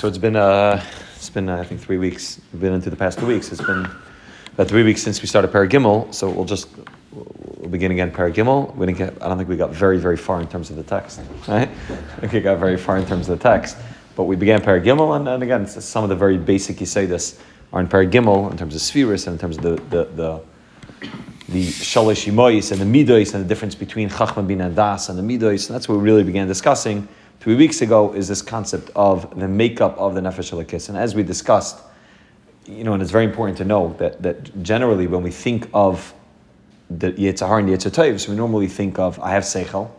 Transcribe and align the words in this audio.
So 0.00 0.08
it's 0.08 0.16
been 0.16 0.34
uh, 0.34 0.82
it's 1.14 1.28
been 1.28 1.50
uh, 1.50 1.58
I 1.58 1.64
think 1.64 1.78
three 1.78 1.98
weeks. 1.98 2.40
We've 2.54 2.62
been 2.62 2.72
into 2.72 2.88
the 2.88 2.96
past 2.96 3.18
two 3.18 3.26
weeks. 3.26 3.52
It's 3.52 3.60
been 3.60 3.86
about 4.54 4.66
three 4.66 4.82
weeks 4.82 5.02
since 5.02 5.20
we 5.20 5.28
started 5.28 5.52
Paragimel. 5.52 6.14
So 6.14 6.30
we'll 6.30 6.46
just 6.46 6.68
we'll 7.12 7.68
begin 7.68 7.92
again 7.92 8.10
Paragimel. 8.10 8.74
We 8.76 8.86
didn't 8.86 8.96
get. 8.96 9.22
I 9.22 9.28
don't 9.28 9.36
think 9.36 9.50
we 9.50 9.58
got 9.58 9.72
very 9.72 9.98
very 9.98 10.16
far 10.16 10.40
in 10.40 10.48
terms 10.48 10.70
of 10.70 10.76
the 10.76 10.82
text. 10.84 11.20
Right? 11.46 11.68
I 11.90 12.20
think 12.20 12.32
we 12.32 12.40
got 12.40 12.58
very 12.58 12.78
far 12.78 12.96
in 12.96 13.04
terms 13.04 13.28
of 13.28 13.38
the 13.38 13.42
text. 13.42 13.76
But 14.16 14.24
we 14.24 14.36
began 14.36 14.62
Paragimel, 14.62 15.16
and, 15.16 15.28
and 15.28 15.42
again, 15.42 15.66
some 15.66 16.02
of 16.02 16.08
the 16.08 16.16
very 16.16 16.38
basic 16.38 16.78
this 16.78 17.38
are 17.70 17.80
in 17.82 17.86
Paragimel 17.86 18.50
in 18.52 18.56
terms 18.56 18.74
of 18.74 18.80
spheres 18.80 19.26
and 19.26 19.34
in 19.34 19.38
terms 19.38 19.58
of 19.58 19.62
the 19.64 19.76
the, 19.94 20.04
the 20.14 20.42
the 21.50 21.66
shalish 21.66 22.26
and 22.26 22.80
the 22.80 23.04
midois 23.04 23.34
and 23.34 23.44
the 23.44 23.48
difference 23.48 23.74
between 23.74 24.08
chachma 24.08 24.46
bin 24.46 24.62
and 24.62 24.74
das 24.74 25.10
and 25.10 25.18
the 25.18 25.22
midois, 25.22 25.66
and 25.66 25.74
that's 25.74 25.90
what 25.90 25.98
we 25.98 26.02
really 26.02 26.24
began 26.24 26.48
discussing 26.48 27.06
three 27.40 27.54
weeks 27.54 27.80
ago, 27.80 28.12
is 28.12 28.28
this 28.28 28.42
concept 28.42 28.90
of 28.94 29.38
the 29.38 29.48
makeup 29.48 29.96
of 29.98 30.14
the 30.14 30.20
nefesh 30.20 30.52
halakis. 30.52 30.90
And 30.90 30.98
as 30.98 31.14
we 31.14 31.22
discussed, 31.22 31.78
you 32.66 32.84
know, 32.84 32.92
and 32.92 33.02
it's 33.02 33.10
very 33.10 33.24
important 33.24 33.58
to 33.58 33.64
know 33.64 33.94
that, 33.98 34.22
that 34.22 34.62
generally 34.62 35.06
when 35.06 35.22
we 35.22 35.30
think 35.30 35.68
of 35.72 36.14
the 36.90 37.12
Yitzhahar 37.12 38.10
and 38.10 38.20
so 38.20 38.30
we 38.30 38.36
normally 38.36 38.66
think 38.66 38.98
of 38.98 39.18
I 39.20 39.30
have 39.30 39.44
seichel, 39.44 39.90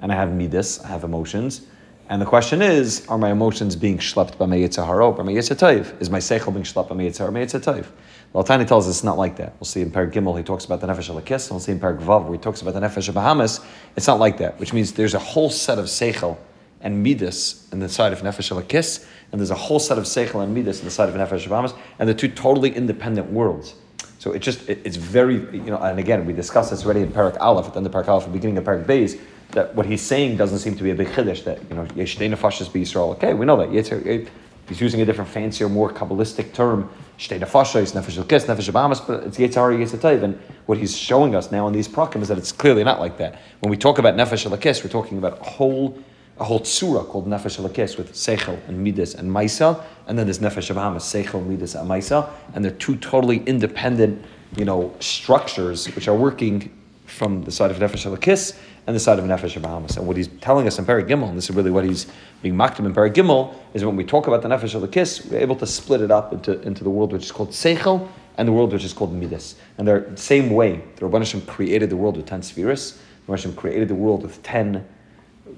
and 0.00 0.12
I 0.12 0.16
have 0.16 0.34
midas, 0.34 0.80
I 0.80 0.88
have 0.88 1.04
emotions, 1.04 1.62
and 2.08 2.20
the 2.20 2.26
question 2.26 2.60
is, 2.60 3.06
are 3.08 3.16
my 3.16 3.30
emotions 3.30 3.74
being 3.74 3.96
schlepped 3.96 4.36
by 4.36 4.44
my 4.44 4.56
Yitzhahar 4.56 5.02
or 5.02 5.14
by 5.14 5.22
my 5.22 5.32
Yitzhahar 5.32 6.00
Is 6.00 6.10
my 6.10 6.18
seichel 6.18 6.52
being 6.52 6.64
schlepped 6.64 6.88
by 6.88 6.94
my 6.94 7.04
Yitzhahar 7.04 7.28
or 7.28 7.30
my 7.30 7.40
Yitzhahar 7.40 7.86
well, 8.32 8.44
Tani 8.44 8.64
tells 8.64 8.88
us 8.88 8.96
it's 8.96 9.04
not 9.04 9.18
like 9.18 9.36
that. 9.36 9.52
We'll 9.60 9.66
see 9.66 9.82
in 9.82 9.90
Parag 9.90 10.10
Gimel, 10.12 10.36
he 10.38 10.42
talks 10.42 10.64
about 10.64 10.80
the 10.80 10.86
Nefesh 10.86 11.10
Alakis, 11.10 11.50
we'll 11.50 11.60
see 11.60 11.72
in 11.72 11.78
Parag 11.78 12.00
Vav, 12.00 12.24
where 12.24 12.32
he 12.32 12.38
talks 12.38 12.62
about 12.62 12.72
the 12.72 12.80
Nefesh 12.80 13.12
Bahamas. 13.12 13.60
It's 13.94 14.06
not 14.06 14.18
like 14.18 14.38
that, 14.38 14.58
which 14.58 14.72
means 14.72 14.92
there's 14.92 15.12
a 15.12 15.18
whole 15.18 15.50
set 15.50 15.78
of 15.78 15.84
Seichel 15.84 16.38
and 16.82 17.02
Midas 17.02 17.68
in 17.72 17.78
the 17.78 17.88
side 17.88 18.12
of 18.12 18.20
Nefesh 18.20 18.50
Alakis, 18.50 19.06
and 19.30 19.40
there's 19.40 19.50
a 19.50 19.54
whole 19.54 19.78
set 19.78 19.98
of 19.98 20.04
Seichel 20.04 20.42
and 20.42 20.54
Midas 20.54 20.80
in 20.80 20.84
the 20.84 20.90
side 20.90 21.08
of 21.08 21.14
Nefesh 21.14 21.48
Bahamas, 21.48 21.74
and 21.98 22.08
they're 22.08 22.14
two 22.14 22.28
totally 22.28 22.74
independent 22.74 23.30
worlds. 23.30 23.74
So 24.18 24.32
it 24.32 24.40
just, 24.40 24.68
it, 24.68 24.80
it's 24.84 24.96
very, 24.96 25.34
you 25.34 25.70
know, 25.70 25.78
and 25.78 25.98
again, 25.98 26.26
we 26.26 26.32
discussed 26.32 26.70
this 26.70 26.84
already 26.84 27.00
in 27.00 27.10
Parak 27.10 27.36
Aleph, 27.40 27.66
at 27.66 27.72
the 27.72 27.78
end 27.78 27.86
of 27.86 27.92
Parak 27.92 28.08
Aleph, 28.08 28.32
beginning 28.32 28.58
of 28.58 28.64
Parak 28.64 28.84
Beis, 28.84 29.18
that 29.50 29.74
what 29.74 29.86
he's 29.86 30.02
saying 30.02 30.36
doesn't 30.36 30.60
seem 30.60 30.76
to 30.76 30.82
be 30.82 30.90
a 30.90 30.94
big 30.94 31.08
chiddush, 31.08 31.44
that, 31.44 31.58
you 31.68 31.74
know, 31.74 31.84
Yeshdei 31.86 32.32
Nefashis 32.32 32.72
be 32.72 32.82
Yisrael. 32.82 33.10
Okay, 33.16 33.34
we 33.34 33.46
know 33.46 33.56
that. 33.56 34.06
Eh, 34.06 34.24
he's 34.68 34.80
using 34.80 35.00
a 35.00 35.04
different, 35.04 35.28
fancier, 35.28 35.68
more 35.68 35.90
Kabbalistic 35.90 36.52
term 36.52 36.88
Shtei 37.18 37.40
Nefasha, 37.40 37.82
is 37.82 37.92
Nefesh 37.92 38.16
Elkes, 38.16 38.44
Nefesh 38.44 38.72
Abamas, 38.72 39.06
but 39.06 39.24
it's 39.24 39.38
Yetzirah, 39.38 39.78
Yetzirah 39.78 40.22
And 40.22 40.40
what 40.66 40.78
he's 40.78 40.96
showing 40.96 41.34
us 41.34 41.50
now 41.50 41.66
in 41.66 41.72
these 41.72 41.88
prakim 41.88 42.22
is 42.22 42.28
that 42.28 42.38
it's 42.38 42.52
clearly 42.52 42.84
not 42.84 43.00
like 43.00 43.18
that. 43.18 43.40
When 43.60 43.70
we 43.70 43.76
talk 43.76 43.98
about 43.98 44.14
Nefesh 44.14 44.50
Elkes, 44.50 44.82
we're 44.82 44.90
talking 44.90 45.18
about 45.18 45.40
a 45.40 45.44
whole 45.44 45.98
a 46.38 46.44
whole 46.44 46.60
tsura 46.60 47.06
called 47.06 47.26
Nefesh 47.26 47.60
Elakis 47.60 47.96
with 47.98 48.12
Seichel 48.12 48.58
and 48.68 48.82
Midas 48.82 49.14
and 49.14 49.30
Maisa, 49.30 49.82
and 50.06 50.18
then 50.18 50.26
there's 50.26 50.38
Nefesh 50.38 50.74
Abamas, 50.74 51.02
Seichel, 51.02 51.46
Midas, 51.46 51.74
and 51.74 51.88
Maisa, 51.88 52.28
and 52.54 52.64
they're 52.64 52.72
two 52.72 52.96
totally 52.96 53.38
independent, 53.44 54.24
you 54.56 54.64
know, 54.64 54.94
structures 55.00 55.86
which 55.94 56.08
are 56.08 56.16
working 56.16 56.70
from 57.06 57.42
the 57.44 57.50
side 57.52 57.70
of 57.70 57.76
Nefesh 57.76 58.10
Elakis 58.10 58.56
and 58.86 58.96
the 58.96 59.00
side 59.00 59.18
of 59.18 59.24
Nefesh 59.24 59.60
Bahamas. 59.60 59.96
And 59.96 60.06
what 60.06 60.16
he's 60.16 60.28
telling 60.40 60.66
us 60.66 60.78
in 60.78 60.84
Parag 60.84 61.08
Gimel, 61.08 61.28
and 61.28 61.36
this 61.36 61.48
is 61.48 61.54
really 61.54 61.70
what 61.70 61.84
he's 61.84 62.06
being 62.42 62.56
mocked 62.56 62.80
in 62.80 62.92
Parag 62.92 63.12
Gimel, 63.12 63.54
is 63.74 63.84
when 63.84 63.96
we 63.96 64.04
talk 64.04 64.26
about 64.26 64.42
the 64.42 64.48
Nefesh 64.48 64.74
Elakis, 64.74 65.30
we're 65.30 65.38
able 65.38 65.56
to 65.56 65.66
split 65.66 66.00
it 66.00 66.10
up 66.10 66.32
into, 66.32 66.60
into 66.62 66.82
the 66.82 66.90
world 66.90 67.12
which 67.12 67.24
is 67.24 67.32
called 67.32 67.50
Seichel 67.50 68.08
and 68.38 68.48
the 68.48 68.52
world 68.52 68.72
which 68.72 68.84
is 68.84 68.92
called 68.92 69.12
Midas. 69.12 69.56
And 69.78 69.86
they're 69.86 70.00
the 70.00 70.16
same 70.16 70.50
way. 70.50 70.82
The 70.96 71.06
Rabbanishim 71.06 71.46
created 71.46 71.90
the 71.90 71.96
world 71.96 72.16
with 72.16 72.26
10 72.26 72.42
spheres. 72.42 72.98
The 73.26 73.32
Rabbanishim 73.32 73.56
created 73.56 73.88
the 73.88 73.94
world 73.94 74.22
with 74.22 74.42
10 74.42 74.84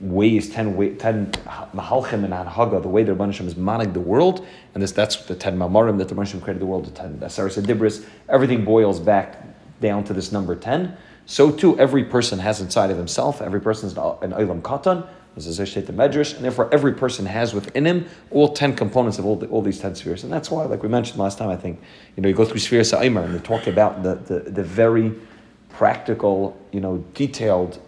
ways, 0.01 0.51
10, 0.51 0.77
way, 0.77 0.95
10 0.95 1.33
mahalchim 1.75 2.25
and 2.25 2.33
anhaga, 2.33 2.81
the 2.83 2.89
way 2.89 3.03
the 3.03 3.13
Rabbanishim 3.13 3.47
is 3.47 3.57
manning 3.57 3.93
the 3.93 4.01
world. 4.01 4.47
And 4.75 4.83
this, 4.83 4.93
that's 4.93 5.17
the 5.17 5.35
10 5.35 5.59
mamarim 5.59 5.99
that 5.99 6.09
the 6.09 6.15
Rabbanishim 6.15 6.43
created 6.43 6.61
the 6.61 6.67
world 6.67 6.87
the 6.87 6.91
10 6.91 7.19
Asaris 7.19 7.61
Dibris. 7.63 8.07
Everything 8.29 8.65
boils 8.65 9.01
back 9.01 9.43
down 9.81 10.05
to 10.05 10.13
this 10.13 10.33
number 10.33 10.55
10. 10.55 10.97
So 11.27 11.51
too, 11.51 11.79
every 11.79 12.05
person 12.05 12.39
has 12.39 12.61
inside 12.61 12.91
of 12.91 12.97
himself, 12.97 13.41
every 13.41 13.61
person 13.61 13.89
is 13.89 13.97
an 13.97 14.33
Olam 14.33 14.61
Katan, 14.61 15.07
as 15.37 15.59
I 15.59 15.65
state 15.65 15.87
the 15.87 15.93
Medrash, 15.93 16.35
and 16.37 16.45
therefore 16.45 16.73
every 16.73 16.93
person 16.93 17.27
has 17.27 17.55
within 17.55 17.87
him 17.87 18.07
all 18.31 18.53
10 18.53 18.77
components 18.77 19.19
of 19.19 19.27
all, 19.27 19.37
the, 19.37 19.47
all 19.49 19.63
these 19.63 19.81
10 19.81 19.97
spheres. 19.97 20.23
And 20.23 20.33
that's 20.33 20.51
why, 20.51 20.65
like 20.65 20.83
we 20.83 20.89
mentioned 20.89 21.19
last 21.19 21.39
time, 21.39 21.49
I 21.49 21.57
think, 21.57 21.81
you 22.17 22.23
know, 22.23 22.29
you 22.29 22.35
go 22.35 22.45
through 22.45 22.61
spheres 22.61 22.91
Sa'imar 22.91 23.25
and 23.25 23.35
they 23.35 23.41
talk 23.41 23.67
about 23.67 24.03
the, 24.03 24.15
the, 24.15 24.51
the 24.51 24.63
very 24.63 25.13
practical, 25.71 26.57
you 26.73 26.81
know, 26.81 27.05
detailed, 27.15 27.81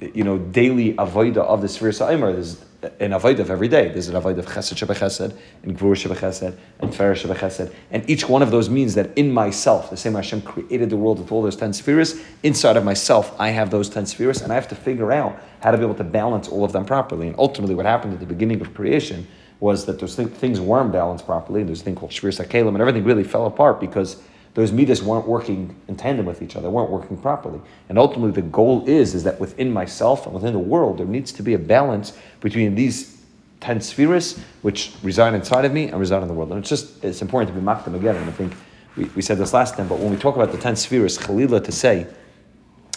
you 0.00 0.24
know, 0.24 0.38
daily 0.38 0.94
avoida 0.94 1.38
of 1.38 1.60
the 1.60 1.68
sphere 1.68 1.92
Sa'imar. 1.92 2.32
There's 2.32 2.64
an 2.98 3.12
avoid 3.12 3.38
of 3.40 3.50
every 3.50 3.68
day. 3.68 3.88
There's 3.88 4.08
an 4.08 4.16
avoid 4.16 4.38
of 4.38 4.46
chesed 4.46 4.74
shebechesed 4.74 5.36
and 5.62 5.78
gvur 5.78 5.94
shebechesed 5.94 6.56
and 6.78 6.90
tfer 6.90 7.14
shebechesed, 7.14 7.72
and 7.90 8.08
each 8.08 8.28
one 8.28 8.40
of 8.40 8.50
those 8.50 8.70
means 8.70 8.94
that 8.94 9.16
in 9.18 9.32
myself, 9.32 9.90
the 9.90 9.96
same 9.96 10.14
Hashem 10.14 10.42
created 10.42 10.88
the 10.88 10.96
world 10.96 11.18
with 11.18 11.30
all 11.30 11.42
those 11.42 11.56
ten 11.56 11.72
spheres. 11.72 12.20
Inside 12.42 12.76
of 12.76 12.84
myself, 12.84 13.38
I 13.38 13.50
have 13.50 13.70
those 13.70 13.90
ten 13.90 14.06
spheres, 14.06 14.40
and 14.40 14.50
I 14.50 14.54
have 14.54 14.68
to 14.68 14.74
figure 14.74 15.12
out 15.12 15.38
how 15.60 15.70
to 15.70 15.76
be 15.76 15.84
able 15.84 15.96
to 15.96 16.04
balance 16.04 16.48
all 16.48 16.64
of 16.64 16.72
them 16.72 16.86
properly. 16.86 17.26
And 17.26 17.36
ultimately, 17.38 17.74
what 17.74 17.84
happened 17.84 18.14
at 18.14 18.20
the 18.20 18.26
beginning 18.26 18.62
of 18.62 18.72
creation 18.72 19.26
was 19.60 19.84
that 19.84 19.98
those 19.98 20.16
th- 20.16 20.28
things 20.28 20.58
weren't 20.58 20.90
balanced 20.90 21.26
properly. 21.26 21.60
and 21.60 21.68
There's 21.68 21.82
a 21.82 21.84
thing 21.84 21.96
called 21.96 22.12
shvir 22.12 22.34
sakelim, 22.34 22.68
and 22.68 22.80
everything 22.80 23.04
really 23.04 23.24
fell 23.24 23.44
apart 23.44 23.78
because 23.78 24.16
those 24.54 24.72
midas 24.72 25.02
weren't 25.02 25.26
working 25.26 25.76
in 25.86 25.96
tandem 25.96 26.26
with 26.26 26.42
each 26.42 26.56
other, 26.56 26.68
weren't 26.70 26.90
working 26.90 27.16
properly. 27.16 27.60
And 27.88 27.98
ultimately, 27.98 28.32
the 28.32 28.48
goal 28.48 28.84
is 28.88 29.14
is 29.14 29.24
that 29.24 29.38
within 29.38 29.72
myself 29.72 30.26
and 30.26 30.34
within 30.34 30.52
the 30.52 30.58
world, 30.58 30.98
there 30.98 31.06
needs 31.06 31.32
to 31.32 31.42
be 31.42 31.54
a 31.54 31.58
balance 31.58 32.16
between 32.40 32.74
these 32.74 33.22
ten 33.60 33.80
spheres, 33.80 34.38
which 34.62 34.92
reside 35.02 35.34
inside 35.34 35.64
of 35.64 35.72
me 35.72 35.88
and 35.88 36.00
reside 36.00 36.22
in 36.22 36.28
the 36.28 36.34
world. 36.34 36.50
And 36.50 36.58
it's 36.58 36.68
just 36.68 37.04
it's 37.04 37.22
important 37.22 37.54
to 37.54 37.60
be 37.60 37.64
them 37.64 37.94
again. 37.94 38.16
And 38.16 38.28
I 38.28 38.32
think 38.32 38.54
we, 38.96 39.04
we 39.16 39.22
said 39.22 39.38
this 39.38 39.52
last 39.52 39.76
time, 39.76 39.88
but 39.88 39.98
when 39.98 40.10
we 40.10 40.16
talk 40.16 40.34
about 40.34 40.50
the 40.52 40.58
ten 40.58 40.74
spheres, 40.74 41.16
Khalila 41.18 41.62
to 41.64 41.72
say 41.72 42.06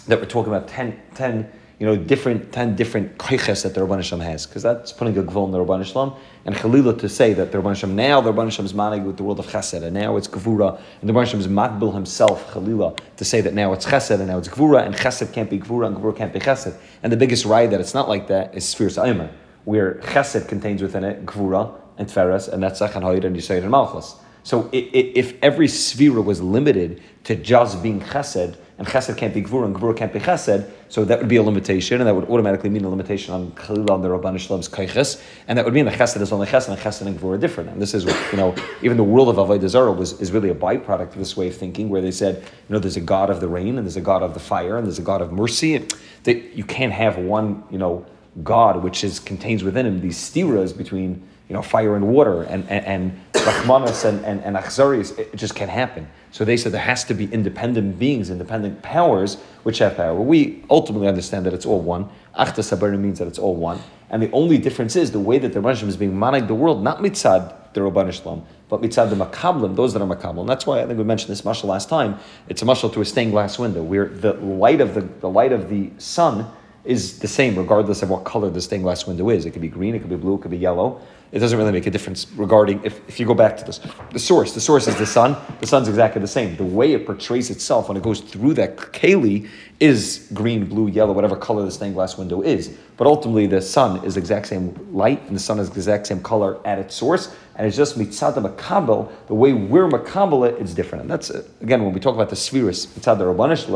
that 0.07 0.19
we're 0.19 0.25
talking 0.25 0.53
about 0.53 0.67
10, 0.67 0.99
10 1.15 1.51
you 1.79 1.85
know, 1.85 1.95
different, 1.95 2.51
10 2.51 2.75
different 2.75 3.17
koiches 3.17 3.63
that 3.63 3.73
the 3.73 3.81
Rabban 3.81 3.97
Hashem 3.97 4.19
has, 4.19 4.45
because 4.45 4.63
that's 4.63 4.93
putting 4.93 5.17
a 5.17 5.23
gvul 5.23 5.45
in 5.45 5.51
the 5.51 5.57
Rabban 5.57 5.79
Hashem. 5.79 6.13
And 6.45 6.55
Chalila 6.55 6.99
to 6.99 7.09
say 7.09 7.33
that 7.33 7.51
the 7.51 7.57
Rabban 7.57 7.69
Hashem, 7.69 7.95
now 7.95 8.21
the 8.21 8.31
Rabban 8.31 8.45
Hashem 8.45 8.65
is 8.65 8.73
manig 8.73 9.03
with 9.03 9.17
the 9.17 9.23
world 9.23 9.39
of 9.39 9.47
chesed, 9.47 9.81
and 9.81 9.93
now 9.93 10.15
it's 10.17 10.27
gvura, 10.27 10.79
and 11.01 11.09
the 11.09 11.13
Rabban 11.13 11.25
Hashem 11.25 11.39
is 11.39 11.47
makbil 11.47 11.93
himself, 11.93 12.51
Chalila, 12.51 12.97
to 13.17 13.25
say 13.25 13.41
that 13.41 13.53
now 13.53 13.73
it's 13.73 13.85
chesed, 13.85 14.19
and 14.19 14.27
now 14.27 14.37
it's 14.37 14.47
gvura, 14.47 14.85
and 14.85 14.95
chesed 14.95 15.33
can't 15.33 15.49
be 15.49 15.59
gvura, 15.59 15.87
and 15.87 15.97
gvura 15.97 16.15
can't 16.15 16.33
be 16.33 16.39
chesed. 16.39 16.77
And 17.01 17.11
the 17.11 17.17
biggest 17.17 17.45
ride 17.45 17.71
that 17.71 17.81
it's 17.81 17.93
not 17.93 18.07
like 18.07 18.27
that 18.27 18.55
is 18.55 18.67
Sphere 18.67 18.89
Aimer, 19.03 19.31
where 19.65 19.95
chesed 19.95 20.47
contains 20.47 20.81
within 20.81 21.03
it 21.03 21.25
gvura 21.25 21.73
and 21.97 22.07
tferes, 22.07 22.47
and 22.51 22.61
that's 22.61 22.79
Zachan 22.79 23.01
Hayr 23.01 23.25
and 23.25 23.35
Yisayir 23.35 23.61
and 23.61 23.71
Malchus. 23.71 24.15
So 24.43 24.69
if 24.73 25.41
every 25.41 25.69
sphere 25.69 26.21
was 26.21 26.41
limited 26.41 27.01
to 27.23 27.35
just 27.35 27.81
being 27.81 28.01
chesed, 28.01 28.57
and 28.77 28.87
chesed 28.87 29.15
can't 29.15 29.33
be 29.33 29.41
gvura, 29.41 29.65
and 29.65 29.75
gvura 29.75 29.95
can't 29.95 30.11
be 30.11 30.19
chesed, 30.19 30.69
so 30.89 31.05
that 31.05 31.19
would 31.19 31.29
be 31.29 31.37
a 31.37 31.43
limitation, 31.43 32.01
and 32.01 32.07
that 32.07 32.13
would 32.13 32.25
automatically 32.25 32.69
mean 32.69 32.83
a 32.83 32.89
limitation 32.89 33.33
on 33.33 33.51
Khalil 33.51 33.89
on 33.91 34.01
the 34.01 34.09
Rabban 34.09 34.37
Shlam's 34.37 34.67
kaiches, 34.67 35.23
and 35.47 35.57
that 35.57 35.63
would 35.63 35.73
mean 35.73 35.85
the 35.85 35.91
chesed 35.91 36.19
is 36.19 36.33
only 36.33 36.47
chesed, 36.47 36.67
and 36.67 36.77
chesed 36.77 37.05
and 37.05 37.17
gvura 37.17 37.35
are 37.35 37.37
different. 37.37 37.69
And 37.69 37.81
this 37.81 37.93
is, 37.93 38.03
you 38.03 38.37
know, 38.37 38.53
even 38.81 38.97
the 38.97 39.03
world 39.03 39.29
of 39.29 39.37
Avodah 39.37 39.69
Zarah 39.69 39.93
was 39.93 40.19
is 40.19 40.33
really 40.33 40.49
a 40.49 40.55
byproduct 40.55 41.13
of 41.13 41.15
this 41.15 41.37
way 41.37 41.47
of 41.47 41.55
thinking, 41.55 41.87
where 41.87 42.01
they 42.01 42.11
said, 42.11 42.41
you 42.41 42.73
know, 42.73 42.79
there's 42.79 42.97
a 42.97 43.01
God 43.01 43.29
of 43.29 43.39
the 43.39 43.47
rain, 43.47 43.77
and 43.77 43.87
there's 43.87 43.97
a 43.97 44.01
God 44.01 44.23
of 44.23 44.33
the 44.33 44.41
fire, 44.41 44.77
and 44.77 44.85
there's 44.85 44.99
a 44.99 45.03
God 45.03 45.21
of 45.21 45.31
mercy. 45.31 45.87
That 46.23 46.53
you 46.53 46.65
can't 46.65 46.91
have 46.91 47.17
one, 47.17 47.63
you 47.71 47.77
know, 47.77 48.05
God 48.43 48.83
which 48.83 49.03
is 49.03 49.19
contains 49.19 49.63
within 49.63 49.85
him 49.85 50.01
these 50.01 50.17
stiras 50.17 50.75
between 50.75 51.21
you 51.49 51.53
know, 51.53 51.61
fire 51.61 51.95
and 51.95 52.07
water 52.07 52.43
and, 52.43 52.67
and, 52.69 52.85
and 52.85 53.21
Rahmanas 53.43 54.05
and, 54.05 54.23
and, 54.25 54.41
and 54.41 54.55
Achzaris, 54.55 55.17
it 55.19 55.35
just 55.35 55.55
can't 55.55 55.69
happen. 55.69 56.07
So 56.31 56.45
they 56.45 56.57
said 56.57 56.71
there 56.71 56.81
has 56.81 57.03
to 57.05 57.13
be 57.13 57.31
independent 57.31 57.99
beings, 57.99 58.29
independent 58.29 58.81
powers, 58.81 59.35
which 59.63 59.79
have 59.79 59.97
power. 59.97 60.15
We 60.15 60.63
ultimately 60.69 61.07
understand 61.07 61.45
that 61.45 61.53
it's 61.53 61.65
all 61.65 61.81
one. 61.81 62.09
Achta 62.37 62.63
Sabara 62.63 62.97
means 62.97 63.19
that 63.19 63.27
it's 63.27 63.37
all 63.39 63.55
one. 63.55 63.79
And 64.09 64.21
the 64.21 64.31
only 64.31 64.57
difference 64.57 64.95
is 64.95 65.11
the 65.11 65.19
way 65.19 65.39
that 65.39 65.53
the 65.53 65.59
Rashim 65.59 65.87
is 65.87 65.97
being 65.97 66.17
managed 66.17 66.47
the 66.47 66.55
world, 66.55 66.83
not 66.83 66.99
mitzad 66.99 67.53
the 67.73 67.81
Rabban 67.81 68.09
Islam, 68.09 68.45
but 68.69 68.81
mitzad 68.81 69.09
the 69.09 69.15
makablim, 69.15 69.75
those 69.75 69.93
that 69.93 70.01
are 70.01 70.15
makablim. 70.15 70.47
That's 70.47 70.65
why 70.65 70.81
I 70.81 70.85
think 70.85 70.97
we 70.97 71.03
mentioned 71.03 71.31
this 71.31 71.41
mashal 71.41 71.65
last 71.65 71.89
time. 71.89 72.19
It's 72.47 72.61
a 72.61 72.65
mashal 72.65 72.93
to 72.93 73.01
a 73.01 73.05
stained 73.05 73.31
glass 73.31 73.59
window, 73.59 73.83
where 73.83 74.07
the 74.07 74.33
light 74.33 74.79
of 74.79 74.93
the, 74.93 75.01
the 75.01 75.29
light 75.29 75.51
of 75.51 75.69
the 75.69 75.91
sun 75.97 76.49
is 76.85 77.19
the 77.19 77.27
same 77.27 77.57
regardless 77.57 78.03
of 78.03 78.09
what 78.09 78.23
color 78.23 78.49
the 78.49 78.61
stained 78.61 78.83
glass 78.83 79.07
window 79.07 79.29
is. 79.29 79.45
It 79.45 79.51
could 79.51 79.61
be 79.61 79.67
green, 79.67 79.95
it 79.95 79.99
could 79.99 80.09
be 80.09 80.15
blue, 80.15 80.35
it 80.35 80.41
could 80.41 80.51
be 80.51 80.57
yellow 80.57 81.01
it 81.33 81.39
doesn't 81.39 81.57
really 81.57 81.71
make 81.71 81.87
a 81.87 81.91
difference 81.91 82.27
regarding 82.35 82.79
if, 82.83 83.01
if 83.09 83.19
you 83.19 83.25
go 83.25 83.33
back 83.33 83.57
to 83.57 83.63
this 83.65 83.79
the 84.11 84.19
source 84.19 84.53
the 84.53 84.61
source 84.61 84.87
is 84.87 84.95
the 84.97 85.05
sun. 85.05 85.35
The 85.59 85.67
sun's 85.67 85.87
exactly 85.87 86.21
the 86.21 86.27
same. 86.27 86.55
The 86.55 86.63
way 86.63 86.93
it 86.93 87.07
portrays 87.07 87.49
itself 87.49 87.87
when 87.87 87.97
it 87.97 88.03
goes 88.03 88.21
through 88.21 88.53
that 88.53 88.77
keli 88.77 89.49
is 89.79 90.29
green 90.33 90.65
blue 90.65 90.87
yellow 90.87 91.11
whatever 91.11 91.35
color 91.35 91.65
the 91.65 91.71
stained 91.71 91.95
glass 91.95 92.17
window 92.17 92.41
is. 92.41 92.77
But 92.97 93.07
ultimately 93.07 93.47
the 93.47 93.61
sun 93.61 94.05
is 94.05 94.13
the 94.13 94.19
exact 94.19 94.45
same 94.45 94.75
light 94.93 95.23
and 95.23 95.35
the 95.35 95.39
sun 95.39 95.59
is 95.59 95.71
the 95.71 95.77
exact 95.77 96.05
same 96.05 96.21
color 96.21 96.65
at 96.67 96.77
its 96.77 96.93
source. 96.93 97.35
And 97.55 97.67
it's 97.67 97.75
just 97.75 97.97
mitzad 97.97 98.35
makabel 98.35 99.11
the 99.27 99.33
way 99.33 99.53
we're 99.53 99.89
makabel 99.89 100.47
it 100.47 100.61
it's 100.61 100.75
different. 100.75 101.01
And 101.01 101.11
that's 101.11 101.31
again 101.31 101.83
when 101.83 101.93
we 101.93 101.99
talk 101.99 102.13
about 102.13 102.29
the 102.29 102.35
spheres 102.35 102.85
mitzad 102.85 103.17
the 103.17 103.25
rabbanish 103.25 103.67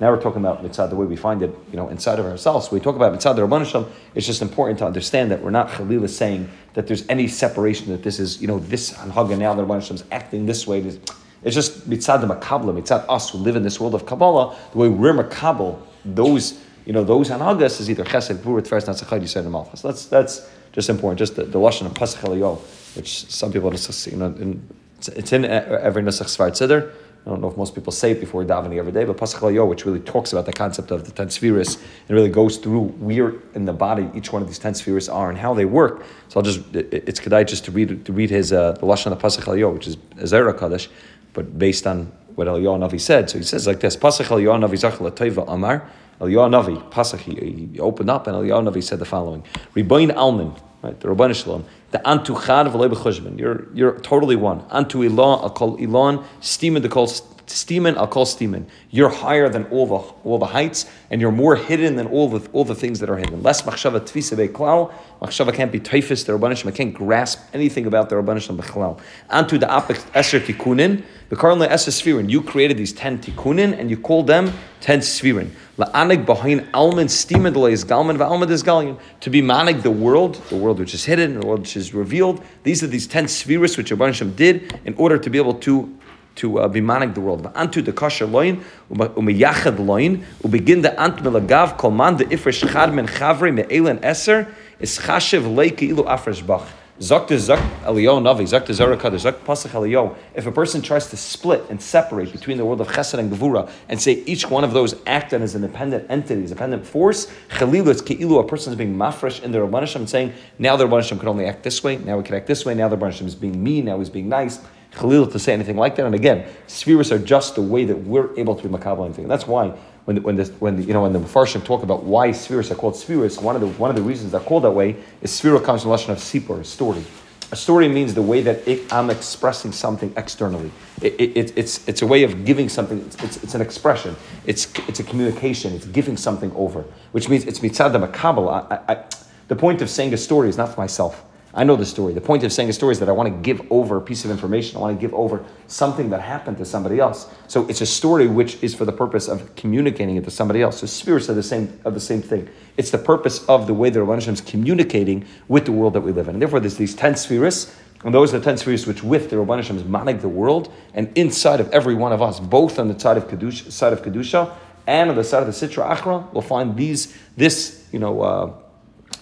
now 0.00 0.10
we're 0.10 0.20
talking 0.20 0.40
about 0.40 0.64
mitzad 0.64 0.88
the 0.88 0.96
way 0.96 1.04
we 1.04 1.16
find 1.16 1.42
it 1.42 1.54
you 1.70 1.76
know 1.76 1.88
inside 1.88 2.18
of 2.18 2.24
ourselves. 2.24 2.70
We 2.70 2.80
talk 2.80 2.96
about 2.96 3.12
mitzad 3.12 3.36
the 3.36 3.46
rabbanish 3.46 3.86
it's 4.14 4.26
just 4.26 4.40
important 4.40 4.78
to 4.78 4.86
understand 4.86 5.30
that 5.30 5.42
we're 5.42 5.50
not 5.50 5.68
chalila 5.68 6.08
saying 6.08 6.48
that 6.74 6.86
there's 6.86 7.08
any 7.08 7.28
separation, 7.28 7.90
that 7.90 8.02
this 8.02 8.18
is, 8.18 8.40
you 8.40 8.48
know, 8.48 8.58
this 8.58 8.92
Anhaga 8.92 9.38
now, 9.38 9.54
the 9.54 9.64
Rabban 9.64 9.92
is 9.92 10.04
acting 10.10 10.46
this 10.46 10.66
way. 10.66 10.80
It's 10.80 11.54
just 11.54 11.88
mitzad 11.88 12.20
the 12.20 12.34
makabla, 12.34 12.80
mitzad 12.80 13.04
us 13.08 13.30
who 13.30 13.38
live 13.38 13.56
in 13.56 13.62
this 13.62 13.80
world 13.80 13.94
of 13.94 14.06
Kabbalah, 14.06 14.56
the 14.72 14.78
way 14.78 14.88
we're 14.88 15.12
makabel, 15.12 15.80
those, 16.04 16.60
you 16.84 16.92
know, 16.92 17.04
those 17.04 17.30
Anhagas 17.30 17.80
is 17.80 17.88
either 17.88 18.04
chesed, 18.04 18.36
gvura, 18.36 18.60
tveres, 18.60 18.86
natzachad, 18.86 19.22
yisrael, 19.22 19.50
malchus. 19.50 19.82
That's, 19.82 20.06
that's 20.06 20.48
just 20.72 20.90
important. 20.90 21.18
Just 21.18 21.36
the, 21.36 21.44
the 21.44 21.58
Lashon 21.58 21.86
of 21.86 21.94
Pasach 21.94 22.58
which 22.96 23.26
some 23.26 23.52
people, 23.52 23.72
you 23.72 24.16
know, 24.16 24.26
in, 24.26 24.68
it's 24.98 25.32
in 25.32 25.44
every 25.44 26.02
Nusach 26.02 26.26
Sfar 26.26 26.50
Tzidr, 26.50 26.92
I 27.26 27.30
don't 27.30 27.40
know 27.40 27.48
if 27.48 27.56
most 27.56 27.74
people 27.74 27.90
say 27.90 28.10
it 28.10 28.20
before 28.20 28.44
davening 28.44 28.76
every 28.76 28.92
day, 28.92 29.04
but 29.04 29.16
Pasach 29.16 29.66
which 29.66 29.86
really 29.86 30.00
talks 30.00 30.32
about 30.32 30.44
the 30.44 30.52
concept 30.52 30.90
of 30.90 31.06
the 31.06 31.10
ten 31.10 31.30
spheres, 31.30 31.78
and 32.06 32.10
really 32.10 32.28
goes 32.28 32.58
through 32.58 32.88
where 32.98 33.34
in 33.54 33.64
the 33.64 33.72
body 33.72 34.10
each 34.14 34.30
one 34.30 34.42
of 34.42 34.48
these 34.48 34.58
ten 34.58 34.74
spheres 34.74 35.08
are 35.08 35.30
and 35.30 35.38
how 35.38 35.54
they 35.54 35.64
work. 35.64 36.04
So 36.28 36.40
I'll 36.40 36.42
just 36.42 36.60
it's 36.74 37.20
kedai 37.20 37.46
just 37.46 37.64
to 37.64 37.70
read 37.70 38.04
to 38.04 38.12
read 38.12 38.28
his 38.28 38.52
uh, 38.52 38.72
the 38.72 38.86
lashon 38.86 39.12
of 39.12 39.18
Pasach 39.20 39.72
which 39.72 39.86
is 39.86 39.96
Zera 40.18 40.58
Kaddish, 40.58 40.90
but 41.32 41.58
based 41.58 41.86
on 41.86 42.12
what 42.34 42.46
Eliyahu 42.46 42.78
Navi 42.78 43.00
said. 43.00 43.30
So 43.30 43.38
he 43.38 43.44
says 43.44 43.66
like 43.66 43.80
this: 43.80 43.96
Pasach 43.96 44.26
Eliyahu 44.26 44.68
Navi 44.68 44.74
Zachal 44.74 45.10
Toiva 45.10 45.44
Amar. 45.48 45.90
Eliyahu 46.20 46.50
Navi 46.50 46.90
Pasach 46.90 47.20
he, 47.20 47.80
opened 47.80 48.10
up 48.10 48.26
and 48.26 48.36
Eliyahu 48.36 48.70
Navi 48.70 48.82
said 48.82 48.98
the 48.98 49.06
following: 49.06 49.42
Riboin 49.74 50.14
Alman, 50.14 50.52
right? 50.84 51.00
The 51.00 51.08
Rabban 51.08 51.34
Shalom. 51.34 51.64
The 51.90 51.98
antu 51.98 52.44
chad 52.44 52.66
v'lei 52.66 53.38
You're 53.38 53.66
you're 53.72 53.98
totally 54.00 54.36
one. 54.36 54.60
Antu 54.68 55.08
ilan, 55.08 55.42
I'll 55.42 55.50
call 55.50 55.78
ilan. 55.78 56.24
Steamin, 56.40 56.82
the 56.82 56.88
call 56.88 57.06
steamin, 57.46 57.96
I'll 57.96 58.06
call 58.06 58.26
steamin. 58.26 58.66
You're 58.90 59.08
higher 59.08 59.48
than 59.48 59.64
all 59.66 59.86
the 59.86 59.94
all 60.24 60.38
the 60.38 60.46
heights, 60.46 60.86
and 61.10 61.20
you're 61.20 61.32
more 61.32 61.56
hidden 61.56 61.96
than 61.96 62.06
all 62.06 62.28
the 62.28 62.48
all 62.52 62.64
the 62.64 62.74
things 62.74 63.00
that 63.00 63.10
are 63.10 63.16
hidden. 63.16 63.42
Less 63.42 63.62
machshava 63.62 64.00
tvisa 64.00 64.36
beklal. 64.36 64.92
Machshava 65.20 65.54
can't 65.54 65.72
be 65.72 65.80
typhus. 65.80 66.24
The 66.24 66.32
rabbanishim. 66.32 66.68
I 66.68 66.70
can't 66.70 66.94
grasp 66.94 67.40
anything 67.52 67.86
about 67.86 68.08
the 68.08 68.16
rabbanishim 68.16 68.56
bechlal. 68.56 69.00
Antu 69.30 69.60
the 69.60 69.66
apik 69.66 69.98
eser 70.12 70.40
tikunin. 70.40 71.02
The 71.28 71.36
karnle 71.36 71.66
eser 71.68 71.90
sfirin. 71.90 72.30
You 72.30 72.42
created 72.42 72.76
these 72.76 72.92
ten 72.92 73.18
tikunin, 73.18 73.78
and 73.78 73.90
you 73.90 73.96
call 73.96 74.22
them 74.22 74.52
ten 74.80 75.00
sfirin. 75.00 75.50
La'anig 75.76 76.24
behind 76.24 76.68
alman 76.72 77.08
steamin 77.08 77.70
is 77.70 77.84
galman 77.84 78.16
va'alman 78.16 78.48
is 78.50 78.62
galyan. 78.62 78.98
To 79.20 79.30
be 79.30 79.42
manig 79.42 79.82
the 79.82 79.90
world, 79.90 80.36
the 80.48 80.56
world 80.56 80.78
which 80.78 80.94
is 80.94 81.04
hidden, 81.04 81.40
the 81.40 81.46
world 81.46 81.60
which 81.60 81.76
is 81.76 81.92
revealed. 81.92 82.44
These 82.62 82.82
are 82.84 82.86
these 82.86 83.06
ten 83.06 83.26
spheres 83.26 83.76
which 83.76 83.90
Rabbanishim 83.90 84.36
did 84.36 84.80
in 84.84 84.94
order 84.94 85.18
to 85.18 85.30
be 85.30 85.38
able 85.38 85.54
to 85.54 85.98
to 86.36 86.58
uh, 86.58 86.68
be 86.68 86.80
manig 86.80 87.14
the 87.14 87.20
world. 87.20 87.44
Antu 87.54 87.84
the 87.84 87.92
kosher 87.92 88.26
loin, 88.26 88.64
umeyachad 88.90 89.78
loin, 89.84 90.24
ubegin 90.42 90.82
the 90.82 91.00
ant 91.00 91.16
melagav 91.18 91.78
kolman 91.78 92.18
the 92.18 92.24
ifresh 92.26 92.70
chad 92.72 92.92
men 92.92 93.06
chavri 93.06 93.52
me'elen 93.54 93.98
eser 94.00 94.52
is 94.80 94.98
chashiv 94.98 95.42
leiki 95.42 95.90
ilu 95.90 96.04
afresh 96.04 96.44
bach. 96.46 96.66
Zok 97.00 97.26
to 97.26 97.34
Zok 97.34 97.58
Eliyahu 97.82 98.22
Navi, 98.22 98.42
Zok 98.42 98.66
to 98.66 98.72
Zarakad, 98.72 99.14
Zok 99.14 99.32
Pasach 99.40 99.70
Eliyahu. 99.70 100.16
If 100.32 100.46
a 100.46 100.52
person 100.52 100.80
tries 100.80 101.08
to 101.10 101.16
split 101.16 101.64
and 101.68 101.82
separate 101.82 102.30
between 102.30 102.56
the 102.56 102.64
world 102.64 102.80
of 102.80 102.86
Chesed 102.86 103.18
and 103.18 103.32
Gevura 103.32 103.68
and 103.88 104.00
say 104.00 104.22
each 104.26 104.48
one 104.48 104.62
of 104.62 104.72
those 104.72 104.94
act 105.04 105.32
as 105.32 105.56
an 105.56 105.64
independent 105.64 106.04
entity, 106.08 106.34
entities, 106.34 106.52
independent 106.52 106.86
force, 106.86 107.26
Chalilu, 107.48 107.88
it's 107.88 108.00
Ke'ilu, 108.00 108.38
a 108.38 108.46
person 108.46 108.72
is 108.72 108.78
being 108.78 108.94
mafresh 108.96 109.42
in 109.42 109.50
their 109.50 109.66
Rabbanishim 109.66 110.08
saying, 110.08 110.34
now 110.60 110.76
the 110.76 110.86
Rabbanishim 110.86 111.18
can 111.18 111.28
only 111.28 111.46
act 111.46 111.64
this 111.64 111.82
way, 111.82 111.96
now 111.96 112.16
we 112.16 112.22
can 112.22 112.36
act 112.36 112.46
this 112.46 112.64
way, 112.64 112.74
now 112.74 112.86
the 112.86 112.96
Rabbanishim 112.96 113.26
is 113.26 113.34
being 113.34 113.60
mean, 113.60 113.86
now 113.86 113.98
he's 113.98 114.08
being 114.08 114.28
nice. 114.28 114.60
Khalil 114.96 115.26
to 115.28 115.38
say 115.38 115.52
anything 115.52 115.76
like 115.76 115.96
that. 115.96 116.06
And 116.06 116.14
again, 116.14 116.46
spheres 116.66 117.10
are 117.12 117.18
just 117.18 117.54
the 117.54 117.62
way 117.62 117.84
that 117.84 117.96
we're 117.96 118.36
able 118.38 118.54
to 118.54 118.68
be 118.68 118.74
makabel 118.74 119.04
anything. 119.04 119.24
And 119.24 119.30
that's 119.30 119.46
why 119.46 119.68
when 120.04 120.16
the, 120.16 120.22
when 120.22 120.36
the, 120.36 120.44
when 120.60 120.82
you 120.82 120.92
know 120.92 121.02
when 121.02 121.12
the 121.12 121.18
Mepharshim 121.18 121.64
talk 121.64 121.82
about 121.82 122.04
why 122.04 122.32
spheres 122.32 122.70
are 122.70 122.74
called 122.74 122.96
spheres, 122.96 123.38
one 123.38 123.54
of 123.56 123.60
the 123.60 123.68
one 123.68 123.90
of 123.90 123.96
the 123.96 124.02
reasons 124.02 124.32
they're 124.32 124.40
called 124.40 124.64
that 124.64 124.72
way 124.72 124.96
is 125.22 125.32
sphere 125.32 125.58
comes 125.60 125.82
from 125.82 125.88
the 125.88 125.92
lesson 125.92 126.10
of 126.12 126.18
sipur, 126.18 126.60
a 126.60 126.64
story. 126.64 127.04
A 127.52 127.56
story 127.56 127.88
means 127.88 128.14
the 128.14 128.22
way 128.22 128.40
that 128.42 128.66
it, 128.66 128.92
I'm 128.92 129.10
expressing 129.10 129.70
something 129.70 130.12
externally. 130.16 130.72
It, 131.00 131.20
it, 131.20 131.52
it's, 131.56 131.86
it's 131.86 132.02
a 132.02 132.06
way 132.06 132.24
of 132.24 132.44
giving 132.44 132.68
something, 132.68 133.00
it's, 133.00 133.22
it's, 133.22 133.44
it's, 133.44 133.54
an 133.54 133.60
expression, 133.60 134.16
it's, 134.46 134.66
it's 134.88 134.98
a 134.98 135.04
communication, 135.04 135.72
it's 135.74 135.86
giving 135.86 136.16
something 136.16 136.50
over, 136.56 136.84
which 137.12 137.28
means 137.28 137.44
it's 137.44 137.60
mitzad 137.60 137.92
the 137.92 139.18
The 139.46 139.56
point 139.56 139.82
of 139.82 139.90
saying 139.90 140.14
a 140.14 140.16
story 140.16 140.48
is 140.48 140.56
not 140.56 140.74
for 140.74 140.80
myself. 140.80 141.24
I 141.56 141.62
know 141.62 141.76
the 141.76 141.86
story. 141.86 142.12
The 142.14 142.20
point 142.20 142.42
of 142.42 142.52
saying 142.52 142.68
a 142.68 142.72
story 142.72 142.92
is 142.92 142.98
that 142.98 143.08
I 143.08 143.12
want 143.12 143.32
to 143.32 143.42
give 143.42 143.64
over 143.70 143.96
a 143.96 144.00
piece 144.00 144.24
of 144.24 144.30
information. 144.32 144.76
I 144.76 144.80
want 144.80 144.98
to 144.98 145.00
give 145.00 145.14
over 145.14 145.44
something 145.68 146.10
that 146.10 146.20
happened 146.20 146.58
to 146.58 146.64
somebody 146.64 146.98
else. 146.98 147.28
So 147.46 147.68
it's 147.68 147.80
a 147.80 147.86
story 147.86 148.26
which 148.26 148.60
is 148.60 148.74
for 148.74 148.84
the 148.84 148.92
purpose 148.92 149.28
of 149.28 149.54
communicating 149.54 150.16
it 150.16 150.24
to 150.24 150.32
somebody 150.32 150.62
else. 150.62 150.80
So 150.80 150.86
spirits 150.86 151.30
are 151.30 151.34
the 151.34 151.44
same 151.44 151.78
of 151.84 151.94
the 151.94 152.00
same 152.00 152.22
thing. 152.22 152.48
It's 152.76 152.90
the 152.90 152.98
purpose 152.98 153.44
of 153.46 153.68
the 153.68 153.74
way 153.74 153.88
the 153.90 154.00
Rabban 154.00 154.26
is 154.26 154.40
communicating 154.40 155.26
with 155.46 155.64
the 155.64 155.70
world 155.70 155.92
that 155.92 156.00
we 156.00 156.10
live 156.10 156.26
in. 156.26 156.34
And 156.34 156.42
therefore, 156.42 156.58
there's 156.58 156.76
these 156.76 156.94
ten 156.94 157.14
spheres, 157.14 157.72
and 158.04 158.12
those 158.12 158.34
are 158.34 158.40
the 158.40 158.44
ten 158.44 158.56
spheres 158.56 158.84
which, 158.84 159.04
with 159.04 159.30
the 159.30 159.36
Rabban 159.36 159.60
is 159.60 159.84
manig 159.84 160.22
the 160.22 160.28
world, 160.28 160.72
and 160.92 161.16
inside 161.16 161.60
of 161.60 161.70
every 161.70 161.94
one 161.94 162.12
of 162.12 162.20
us, 162.20 162.40
both 162.40 162.80
on 162.80 162.88
the 162.88 162.98
side 162.98 163.16
of 163.16 163.28
kedusha, 163.28 163.70
side 163.70 163.92
of 163.92 164.02
kedusha, 164.02 164.52
and 164.88 165.08
on 165.08 165.14
the 165.14 165.22
side 165.22 165.44
of 165.44 165.46
the 165.46 165.52
sitra 165.52 165.96
achra, 165.96 166.32
we'll 166.32 166.42
find 166.42 166.76
these 166.76 167.16
this 167.36 167.86
you 167.92 168.00
know. 168.00 168.22
Uh, 168.22 168.52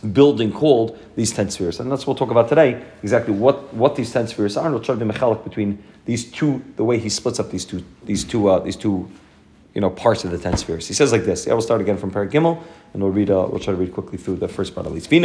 building 0.02 0.52
called 0.52 0.98
these 1.16 1.32
ten 1.32 1.50
spheres. 1.50 1.80
And 1.80 1.90
that's 1.90 2.06
what 2.06 2.18
we'll 2.18 2.26
talk 2.26 2.30
about 2.30 2.48
today, 2.48 2.82
exactly 3.02 3.34
what, 3.34 3.72
what 3.74 3.94
these 3.96 4.12
ten 4.12 4.26
spheres 4.26 4.56
are, 4.56 4.66
and 4.66 4.74
we'll 4.74 4.82
try 4.82 4.94
to 4.96 5.04
be 5.04 5.10
mechalik 5.10 5.44
between 5.44 5.82
these 6.04 6.30
two, 6.30 6.62
the 6.76 6.84
way 6.84 6.98
he 6.98 7.08
splits 7.08 7.38
up 7.38 7.50
these 7.50 7.64
two, 7.64 7.84
these 8.04 8.24
two, 8.24 8.48
uh, 8.48 8.58
these 8.58 8.76
two, 8.76 9.08
you 9.74 9.80
know, 9.80 9.88
parts 9.88 10.24
of 10.24 10.30
the 10.32 10.38
ten 10.38 10.56
spheres. 10.56 10.86
He 10.88 10.94
says 10.94 11.12
like 11.12 11.24
this. 11.24 11.46
I 11.46 11.54
will 11.54 11.62
start 11.62 11.80
again 11.80 11.96
from 11.96 12.10
Parak 12.10 12.30
Gimel, 12.30 12.62
and 12.92 13.02
we'll 13.02 13.12
read. 13.12 13.30
Uh, 13.30 13.46
we'll 13.48 13.60
try 13.60 13.72
to 13.72 13.80
read 13.80 13.94
quickly 13.94 14.18
through 14.18 14.36
the 14.36 14.48
first 14.48 14.74
part 14.74 14.86
at 14.86 14.92
least. 14.92 15.10
Each 15.10 15.22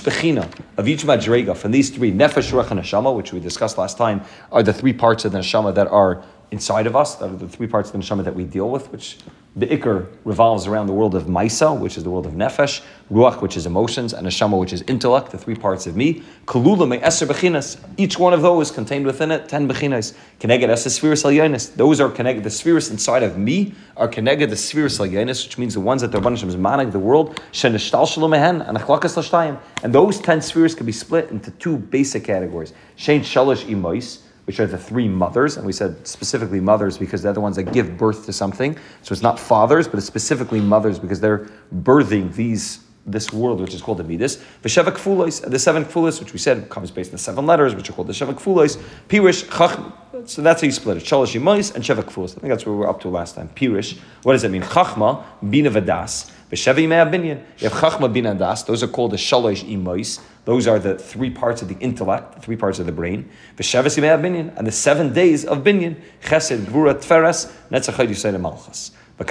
bechina 0.00 0.60
of 0.78 0.88
each 0.88 1.04
madrega 1.04 1.56
from 1.56 1.70
these 1.70 1.90
three 1.90 2.10
nefesh, 2.10 2.50
ruach, 2.50 2.70
and 2.72 2.80
neshama, 2.80 3.14
which 3.14 3.32
we 3.32 3.38
discussed 3.38 3.78
last 3.78 3.98
time, 3.98 4.22
are 4.50 4.62
the 4.64 4.72
three 4.72 4.92
parts 4.92 5.24
of 5.24 5.30
the 5.32 5.38
neshama 5.38 5.72
that 5.74 5.86
are 5.86 6.24
inside 6.50 6.86
of 6.86 6.96
us. 6.96 7.16
That 7.16 7.30
are 7.30 7.36
the 7.36 7.48
three 7.48 7.66
parts 7.66 7.90
of 7.90 7.92
the 7.92 7.98
neshama 7.98 8.24
that 8.24 8.34
we 8.34 8.44
deal 8.44 8.70
with, 8.70 8.90
which 8.92 9.18
the 9.56 9.66
Iker 9.66 10.06
revolves 10.24 10.68
around 10.68 10.86
the 10.86 10.92
world 10.92 11.16
of 11.16 11.24
Maisa, 11.24 11.76
which 11.76 11.96
is 11.96 12.04
the 12.04 12.10
world 12.10 12.24
of 12.24 12.34
Nefesh, 12.34 12.82
Ruach, 13.10 13.42
which 13.42 13.56
is 13.56 13.66
emotions, 13.66 14.12
and 14.12 14.24
Neshama, 14.24 14.56
which 14.56 14.72
is 14.72 14.82
intellect, 14.82 15.32
the 15.32 15.38
three 15.38 15.56
parts 15.56 15.88
of 15.88 15.96
me. 15.96 16.22
Kalula 16.46 16.88
me 16.88 16.98
Eser 16.98 17.26
Bechinas. 17.26 17.76
Each 17.96 18.16
one 18.16 18.32
of 18.32 18.42
those 18.42 18.70
contained 18.70 19.06
within 19.06 19.32
it, 19.32 19.48
ten 19.48 19.68
Bechinas. 19.68 20.14
Keneged 20.38 20.68
Eser 20.68 20.88
Spheres 20.88 21.24
Alyanis. 21.24 21.74
Those 21.74 22.00
are 22.00 22.08
connected, 22.08 22.44
the 22.44 22.50
spheres 22.50 22.90
inside 22.90 23.24
of 23.24 23.36
me 23.36 23.74
are 23.96 24.06
connected 24.06 24.50
the 24.50 24.56
spheres 24.56 24.98
Alyanis, 25.00 25.44
which 25.44 25.58
means 25.58 25.74
the 25.74 25.80
ones 25.80 26.02
that 26.02 26.12
the 26.12 26.20
Rabbanishim 26.20 26.46
is 26.46 26.56
manig, 26.56 26.92
the 26.92 27.00
world, 27.00 27.40
Shenishtal 27.52 28.06
Shalomehen, 28.06 28.66
and 28.68 28.78
Achlakas 28.78 29.16
Lashtayim. 29.16 29.58
And 29.82 29.92
those 29.92 30.20
ten 30.20 30.40
spheres 30.40 30.76
can 30.76 30.86
be 30.86 30.92
split 30.92 31.30
into 31.30 31.50
two 31.50 31.76
basic 31.76 32.22
categories. 32.22 32.72
Shein 32.96 33.20
Shalish 33.20 33.64
Imois 33.64 34.20
which 34.50 34.58
are 34.58 34.66
the 34.66 34.76
three 34.76 35.06
mothers, 35.06 35.56
and 35.56 35.64
we 35.64 35.72
said 35.72 36.04
specifically 36.04 36.58
mothers 36.58 36.98
because 36.98 37.22
they're 37.22 37.32
the 37.32 37.40
ones 37.40 37.54
that 37.54 37.72
give 37.72 37.96
birth 37.96 38.26
to 38.26 38.32
something. 38.32 38.76
So 39.02 39.12
it's 39.12 39.22
not 39.22 39.38
fathers, 39.38 39.86
but 39.86 39.98
it's 39.98 40.08
specifically 40.08 40.60
mothers 40.60 40.98
because 40.98 41.20
they're 41.20 41.48
birthing 41.72 42.34
these 42.34 42.80
this 43.06 43.32
world, 43.32 43.60
which 43.60 43.74
is 43.74 43.80
called 43.80 43.98
the 43.98 44.04
Midas. 44.04 44.38
V'sheva 44.64 44.90
Kfulos, 44.90 45.48
the 45.48 45.58
seven 45.58 45.84
Kfulos, 45.84 46.18
which 46.18 46.32
we 46.32 46.40
said 46.40 46.68
comes 46.68 46.90
based 46.90 47.10
on 47.10 47.12
the 47.12 47.18
seven 47.18 47.46
letters, 47.46 47.76
which 47.76 47.88
are 47.90 47.92
called 47.92 48.08
the 48.08 48.12
Sheva 48.12 48.34
Kfulos. 48.34 48.76
Pirish, 49.08 50.28
so 50.28 50.42
that's 50.42 50.62
how 50.62 50.66
you 50.66 50.72
split 50.72 50.96
it. 50.96 51.04
Shalosh 51.04 51.36
and 51.36 51.84
Sheva 51.84 52.02
Kfulos. 52.02 52.36
I 52.36 52.40
think 52.40 52.48
that's 52.48 52.66
where 52.66 52.74
we 52.74 52.80
were 52.80 52.88
up 52.88 53.00
to 53.02 53.08
last 53.08 53.36
time. 53.36 53.50
Pirish, 53.54 53.98
what 54.24 54.32
does 54.32 54.42
it 54.42 54.50
mean? 54.50 54.62
Chachma, 54.62 55.24
Bina 55.48 55.70
Vadas. 55.70 56.32
V'sheva 56.50 56.76
Yimei 56.76 57.10
Binyan. 57.10 57.44
You 57.58 57.68
have 57.68 57.80
Chachma, 57.80 58.38
Das. 58.38 58.64
Those 58.64 58.82
are 58.82 58.88
called 58.88 59.12
the 59.12 59.16
Shalosh 59.16 59.64
Yimois. 59.64 60.20
Those 60.44 60.66
are 60.66 60.78
the 60.78 60.98
three 60.98 61.30
parts 61.30 61.62
of 61.62 61.68
the 61.68 61.76
intellect, 61.78 62.34
the 62.34 62.40
three 62.40 62.56
parts 62.56 62.78
of 62.78 62.86
the 62.86 62.92
brain. 62.92 63.30
V'shavas 63.56 63.96
yimei 63.96 64.20
binyan, 64.20 64.56
and 64.56 64.66
the 64.66 64.72
seven 64.72 65.12
days 65.12 65.44
of 65.44 65.58
binyan, 65.58 66.00
chesed, 66.24 66.64
gvura, 66.64 66.94
tferes, 66.94 67.52
yisayim 67.70 68.40
malchus. 68.40 68.90
The 69.20 69.26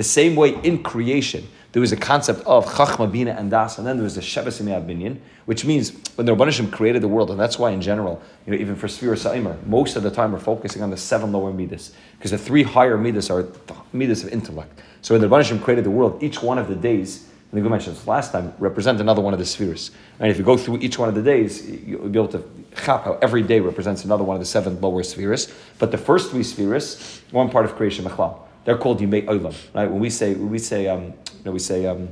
same 0.00 0.36
way 0.36 0.50
in 0.62 0.82
creation, 0.82 1.48
there 1.70 1.80
was 1.80 1.92
a 1.92 1.96
concept 1.96 2.40
of 2.44 2.66
Chachma, 2.66 3.10
Bina, 3.10 3.30
and 3.30 3.50
Das, 3.52 3.78
and 3.78 3.86
then 3.86 3.98
there 3.98 4.04
was 4.04 4.16
the 4.16 4.20
Shevas 4.20 4.60
Binyan, 4.60 5.18
which 5.46 5.64
means 5.64 5.92
when 6.16 6.26
the 6.26 6.34
Rabbanishim 6.34 6.72
created 6.72 7.02
the 7.02 7.08
world, 7.08 7.30
and 7.30 7.38
that's 7.38 7.56
why 7.56 7.70
in 7.70 7.80
general, 7.80 8.20
you 8.46 8.52
know, 8.52 8.58
even 8.58 8.74
for 8.74 8.88
Sfira 8.88 9.16
Sa'imer, 9.16 9.56
most 9.64 9.94
of 9.94 10.02
the 10.02 10.10
time 10.10 10.32
we're 10.32 10.40
focusing 10.40 10.82
on 10.82 10.90
the 10.90 10.96
seven 10.96 11.30
lower 11.30 11.52
Midas, 11.52 11.92
because 12.18 12.32
the 12.32 12.38
three 12.38 12.64
higher 12.64 12.98
Midas 12.98 13.30
are 13.30 13.46
Midas 13.92 14.24
of 14.24 14.32
intellect. 14.32 14.80
So 15.00 15.14
when 15.14 15.20
the 15.20 15.28
Rabbanishim 15.28 15.62
created 15.62 15.84
the 15.84 15.90
world, 15.90 16.20
each 16.20 16.42
one 16.42 16.58
of 16.58 16.66
the 16.66 16.74
days 16.74 17.29
I 17.50 17.54
think 17.54 17.64
we 17.64 17.70
mentioned 17.70 17.96
this 17.96 18.06
last 18.06 18.30
time, 18.30 18.54
represent 18.60 19.00
another 19.00 19.20
one 19.20 19.32
of 19.32 19.40
the 19.40 19.44
spheres. 19.44 19.90
And 20.20 20.30
if 20.30 20.38
you 20.38 20.44
go 20.44 20.56
through 20.56 20.78
each 20.78 21.00
one 21.00 21.08
of 21.08 21.16
the 21.16 21.22
days, 21.22 21.68
you'll 21.68 22.08
be 22.08 22.16
able 22.16 22.28
to 22.28 22.48
chap 22.76 23.04
how 23.04 23.18
every 23.20 23.42
day 23.42 23.58
represents 23.58 24.04
another 24.04 24.22
one 24.22 24.36
of 24.36 24.40
the 24.40 24.46
seven 24.46 24.80
lower 24.80 25.02
spheres. 25.02 25.52
But 25.80 25.90
the 25.90 25.98
first 25.98 26.30
three 26.30 26.44
spheres, 26.44 27.20
one 27.32 27.50
part 27.50 27.64
of 27.64 27.74
creation, 27.74 28.04
Mechlal. 28.04 28.38
They're 28.64 28.78
called 28.78 29.00
Yimei 29.00 29.24
Olam. 29.24 29.52
Right? 29.74 29.90
When 29.90 29.98
we 29.98 30.10
say, 30.10 30.34
when 30.34 30.48
we 30.50 30.60
say, 30.60 30.86
um, 30.86 31.06
you 31.06 31.12
know, 31.46 31.50
we 31.50 31.58
say, 31.58 31.86
um, 31.86 32.10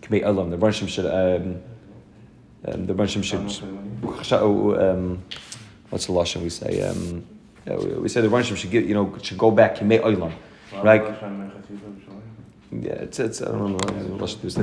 Yimei 0.00 0.22
Olam, 0.22 0.48
the 0.48 0.56
Ronshim 0.56 0.88
should, 0.88 1.04
um, 1.04 1.60
um, 2.64 2.86
the 2.86 2.94
Ronshim 2.94 3.22
should, 3.22 3.40
um, 4.80 5.22
what's 5.90 6.06
the 6.06 6.12
lashon 6.12 6.42
we 6.42 6.48
say? 6.48 6.80
Um, 6.80 7.26
yeah, 7.66 7.76
we 7.76 8.08
say 8.08 8.22
the 8.22 8.28
Ronshim 8.28 8.56
should 8.56 8.70
give, 8.70 8.88
you 8.88 8.94
know, 8.94 9.14
should 9.20 9.36
go 9.36 9.50
back 9.50 9.76
Yimei 9.76 10.00
Olam. 10.00 10.32
Right? 10.82 11.02
Yeah, 12.74 12.92
it's, 12.92 13.20
it's 13.20 13.42
I 13.42 13.50
don't 13.50 13.72
know. 13.72 14.26
So 14.26 14.36
there's 14.38 14.56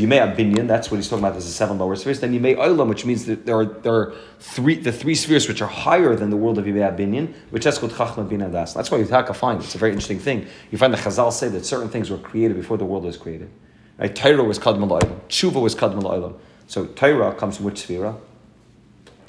Yimei 0.00 0.34
Abinyan, 0.34 0.66
that's 0.66 0.90
what 0.90 0.96
he's 0.96 1.08
talking 1.08 1.22
about. 1.22 1.34
There's 1.34 1.44
the 1.44 1.52
seven 1.52 1.78
lower 1.78 1.94
spheres. 1.94 2.18
Then 2.18 2.32
Yimei 2.32 2.56
Olam, 2.56 2.88
which 2.88 3.04
means 3.04 3.26
that 3.26 3.46
there 3.46 3.56
are 3.56 3.64
there 3.64 3.94
are 3.94 4.14
three 4.40 4.74
the 4.74 4.90
three 4.90 5.14
spheres 5.14 5.46
which 5.46 5.62
are 5.62 5.68
higher 5.68 6.16
than 6.16 6.30
the 6.30 6.36
world 6.36 6.58
of 6.58 6.64
Yimei 6.64 6.96
Abinyan, 6.96 7.32
which 7.50 7.62
that's 7.62 7.78
called 7.78 7.92
Chachma 7.92 8.28
Bin 8.28 8.40
Das. 8.50 8.74
That's 8.74 8.90
why 8.90 8.98
Yitaka 8.98 9.36
find 9.36 9.62
it's 9.62 9.76
a 9.76 9.78
very 9.78 9.92
interesting 9.92 10.18
thing. 10.18 10.48
You 10.72 10.78
find 10.78 10.92
the 10.92 10.98
Chazal 10.98 11.32
say 11.32 11.48
that 11.48 11.64
certain 11.64 11.88
things 11.88 12.10
were 12.10 12.18
created 12.18 12.56
before 12.56 12.76
the 12.76 12.84
world 12.84 13.04
was 13.04 13.16
created. 13.16 13.50
Right? 13.96 14.14
Torah 14.14 14.42
was 14.42 14.58
Kadmal 14.58 15.00
Olam. 15.00 15.20
Tshuva 15.28 15.62
was 15.62 15.76
Kadmal 15.76 16.02
Olam. 16.02 16.34
So 16.66 16.86
Torah 16.86 17.32
comes 17.34 17.56
from 17.58 17.66
which 17.66 17.78
sphere? 17.78 18.16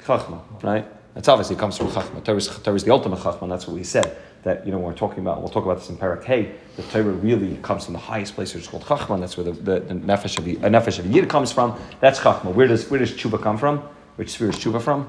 Chachma, 0.04 0.40
right? 0.64 0.84
That's 1.16 1.28
obviously 1.28 1.56
comes 1.56 1.78
from 1.78 1.88
Chachma. 1.88 2.22
Torah 2.22 2.36
is, 2.36 2.84
the 2.84 2.92
ultimate 2.92 3.20
Chachma. 3.20 3.48
That's 3.48 3.66
what 3.66 3.74
we 3.74 3.84
said 3.84 4.18
that 4.42 4.66
you 4.66 4.70
know 4.70 4.76
when 4.76 4.88
we're 4.88 4.98
talking 4.98 5.20
about, 5.20 5.40
we'll 5.40 5.48
talk 5.48 5.64
about 5.64 5.78
this 5.78 5.88
in 5.88 5.96
Parak 5.96 6.22
Hey, 6.22 6.52
the 6.76 6.82
Torah 6.82 7.04
really 7.04 7.56
comes 7.62 7.86
from 7.86 7.94
the 7.94 8.00
highest 8.00 8.34
place, 8.34 8.52
which 8.52 8.64
is 8.64 8.68
called 8.68 8.84
Chachma. 8.84 9.18
That's 9.18 9.34
where 9.38 9.44
the, 9.44 9.52
the, 9.52 9.80
the 9.80 9.94
nefesh 9.94 10.36
of 10.36 10.44
the 10.44 10.58
uh, 10.58 10.68
nefesh 10.68 10.98
of 10.98 11.06
Yid 11.06 11.30
comes 11.30 11.50
from. 11.50 11.80
That's 12.00 12.20
Chachma. 12.20 12.52
Where 12.52 12.66
does 12.66 12.90
where 12.90 13.00
does 13.00 13.12
Tshuva 13.12 13.42
come 13.42 13.56
from? 13.56 13.78
Which 14.16 14.28
sphere 14.28 14.50
is 14.50 14.56
Tshuva 14.56 14.82
from? 14.82 15.08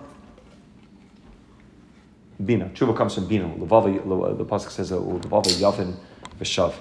Bina. 2.44 2.70
Tshuva 2.70 2.96
comes 2.96 3.16
from 3.16 3.28
Bina. 3.28 3.54
The 3.58 3.66
pasuk 3.66 4.70
says, 4.70 4.92
"Levava 4.92 5.50
Yavin 5.60 5.94
v'shav." 6.40 6.74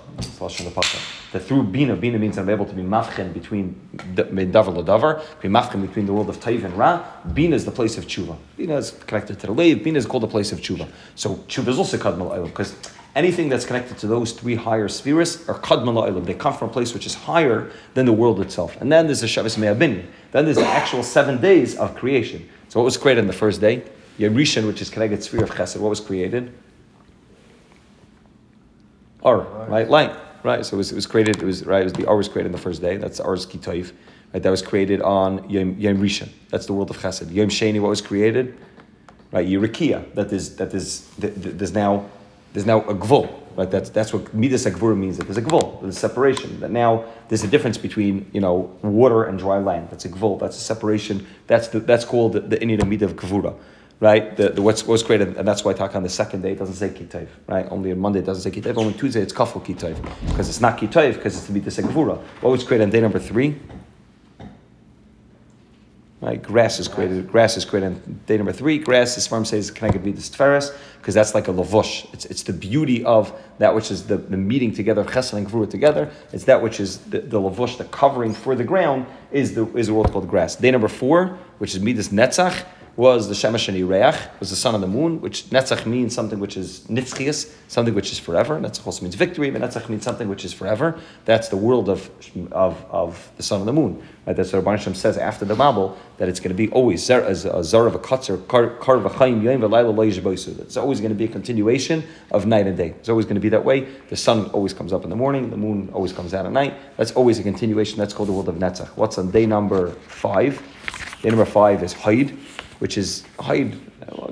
That 1.32 1.40
through 1.40 1.64
Bina, 1.64 1.96
Bina 1.96 2.18
means 2.18 2.38
I'm 2.38 2.48
able 2.48 2.66
to 2.66 2.74
be 2.74 2.82
mafchen 2.82 3.32
between 3.32 3.74
davar 4.14 4.82
ladavar, 4.82 5.22
be 5.40 5.48
mafchen 5.48 5.82
between 5.82 6.06
the 6.06 6.12
world 6.12 6.28
of 6.28 6.38
Taiv 6.40 6.64
and 6.64 6.74
Ra. 6.74 7.02
Bina 7.34 7.56
is 7.56 7.64
the 7.64 7.70
place 7.70 7.98
of 7.98 8.06
tshuva. 8.06 8.36
Bina 8.56 8.76
is 8.76 8.92
connected 9.06 9.38
to 9.40 9.48
the 9.48 9.54
Leiv. 9.54 9.82
Bina 9.82 9.98
is 9.98 10.06
called 10.06 10.22
the 10.22 10.28
place 10.28 10.52
of 10.52 10.60
tshuva. 10.60 10.88
So 11.14 11.36
tshuva 11.48 11.68
is 11.68 11.78
also 11.78 11.96
kadmal 11.96 12.44
because 12.44 12.74
anything 13.14 13.48
that's 13.48 13.64
connected 13.64 13.98
to 13.98 14.06
those 14.06 14.32
three 14.32 14.54
higher 14.54 14.88
spheres 14.88 15.48
are 15.48 15.58
kadmal 15.58 16.24
They 16.24 16.34
come 16.34 16.54
from 16.54 16.70
a 16.70 16.72
place 16.72 16.94
which 16.94 17.06
is 17.06 17.14
higher 17.14 17.70
than 17.94 18.06
the 18.06 18.12
world 18.12 18.40
itself. 18.40 18.80
And 18.80 18.92
then 18.92 19.06
there's 19.06 19.20
the 19.20 19.28
Shabbos 19.28 19.58
Me'abin. 19.58 20.06
Then 20.32 20.44
there's 20.44 20.58
the 20.58 20.66
actual 20.66 21.02
seven 21.02 21.40
days 21.40 21.76
of 21.76 21.94
creation. 21.94 22.48
So 22.68 22.80
what 22.80 22.84
was 22.84 22.96
created 22.96 23.22
on 23.22 23.26
the 23.26 23.32
first 23.32 23.60
day? 23.60 23.82
Yerishan, 24.18 24.66
which 24.66 24.80
is 24.80 24.90
connected 24.90 25.22
sphere 25.22 25.44
of 25.44 25.50
Chesed. 25.50 25.78
What 25.78 25.90
was 25.90 26.00
created? 26.00 26.52
Right? 29.34 29.88
Light 29.88 30.16
right? 30.46 30.64
So 30.64 30.76
it 30.76 30.78
was, 30.78 30.92
it 30.92 30.94
was 30.94 31.06
created, 31.06 31.42
it 31.42 31.44
was, 31.44 31.66
right, 31.66 31.80
it 31.80 31.84
was 31.84 31.92
the 31.92 32.06
Ar 32.06 32.16
was 32.16 32.28
created 32.28 32.50
on 32.50 32.52
the 32.52 32.62
first 32.62 32.80
day, 32.80 32.96
that's 32.96 33.18
Ar's 33.18 33.44
Kitoiv, 33.44 33.92
right? 34.32 34.42
That 34.42 34.50
was 34.50 34.62
created 34.62 35.02
on 35.02 35.50
Yom, 35.50 35.78
Yom 35.78 35.98
Rishon, 35.98 36.28
that's 36.50 36.66
the 36.66 36.72
world 36.72 36.88
of 36.90 36.98
Chesed. 36.98 37.32
Yom 37.32 37.48
Sheni, 37.48 37.80
what 37.80 37.88
was 37.88 38.00
created? 38.00 38.56
Right, 39.32 39.46
Yerikia, 39.46 40.14
that 40.14 40.32
is, 40.32 40.56
that 40.56 40.72
is, 40.72 41.10
there's 41.18 41.72
now, 41.72 42.08
there's 42.52 42.64
now 42.64 42.80
a 42.82 42.94
Gvul, 42.94 43.28
right? 43.56 43.68
That's, 43.68 43.90
that's 43.90 44.12
what 44.12 44.32
Midas 44.32 44.66
Agvura 44.66 44.96
means, 44.96 45.18
that 45.18 45.24
there's 45.24 45.36
a 45.36 45.42
Gvul, 45.42 45.80
there's 45.82 45.96
a 45.96 45.98
separation, 45.98 46.60
that 46.60 46.70
now 46.70 47.04
there's 47.28 47.42
a 47.42 47.48
difference 47.48 47.76
between, 47.76 48.30
you 48.32 48.40
know, 48.40 48.72
water 48.82 49.24
and 49.24 49.38
dry 49.38 49.58
land, 49.58 49.90
that's 49.90 50.04
a 50.04 50.08
Gvul, 50.08 50.38
that's 50.38 50.56
a 50.56 50.60
separation, 50.60 51.26
that's, 51.48 51.66
the, 51.68 51.80
that's 51.80 52.04
called 52.04 52.34
the, 52.34 52.40
the 52.40 52.58
Midah 52.58 53.02
of 53.02 53.16
Gvura 53.16 53.56
right? 54.00 54.36
The, 54.36 54.50
the 54.50 54.62
what's, 54.62 54.86
what's 54.86 55.02
created, 55.02 55.36
and 55.36 55.46
that's 55.46 55.64
why 55.64 55.72
talk 55.72 55.94
on 55.94 56.02
the 56.02 56.08
second 56.08 56.42
day 56.42 56.54
doesn't 56.54 56.74
say 56.74 56.88
kitayv, 56.90 57.28
right? 57.46 57.66
Only 57.70 57.92
on 57.92 57.98
Monday 57.98 58.20
it 58.20 58.26
doesn't 58.26 58.50
say 58.50 58.60
kitayv. 58.60 58.76
Only 58.76 58.94
Tuesday 58.94 59.20
it's 59.20 59.32
kafel 59.32 59.64
kitayv 59.64 59.96
because 60.28 60.48
it's 60.48 60.60
not 60.60 60.78
kitayv 60.78 61.14
because 61.14 61.36
it's 61.36 61.46
to 61.46 61.52
be 61.52 61.60
the 61.60 61.70
segvura. 61.70 62.18
What 62.40 62.50
was 62.50 62.64
created 62.64 62.84
on 62.84 62.90
day 62.90 63.00
number 63.00 63.18
three? 63.18 63.56
Right, 66.22 66.42
grass 66.42 66.80
is 66.80 66.88
created. 66.88 67.30
Grass 67.30 67.58
is 67.58 67.66
created 67.66 67.88
on 67.88 68.20
day 68.26 68.38
number 68.38 68.52
three. 68.52 68.78
Grass, 68.78 69.18
as 69.18 69.26
farm 69.26 69.44
says, 69.44 69.70
can 69.70 69.90
I 69.90 69.92
get 69.92 70.02
this 70.16 70.30
tferes? 70.30 70.74
Because 70.98 71.14
that's 71.14 71.34
like 71.34 71.46
a 71.46 71.52
lavush. 71.52 72.12
It's, 72.14 72.24
it's 72.24 72.42
the 72.42 72.54
beauty 72.54 73.04
of 73.04 73.38
that 73.58 73.74
which 73.74 73.90
is 73.90 74.06
the, 74.06 74.16
the 74.16 74.36
meeting 74.36 74.72
together, 74.72 75.04
chesed 75.04 75.34
and 75.34 75.46
gvura 75.46 75.70
together. 75.70 76.10
It's 76.32 76.44
that 76.44 76.62
which 76.62 76.80
is 76.80 76.98
the, 76.98 77.20
the 77.20 77.38
lavush, 77.38 77.76
the 77.76 77.84
covering 77.84 78.32
for 78.32 78.54
the 78.54 78.64
ground, 78.64 79.06
is 79.30 79.54
the 79.54 79.66
is 79.76 79.88
the 79.88 79.94
world 79.94 80.10
called 80.10 80.26
grass. 80.26 80.56
Day 80.56 80.70
number 80.70 80.88
four, 80.88 81.38
which 81.58 81.74
is 81.74 81.80
midas 81.80 82.08
netzach, 82.08 82.64
was 82.96 83.28
the 83.28 83.34
Shemesh 83.34 83.68
and 83.68 83.88
Reach, 83.88 84.14
was 84.40 84.48
the 84.50 84.56
sun 84.56 84.74
and 84.74 84.82
the 84.82 84.88
moon, 84.88 85.20
which 85.20 85.44
Netzach 85.50 85.84
means 85.84 86.14
something 86.14 86.40
which 86.40 86.56
is 86.56 86.80
Nitzchias, 86.88 87.52
something 87.68 87.94
which 87.94 88.10
is 88.10 88.18
forever. 88.18 88.58
Netzach 88.58 88.86
also 88.86 89.02
means 89.02 89.14
victory, 89.14 89.50
but 89.50 89.60
Netzach 89.60 89.90
means 89.90 90.02
something 90.02 90.28
which 90.28 90.46
is 90.46 90.54
forever. 90.54 90.98
That's 91.26 91.48
the 91.48 91.58
world 91.58 91.90
of, 91.90 92.10
of, 92.52 92.82
of 92.90 93.30
the 93.36 93.42
sun 93.42 93.60
and 93.60 93.68
the 93.68 93.74
moon. 93.74 94.02
Right? 94.26 94.34
That's 94.34 94.52
what 94.52 94.64
Rabban 94.64 94.96
says 94.96 95.18
after 95.18 95.44
the 95.44 95.54
Babel, 95.54 95.96
that 96.16 96.30
it's 96.30 96.40
going 96.40 96.48
to 96.48 96.54
be 96.54 96.70
always 96.70 97.04
zer, 97.04 97.22
as 97.22 97.44
a 97.44 97.62
zar 97.62 97.86
of 97.86 97.94
a 97.94 97.98
kotzer, 97.98 98.48
kar 98.48 98.70
v'chaim 98.70 99.42
yoyim 99.42 100.58
It's 100.60 100.76
always 100.78 101.00
going 101.00 101.10
to 101.10 101.14
be 101.14 101.24
a 101.26 101.28
continuation 101.28 102.02
of 102.30 102.46
night 102.46 102.66
and 102.66 102.78
day. 102.78 102.88
It's 102.88 103.10
always 103.10 103.26
going 103.26 103.34
to 103.34 103.40
be 103.40 103.50
that 103.50 103.64
way. 103.64 103.80
The 104.08 104.16
sun 104.16 104.46
always 104.50 104.72
comes 104.72 104.94
up 104.94 105.04
in 105.04 105.10
the 105.10 105.16
morning, 105.16 105.50
the 105.50 105.56
moon 105.58 105.90
always 105.92 106.14
comes 106.14 106.32
out 106.32 106.46
at 106.46 106.52
night. 106.52 106.74
That's 106.96 107.12
always 107.12 107.38
a 107.38 107.42
continuation. 107.42 107.98
That's 107.98 108.14
called 108.14 108.30
the 108.30 108.32
world 108.32 108.48
of 108.48 108.54
Netzach. 108.54 108.88
What's 108.96 109.18
on 109.18 109.30
day 109.30 109.44
number 109.44 109.90
five? 109.90 110.62
Day 111.20 111.28
number 111.28 111.44
five 111.44 111.82
is 111.82 111.92
Haid 111.92 112.38
which 112.78 112.98
is 112.98 113.24
hide. 113.38 113.78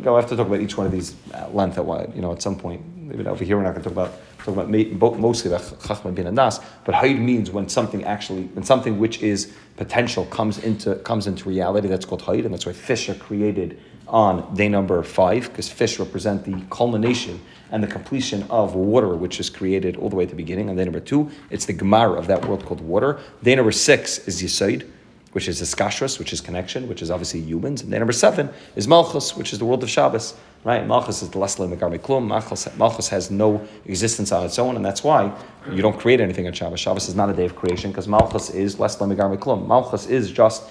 I'll 0.07 0.17
have 0.17 0.29
to 0.29 0.37
talk 0.37 0.47
about 0.47 0.61
each 0.61 0.77
one 0.77 0.87
of 0.87 0.93
these 0.93 1.15
at 1.33 1.55
length 1.55 1.79
at 1.79 2.15
you 2.15 2.23
know 2.23 2.33
at 2.33 2.43
some 2.43 2.57
point. 2.59 2.83
Maybe 2.97 3.27
over 3.27 3.45
here 3.45 3.57
we're 3.57 3.63
not 3.63 3.73
going 3.73 3.83
to 3.83 3.91
talk 3.91 3.93
about 3.93 4.21
talk 4.39 4.55
about 4.57 5.19
mostly 5.19 5.51
about 5.51 5.63
chachma 5.81 6.15
bin 6.15 6.27
anas, 6.27 6.61
but 6.85 6.95
hide 6.95 7.19
means 7.19 7.51
when 7.51 7.69
something 7.69 8.05
actually 8.05 8.45
when 8.55 8.65
something 8.65 8.99
which 8.99 9.23
is 9.23 9.55
potential 9.77 10.27
comes 10.27 10.59
into 10.59 10.97
comes 10.97 11.27
into 11.27 11.49
reality. 11.49 11.89
That's 11.89 12.05
called 12.05 12.23
hide, 12.23 12.45
and 12.45 12.53
that's 12.53 12.67
why 12.67 12.73
fish 12.73 13.09
are 13.09 13.15
created 13.15 13.81
on 14.07 14.55
day 14.55 14.69
number 14.69 15.03
five 15.03 15.49
because 15.49 15.69
fish 15.69 15.99
represent 15.99 16.45
the 16.45 16.63
culmination 16.71 17.41
and 17.71 17.83
the 17.83 17.87
completion 17.87 18.43
of 18.51 18.75
water, 18.75 19.15
which 19.17 19.41
is 19.41 19.49
created 19.49 19.97
all 19.97 20.11
the 20.11 20.17
way 20.17 20.25
at 20.25 20.31
the 20.31 20.37
beginning. 20.37 20.69
On 20.69 20.77
day 20.77 20.85
number 20.85 21.01
two, 21.01 21.31
it's 21.51 21.65
the 21.65 21.73
gemara 21.73 22.13
of 22.13 22.27
that 22.27 22.45
world 22.47 22.65
called 22.65 22.81
water. 22.81 23.19
Day 23.43 23.55
number 23.55 23.73
six 23.73 24.19
is 24.29 24.43
Yisoid 24.43 24.89
which 25.35 25.49
is 25.49 25.61
Iskashros, 25.61 26.21
which 26.21 26.33
is 26.33 26.41
connection, 26.41 26.87
which 26.89 27.03
is 27.03 27.11
obviously 27.11 27.41
humans. 27.41 27.83
And 27.83 27.93
then 27.93 27.99
number 27.99 28.13
seven 28.13 28.51
is 28.77 28.87
Malchus, 28.87 29.37
which 29.37 29.53
is 29.53 29.59
the 29.59 29.65
world 29.65 29.83
of 29.83 29.91
Shabbos. 29.91 30.35
Right? 30.63 30.87
Malchus 30.87 31.23
is 31.23 31.29
the 31.31 31.39
Leslie 31.39 31.67
Megarme 31.67 31.99
Klum. 31.99 32.29
Malchus, 32.79 33.09
has 33.09 33.33
no 33.33 33.67
existence 33.85 34.31
on 34.31 34.47
its 34.47 34.61
own, 34.61 34.77
and 34.77 34.85
that's 34.85 35.03
why 35.03 35.37
you 35.73 35.83
don't 35.83 35.99
create 35.99 36.21
anything 36.21 36.47
on 36.47 36.53
Shabbos. 36.53 36.79
Shabbos 36.79 37.09
is 37.09 37.17
not 37.17 37.29
a 37.31 37.33
day 37.33 37.47
of 37.47 37.57
creation 37.57 37.91
because 37.91 38.07
Malchus 38.07 38.51
is 38.51 38.79
Leslie 38.79 39.09
Megarme 39.09 39.37
Klum. 39.37 39.67
Malchus 39.67 40.07
is 40.07 40.31
just 40.31 40.63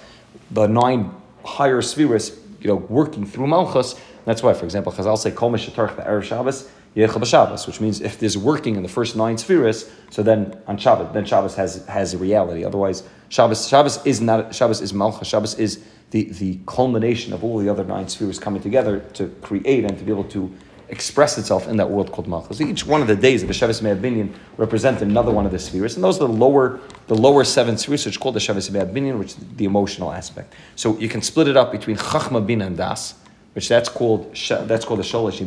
the 0.50 0.66
nine 0.66 1.14
higher 1.44 1.82
spheres, 1.82 2.40
you 2.62 2.68
know, 2.68 2.76
working 2.76 3.26
through 3.26 3.48
Malchus. 3.48 3.96
That's 4.24 4.42
why, 4.42 4.54
for 4.54 4.64
example, 4.64 4.92
Chazal 4.92 5.18
say 5.18 5.30
Kol 5.30 5.50
Mishatarch 5.50 5.94
the 5.96 6.02
Erev 6.02 6.22
Shabbos, 6.22 6.70
Yechel 6.96 7.26
Shabbos, 7.26 7.66
which 7.66 7.80
means 7.80 8.00
if 8.00 8.18
there's 8.20 8.38
working 8.38 8.76
in 8.76 8.82
the 8.82 8.88
first 8.88 9.16
nine 9.16 9.36
spheres, 9.36 9.90
so 10.10 10.22
then 10.22 10.56
on 10.68 10.76
Shabbos, 10.76 11.12
then 11.12 11.24
Shabbos 11.24 11.56
has 11.56 11.84
has 11.86 12.14
a 12.14 12.18
reality. 12.18 12.64
Otherwise, 12.64 13.02
Shabbos 13.28 13.66
Shabbos 13.66 14.04
is 14.06 14.20
not 14.20 14.54
Shabbos 14.54 14.80
is 14.80 14.92
Malcha. 14.92 15.24
Shabbos 15.24 15.58
is 15.58 15.84
the, 16.10 16.24
the 16.24 16.60
culmination 16.66 17.32
of 17.32 17.42
all 17.42 17.58
the 17.58 17.68
other 17.68 17.82
nine 17.82 18.08
spheres 18.08 18.38
coming 18.38 18.62
together 18.62 19.00
to 19.14 19.28
create 19.42 19.84
and 19.84 19.98
to 19.98 20.04
be 20.04 20.12
able 20.12 20.24
to 20.24 20.52
express 20.88 21.36
itself 21.38 21.66
in 21.66 21.76
that 21.78 21.90
world 21.90 22.12
called 22.12 22.28
Malchus. 22.28 22.58
So 22.58 22.64
each 22.64 22.86
one 22.86 23.00
of 23.00 23.08
the 23.08 23.16
days 23.16 23.42
of 23.42 23.48
the 23.48 23.54
Shabbos 23.54 23.82
Me'abinyan 23.82 24.32
represent 24.56 25.02
another 25.02 25.32
one 25.32 25.46
of 25.46 25.50
the 25.50 25.58
spheres, 25.58 25.96
and 25.96 26.04
those 26.04 26.16
are 26.20 26.28
the 26.28 26.32
lower 26.32 26.78
the 27.08 27.16
lower 27.16 27.42
seven 27.42 27.76
spheres, 27.76 28.06
which 28.06 28.20
called 28.20 28.36
the 28.36 28.40
Shabbos 28.40 28.70
Me'abinyan, 28.70 29.18
which 29.18 29.30
is 29.30 29.36
the 29.56 29.64
emotional 29.64 30.12
aspect. 30.12 30.54
So 30.76 30.96
you 30.98 31.08
can 31.08 31.22
split 31.22 31.48
it 31.48 31.56
up 31.56 31.72
between 31.72 31.96
Chachma 31.96 32.46
Bin 32.46 32.62
and 32.62 32.76
Das, 32.76 33.14
which 33.54 33.68
that's 33.68 33.88
called 33.88 34.36
that's 34.68 34.84
called 34.84 35.00
the 35.00 35.04
Sholosh 35.04 35.40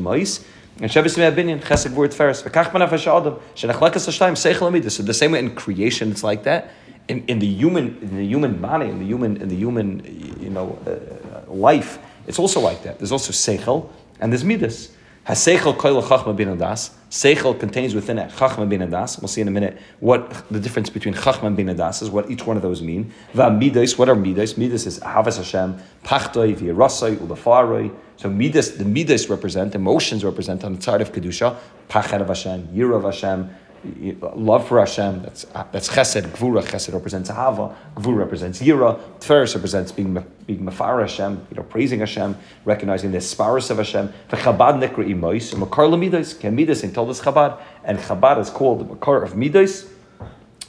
and 0.79 0.91
Shabbos 0.91 1.17
Me'abinyan 1.17 1.61
Chesed 1.61 1.91
V'ur 1.91 2.07
Tferes. 2.07 2.43
V'kach 2.43 2.71
Manafesh 2.71 3.07
Adam 3.07 3.39
Shenachlekas 3.55 4.07
Hashtayim 4.07 4.33
Seichel 4.33 4.91
So 4.91 5.03
the 5.03 5.13
same 5.13 5.31
way 5.31 5.39
in 5.39 5.55
creation, 5.55 6.11
it's 6.11 6.23
like 6.23 6.43
that. 6.43 6.71
In, 7.07 7.25
in 7.27 7.39
the 7.39 7.47
human 7.47 7.97
in 8.01 8.17
the 8.17 8.25
human 8.25 8.59
body 8.61 8.89
in 8.89 8.99
the 8.99 9.05
human 9.05 9.37
in 9.37 9.47
the 9.47 9.55
human 9.55 10.03
you 10.41 10.49
know 10.49 10.77
uh, 10.85 11.49
life 11.49 11.99
it's 12.27 12.37
also 12.37 12.59
like 12.59 12.83
that. 12.83 12.99
There's 12.99 13.13
also 13.13 13.31
seichel 13.31 13.89
and 14.19 14.33
there's 14.33 14.43
midas 14.43 14.91
haseichel 15.27 15.75
koil 15.75 16.01
chachma 16.01 16.33
bin 16.35 16.57
das 16.57 16.91
seichel 17.09 17.59
contains 17.59 17.93
within 17.93 18.17
it 18.17 18.31
chachma 18.31 18.67
bin 18.67 18.89
das 18.89 19.19
we'll 19.19 19.27
see 19.27 19.41
in 19.41 19.47
a 19.49 19.51
minute 19.51 19.77
what 19.99 20.43
the 20.49 20.59
difference 20.59 20.89
between 20.89 21.13
chachma 21.13 21.53
bin 21.53 21.67
das 21.75 22.01
is 22.01 22.09
what 22.09 22.31
each 22.31 22.45
one 22.45 22.55
of 22.55 22.63
those 22.63 22.81
mean. 22.81 23.11
Va 23.33 23.51
midas 23.51 23.97
what 23.97 24.07
are 24.07 24.15
midas? 24.15 24.57
Midas 24.57 24.85
is 24.85 24.99
havas 24.99 25.37
Hashem 25.37 25.77
pachtoi 26.05 26.55
v'yarasai 26.55 27.17
ulefaroi 27.17 27.93
so 28.15 28.29
midas 28.29 28.77
the 28.77 28.85
midas 28.85 29.29
represent 29.29 29.75
emotions 29.75 30.23
represent 30.23 30.63
on 30.63 30.75
the 30.75 30.81
side 30.81 31.01
of 31.01 31.11
kedusha 31.11 31.57
pachet 31.89 32.21
of 32.21 32.29
Hashem 32.29 32.69
yira 32.69 32.95
of 32.95 33.03
Hashem 33.03 33.49
love 33.83 34.67
for 34.67 34.79
Hashem. 34.79 35.21
That's 35.23 35.43
that's 35.71 35.89
Chesed. 35.89 36.23
Gvura 36.31 36.63
Chesed 36.63 36.93
represents 36.93 37.29
Ahava. 37.29 37.75
Gvura 37.95 38.17
represents 38.17 38.61
Yira. 38.61 38.99
Tferes 39.19 39.55
represents 39.55 39.91
being 39.91 40.23
being 40.45 40.63
Mafar 40.63 41.01
Hashem. 41.01 41.47
You 41.49 41.57
know, 41.57 41.63
praising 41.63 41.99
Hashem, 41.99 42.37
recognizing 42.65 43.11
the 43.11 43.19
Sparis 43.19 43.69
of 43.69 43.77
Hashem. 43.77 44.11
The 44.29 44.37
Chabad 44.37 44.81
Nekra 44.81 45.09
Imois. 45.09 45.57
Makar 45.57 45.85
Lamidos. 45.85 46.35
Kemidas 46.35 46.83
and 46.83 46.93
told 46.93 47.09
us 47.09 47.21
Chabad. 47.21 47.59
And 47.83 47.97
Chabad 47.99 48.39
is 48.39 48.49
called 48.49 48.79
the 48.79 48.85
Makar 48.85 49.23
of 49.23 49.33
Midos 49.33 49.87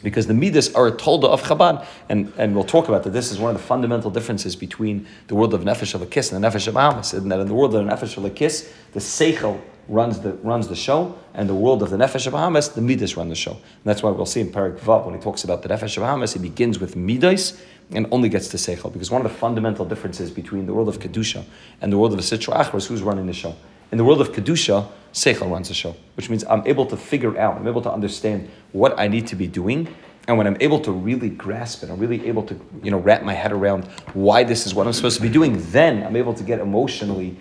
because 0.03 0.27
the 0.27 0.35
Midas 0.35 0.75
are 0.75 0.87
a 0.87 0.93
tolda 0.93 1.25
of 1.25 1.43
Chabad, 1.43 1.85
and, 2.09 2.33
and 2.37 2.55
we'll 2.55 2.65
talk 2.65 2.89
about 2.89 3.03
that. 3.05 3.11
This 3.11 3.33
is 3.33 3.39
one 3.39 3.55
of 3.55 3.61
the 3.61 3.67
fundamental 3.67 4.11
differences 4.11 4.55
between 4.55 5.07
the 5.27 5.35
world 5.35 5.55
of 5.55 5.63
Nefesh 5.63 5.95
of 5.95 6.03
a 6.03 6.07
Kiss 6.07 6.33
and 6.33 6.43
the 6.43 6.49
Nefesh 6.49 6.69
of 6.69 6.77
Ahamas, 6.77 7.13
and 7.15 7.31
that 7.33 7.41
in 7.41 7.49
the 7.49 7.55
world 7.55 7.75
of 7.75 7.85
Nefesh 7.85 8.17
of 8.17 8.25
a 8.25 8.31
Kiss, 8.31 8.73
the 8.93 9.01
Seichel 9.01 9.61
runs 9.89 10.21
the 10.21 10.33
runs 10.35 10.69
the 10.69 10.77
show, 10.77 11.19
and 11.35 11.49
the 11.49 11.55
world 11.55 11.83
of 11.83 11.91
the 11.91 11.97
nefesh 11.97 12.27
of 12.27 12.33
Bahamas, 12.33 12.71
the 12.71 12.83
midas 12.83 13.17
run 13.17 13.29
the 13.29 13.35
show. 13.35 13.53
And 13.53 13.85
that's 13.85 14.03
why 14.03 14.11
we'll 14.11 14.27
see 14.27 14.41
in 14.41 14.51
Parak 14.51 14.79
Vav 14.79 15.07
when 15.07 15.15
he 15.15 15.21
talks 15.21 15.45
about 15.45 15.63
the 15.63 15.69
nefesh 15.69 15.97
of 15.97 16.03
Bahamas, 16.03 16.35
he 16.35 16.39
begins 16.39 16.79
with 16.79 16.95
midas 16.95 17.61
and 17.93 18.07
only 18.11 18.29
gets 18.29 18.49
to 18.49 18.57
seichel 18.57 18.93
because 18.93 19.11
one 19.11 19.25
of 19.25 19.31
the 19.31 19.37
fundamental 19.37 19.85
differences 19.85 20.31
between 20.31 20.67
the 20.67 20.75
world 20.75 20.89
of 20.89 20.99
kedusha 20.99 21.45
and 21.81 21.93
the 21.93 21.99
world 21.99 22.13
of 22.13 22.19
the 22.19 22.37
sitra 22.37 22.57
achra 22.57 22.77
is 22.77 22.87
who's 22.87 23.03
running 23.03 23.27
the 23.27 23.33
show. 23.33 23.57
In 23.91 23.99
the 23.99 24.05
world 24.05 24.21
of 24.21 24.33
kedusha, 24.33 24.87
seichel 25.13 25.51
runs 25.51 25.69
the 25.69 25.75
show, 25.75 25.97
which 26.15 26.29
means 26.29 26.45
I'm 26.45 26.67
able 26.67 26.87
to 26.87 26.97
figure 26.97 27.39
out, 27.39 27.57
I'm 27.57 27.67
able 27.67 27.83
to 27.83 27.93
understand 27.93 28.51
what 28.73 28.99
I 28.99 29.09
need 29.09 29.27
to 29.29 29.37
be 29.37 29.47
doing. 29.47 29.95
And 30.27 30.37
when 30.37 30.47
I'm 30.47 30.59
able 30.61 30.81
to 30.81 30.93
really 30.93 31.31
grasp 31.31 31.83
it, 31.83 31.89
I'm 31.89 31.99
really 31.99 32.27
able 32.27 32.43
to, 32.43 32.61
you 32.83 32.91
know, 32.91 32.99
wrap 32.99 33.23
my 33.23 33.33
head 33.33 33.51
around 33.51 33.85
why 34.13 34.45
this 34.45 34.67
is 34.67 34.75
what 34.75 34.87
I'm 34.87 34.93
supposed 34.93 35.17
to 35.17 35.23
be 35.23 35.31
doing, 35.31 35.57
then 35.71 36.03
I'm 36.03 36.17
able 36.17 36.35
to 36.35 36.45
get 36.45 36.61
emotionally 36.61 37.39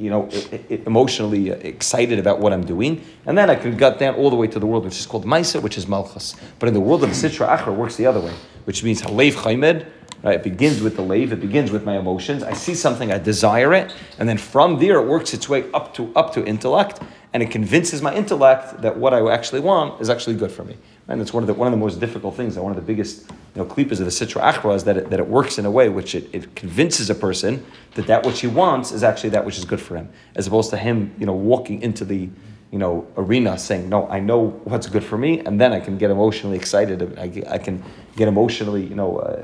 you 0.00 0.08
know, 0.08 0.28
emotionally 0.86 1.52
uh, 1.52 1.56
excited 1.56 2.18
about 2.18 2.40
what 2.40 2.54
I'm 2.54 2.64
doing, 2.64 3.04
and 3.26 3.36
then 3.36 3.50
I 3.50 3.54
can 3.54 3.76
get 3.76 3.98
down 3.98 4.14
all 4.14 4.30
the 4.30 4.36
way 4.36 4.46
to 4.46 4.58
the 4.58 4.66
world 4.66 4.84
which 4.84 4.98
is 4.98 5.04
called 5.04 5.26
Maisa, 5.26 5.60
which 5.60 5.76
is 5.76 5.86
Malchus. 5.86 6.34
But 6.58 6.68
in 6.68 6.74
the 6.74 6.80
world 6.80 7.04
of 7.04 7.10
the 7.10 7.14
Sitra 7.14 7.46
Achra, 7.54 7.76
works 7.76 7.96
the 7.96 8.06
other 8.06 8.20
way, 8.20 8.32
which 8.64 8.82
means 8.82 9.02
Halev 9.02 9.32
Chaimed, 9.32 9.86
right? 10.22 10.34
It 10.34 10.42
begins 10.42 10.80
with 10.82 10.96
the 10.96 11.02
lave, 11.02 11.32
it 11.32 11.40
begins 11.40 11.70
with 11.70 11.84
my 11.84 11.98
emotions. 11.98 12.42
I 12.42 12.52
see 12.52 12.74
something, 12.74 13.12
I 13.12 13.18
desire 13.18 13.72
it, 13.74 13.94
and 14.18 14.28
then 14.28 14.38
from 14.38 14.78
there 14.78 14.98
it 14.98 15.06
works 15.06 15.34
its 15.34 15.48
way 15.48 15.70
up 15.72 15.94
to 15.94 16.12
up 16.14 16.32
to 16.34 16.44
intellect, 16.44 17.00
and 17.32 17.42
it 17.42 17.50
convinces 17.50 18.02
my 18.02 18.14
intellect 18.14 18.82
that 18.82 18.96
what 18.96 19.14
I 19.14 19.32
actually 19.32 19.60
want 19.60 20.00
is 20.00 20.10
actually 20.10 20.36
good 20.36 20.50
for 20.50 20.64
me. 20.64 20.76
And 21.08 21.20
it's 21.20 21.32
one 21.32 21.42
of 21.42 21.46
the 21.46 21.54
one 21.54 21.66
of 21.66 21.72
the 21.72 21.78
most 21.78 22.00
difficult 22.00 22.36
things, 22.36 22.56
one 22.56 22.72
of 22.72 22.76
the 22.76 22.82
biggest 22.82 23.30
you 23.54 23.62
know, 23.62 23.64
klipas 23.64 23.98
of 23.98 23.98
the 23.98 24.04
Sitra 24.06 24.52
Achra 24.52 24.74
is 24.76 24.84
that 24.84 24.96
it, 24.96 25.10
that 25.10 25.18
it 25.18 25.26
works 25.26 25.58
in 25.58 25.66
a 25.66 25.70
way 25.70 25.88
which 25.88 26.14
it, 26.14 26.28
it 26.32 26.54
convinces 26.54 27.10
a 27.10 27.14
person 27.14 27.64
that 27.94 28.06
that 28.06 28.24
which 28.24 28.40
he 28.40 28.46
wants 28.46 28.92
is 28.92 29.02
actually 29.02 29.30
that 29.30 29.44
which 29.44 29.58
is 29.58 29.64
good 29.64 29.80
for 29.80 29.96
him, 29.96 30.08
as 30.36 30.46
opposed 30.46 30.70
to 30.70 30.76
him, 30.76 31.14
you 31.18 31.26
know, 31.26 31.32
walking 31.32 31.82
into 31.82 32.04
the 32.04 32.28
you 32.70 32.78
know, 32.78 33.06
arena 33.16 33.58
saying, 33.58 33.88
no, 33.88 34.08
I 34.08 34.20
know 34.20 34.50
what's 34.64 34.86
good 34.86 35.02
for 35.02 35.18
me, 35.18 35.40
and 35.40 35.60
then 35.60 35.72
I 35.72 35.80
can 35.80 35.98
get 35.98 36.10
emotionally 36.10 36.56
excited. 36.56 37.18
I, 37.18 37.54
I 37.54 37.58
can 37.58 37.82
get 38.16 38.28
emotionally, 38.28 38.86
you 38.86 38.94
know, 38.94 39.18
uh, 39.18 39.42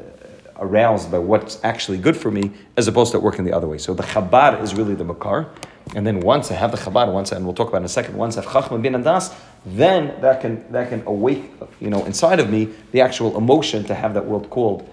aroused 0.60 1.10
by 1.10 1.18
what's 1.18 1.62
actually 1.64 1.98
good 1.98 2.16
for 2.16 2.30
me, 2.30 2.50
as 2.76 2.88
opposed 2.88 3.12
to 3.12 3.20
working 3.20 3.44
the 3.44 3.52
other 3.52 3.66
way. 3.66 3.78
So 3.78 3.94
the 3.94 4.02
Chabad 4.02 4.62
is 4.62 4.74
really 4.74 4.94
the 4.94 5.04
Makar. 5.04 5.48
And 5.94 6.06
then 6.06 6.20
once 6.20 6.50
I 6.50 6.54
have 6.54 6.72
the 6.72 6.76
Chabad, 6.76 7.12
once, 7.12 7.32
and 7.32 7.44
we'll 7.44 7.54
talk 7.54 7.68
about 7.68 7.78
in 7.78 7.84
a 7.84 7.88
second, 7.88 8.16
once 8.16 8.36
I 8.36 8.42
have 8.42 8.50
Chachma 8.50 8.82
bin 8.82 8.94
and 8.94 9.04
Das, 9.04 9.34
then 9.64 10.20
that 10.20 10.40
can, 10.40 10.70
that 10.72 10.88
can 10.88 11.02
awake, 11.06 11.52
you 11.80 11.90
know, 11.90 12.04
inside 12.04 12.40
of 12.40 12.50
me 12.50 12.68
the 12.92 13.00
actual 13.00 13.36
emotion 13.36 13.84
to 13.84 13.94
have 13.94 14.14
that 14.14 14.26
world 14.26 14.50
called, 14.50 14.88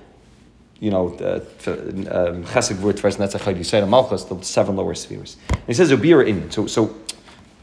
you 0.79 0.91
know, 0.91 1.07
um, 1.07 2.43
Chesed 2.43 2.75
Vur 2.75 2.93
Tveres 2.93 3.17
Netzach 3.17 3.89
Malchus, 3.89 4.23
the 4.25 4.41
seven 4.41 4.75
lower 4.75 4.93
spheres. 4.93 5.37
And 5.49 5.65
he 5.67 5.73
says 5.73 5.91
Ubir 5.91 6.27
in. 6.27 6.51
So, 6.51 6.67
so 6.67 6.95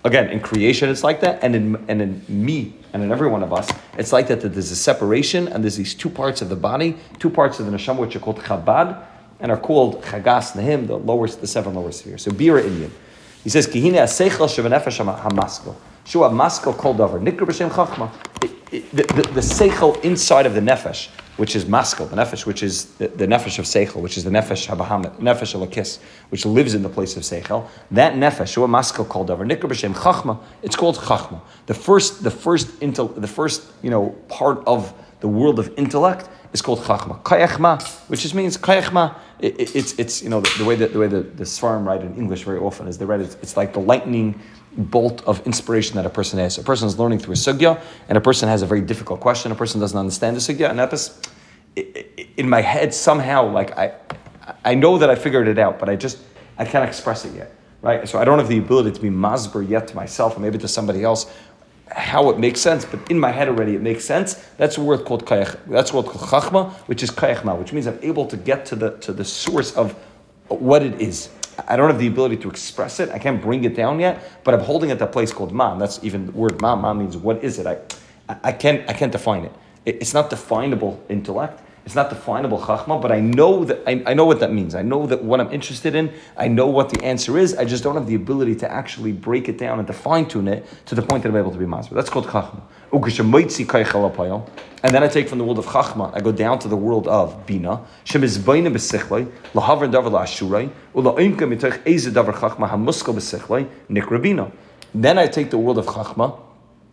again, 0.05 0.29
in 0.31 0.41
creation 0.41 0.89
it's 0.89 1.05
like 1.05 1.21
that, 1.21 1.43
and 1.43 1.55
in, 1.55 1.85
and 1.89 2.03
in 2.03 2.25
me 2.29 2.75
and 2.93 3.03
in 3.03 3.13
every 3.13 3.29
one 3.29 3.43
of 3.43 3.53
us, 3.53 3.71
it's 3.99 4.13
like 4.13 4.29
that, 4.29 4.41
that 4.41 4.51
there's 4.51 4.71
a 4.71 4.77
separation, 4.77 5.49
and 5.49 5.63
there's 5.63 5.77
these 5.77 5.95
two 5.95 6.11
parts 6.11 6.43
of 6.43 6.49
the 6.49 6.57
body, 6.57 6.97
two 7.19 7.31
parts 7.31 7.61
of 7.61 7.67
the 7.67 7.73
neshama, 7.73 7.99
which 7.99 8.17
are 8.17 8.21
called 8.21 8.39
Chabad, 8.39 9.05
and 9.41 9.51
are 9.51 9.59
called 9.59 10.03
Chagas 10.03 10.53
Nahim, 10.53 10.87
the 10.87 10.97
lowest, 10.97 11.41
the 11.41 11.47
seven 11.47 11.75
lower 11.75 11.93
spheres. 11.93 12.23
So 12.23 12.31
Bira 12.31 12.65
Indian. 12.65 12.93
He 13.43 13.49
says, 13.49 13.67
Kihine 13.67 13.95
Aseichel 13.95 14.49
Shevanefesh 14.49 15.03
Hamaskal. 15.23 15.75
Shua 16.05 16.29
Maskal 16.29 16.77
Kol 16.77 16.95
Davar. 16.95 17.23
Nikr 17.23 17.47
B'Shem 17.47 17.71
Chachma. 17.71 18.11
The, 18.71 19.03
the, 19.03 19.23
the 19.33 19.41
Seichel 19.41 20.01
inside 20.05 20.47
of 20.47 20.55
the 20.55 20.61
Nefesh, 20.61 21.09
which 21.41 21.57
is 21.57 21.65
Maskal, 21.65 22.11
the 22.11 22.17
Nefesh, 22.17 22.45
which 22.45 22.63
is 22.63 22.85
the, 22.97 23.09
the 23.09 23.27
Nefesh 23.27 23.59
of 23.59 23.65
Seichel, 23.65 24.03
which 24.03 24.19
is 24.19 24.25
the 24.25 24.31
Nefesh 24.31 24.69
Habahamet, 24.69 25.17
Nefesh 25.21 25.55
Alakis, 25.59 25.99
which 26.29 26.45
lives 26.45 26.75
in 26.75 26.83
the 26.83 26.89
place 26.91 27.17
of 27.17 27.23
Seichel. 27.23 27.67
That 27.91 28.13
Nefesh, 28.13 28.53
Shua 28.53 28.69
Maskal 28.69 29.09
called 29.09 29.31
Davar. 29.31 29.51
Nikr 29.51 29.63
B'Shem 29.63 29.95
Chachma. 29.95 30.39
It's 30.63 30.77
called 30.77 30.99
Chachma. 30.99 31.41
The 31.65 31.73
first, 31.73 32.23
the 32.23 32.31
first, 32.31 32.69
intel, 32.81 33.19
the 33.19 33.27
first, 33.27 33.63
you 33.81 33.89
know, 33.89 34.11
part 34.29 34.63
of 34.67 34.93
the 35.21 35.29
world 35.29 35.59
of 35.59 35.73
intellect 35.79 36.29
is 36.53 36.61
called 36.61 36.81
Chachma. 36.81 37.23
Kayachma, 37.23 37.83
which 38.11 38.21
just 38.21 38.35
means 38.35 38.59
Kayachma 38.59 39.17
it, 39.41 39.75
it's, 39.75 39.99
it's, 39.99 40.23
you 40.23 40.29
know, 40.29 40.41
the, 40.41 40.59
the, 40.59 40.65
way 40.67 40.77
that 40.77 40.93
the 40.93 40.99
way 40.99 41.07
the, 41.07 41.23
the 41.23 41.45
Svarim 41.45 41.87
write 41.87 42.03
in 42.03 42.15
English 42.17 42.45
very 42.45 42.59
often 42.59 42.87
is 42.87 42.99
they 42.99 43.07
write 43.07 43.21
it, 43.21 43.35
it's 43.41 43.57
like 43.57 43.73
the 43.73 43.81
lightning 43.81 44.39
bolt 44.77 45.23
of 45.25 45.45
inspiration 45.47 45.97
that 45.97 46.07
a 46.07 46.11
person 46.11 46.39
has. 46.39 46.59
A 46.59 46.63
person 46.63 46.87
is 46.87 46.99
learning 46.99 47.19
through 47.19 47.35
a 47.35 47.37
sugya, 47.37 47.81
and 48.09 48.17
a 48.17 48.21
person 48.21 48.49
has 48.49 48.63
a 48.63 48.67
very 48.67 48.81
difficult 48.81 49.21
question. 49.21 49.53
A 49.53 49.55
person 49.55 49.81
doesn't 49.81 49.99
understand 49.99 50.37
the 50.37 50.41
sugya, 50.41 50.71
and 50.71 50.79
that 50.79 50.93
is, 50.93 51.21
in 52.37 52.49
my 52.49 52.61
head 52.61 52.95
somehow, 52.95 53.51
like 53.51 53.77
I, 53.77 53.95
I 54.65 54.75
know 54.75 54.99
that 54.99 55.11
I 55.11 55.15
figured 55.15 55.49
it 55.49 55.59
out, 55.59 55.79
but 55.79 55.89
I 55.89 55.97
just 55.97 56.19
I 56.59 56.65
can't 56.65 56.87
express 56.87 57.25
it 57.25 57.35
yet, 57.35 57.53
right? 57.83 58.09
So 58.09 58.19
I 58.19 58.25
don't 58.25 58.39
have 58.39 58.49
the 58.49 58.59
ability 58.59 58.93
to 58.93 59.01
be 59.01 59.11
masber 59.11 59.67
yet 59.67 59.89
to 59.89 59.97
myself, 59.97 60.37
or 60.37 60.41
maybe 60.41 60.59
to 60.59 60.69
somebody 60.69 61.03
else 61.03 61.33
how 61.93 62.31
it 62.31 62.39
makes 62.39 62.61
sense, 62.61 62.85
but 62.85 63.01
in 63.11 63.19
my 63.19 63.31
head 63.31 63.49
already 63.49 63.75
it 63.75 63.83
makes 63.83 64.05
sense. 64.05 64.35
That's 64.57 64.79
a 64.79 64.81
word 64.81 65.05
called 65.05 65.27
kayach. 65.27 65.59
That's 65.67 65.93
word 65.93 66.07
called 66.07 66.29
chachma, 66.29 66.73
which 66.87 67.03
is 67.03 67.11
kayachma, 67.11 67.59
which 67.59 67.73
means 67.73 67.87
I'm 67.87 67.99
able 68.03 68.27
to 68.27 68.37
get 68.37 68.65
to 68.67 68.77
the 68.77 68.97
to 68.99 69.13
the 69.13 69.25
source 69.25 69.77
of 69.77 69.93
what 70.49 70.83
it 70.83 71.01
is. 71.01 71.31
I 71.69 71.77
don't 71.77 71.89
have 71.91 71.99
the 71.99 72.07
ability 72.07 72.37
to 72.39 72.51
express 72.51 73.01
it. 73.01 73.11
I 73.11 73.19
can't 73.19 73.41
bring 73.41 73.65
it 73.65 73.75
down 73.75 74.01
yet, 74.01 74.23
but 74.45 74.55
I'm 74.55 74.61
holding 74.61 74.91
it 74.91 74.95
at 74.95 75.03
a 75.03 75.07
place 75.07 75.33
called 75.33 75.53
man. 75.53 75.79
That's 75.79 76.03
even 76.03 76.27
the 76.27 76.33
word 76.33 76.61
man. 76.61 76.81
Man 76.83 76.99
means 76.99 77.17
what 77.17 77.43
is 77.43 77.59
it? 77.59 77.67
I, 77.67 78.37
I 78.43 78.53
can't 78.53 78.89
I 78.89 78.93
can't 78.93 79.13
define 79.13 79.45
it. 79.45 79.53
It's 79.85 80.15
not 80.15 80.31
definable 80.31 81.03
intellect. 81.09 81.63
It's 81.87 81.95
not 81.95 82.11
definable 82.11 82.61
chachma, 82.61 83.01
but 83.01 83.11
I 83.11 83.21
know 83.21 83.65
that 83.65 83.83
I, 83.87 84.03
I, 84.07 84.15
know 84.15 84.27
what 84.27 84.41
that 84.41 84.53
means. 84.53 84.75
I 84.75 84.83
know 84.83 85.07
that 85.07 85.25
what 85.25 85.41
I'm 85.41 85.51
interested 85.51 85.95
in. 85.95 86.13
I 86.37 86.47
know 86.47 86.67
what 86.67 86.91
the 86.91 87.03
answer 87.03 87.39
is. 87.39 87.57
I 87.57 87.65
just 87.65 87.83
don't 87.83 87.95
have 87.95 88.07
the 88.07 88.15
ability 88.15 88.55
to 88.57 88.71
actually 88.71 89.13
break 89.13 89.49
it 89.49 89.57
down 89.57 89.79
and 89.79 89.87
to 89.87 89.95
fine 89.95 90.29
tune 90.29 90.47
it 90.47 90.67
to 90.87 90.95
the 90.95 91.03
point 91.03 91.23
that 91.23 91.31
I'm 91.31 91.37
able 91.37 91.51
to 91.51 91.59
be 91.59 91.65
masber. 91.65 91.95
That's 91.95 92.11
called 92.11 92.27
chachma. 92.27 92.61
And 94.83 94.95
then 94.95 95.03
I 95.03 95.09
take 95.09 95.29
from 95.29 95.39
the 95.39 95.45
world 95.45 95.59
of 95.59 95.67
chachma, 95.67 96.15
I 96.15 96.21
go 96.21 96.33
down 96.33 96.59
to 96.61 96.69
the 96.69 96.77
world 96.77 97.07
of 97.07 97.47
bina. 97.47 97.87
Then 104.93 105.19
I 105.19 105.27
take 105.27 105.51
the 105.51 105.59
world 105.59 105.79
of 105.79 105.87
chachma 105.87 106.41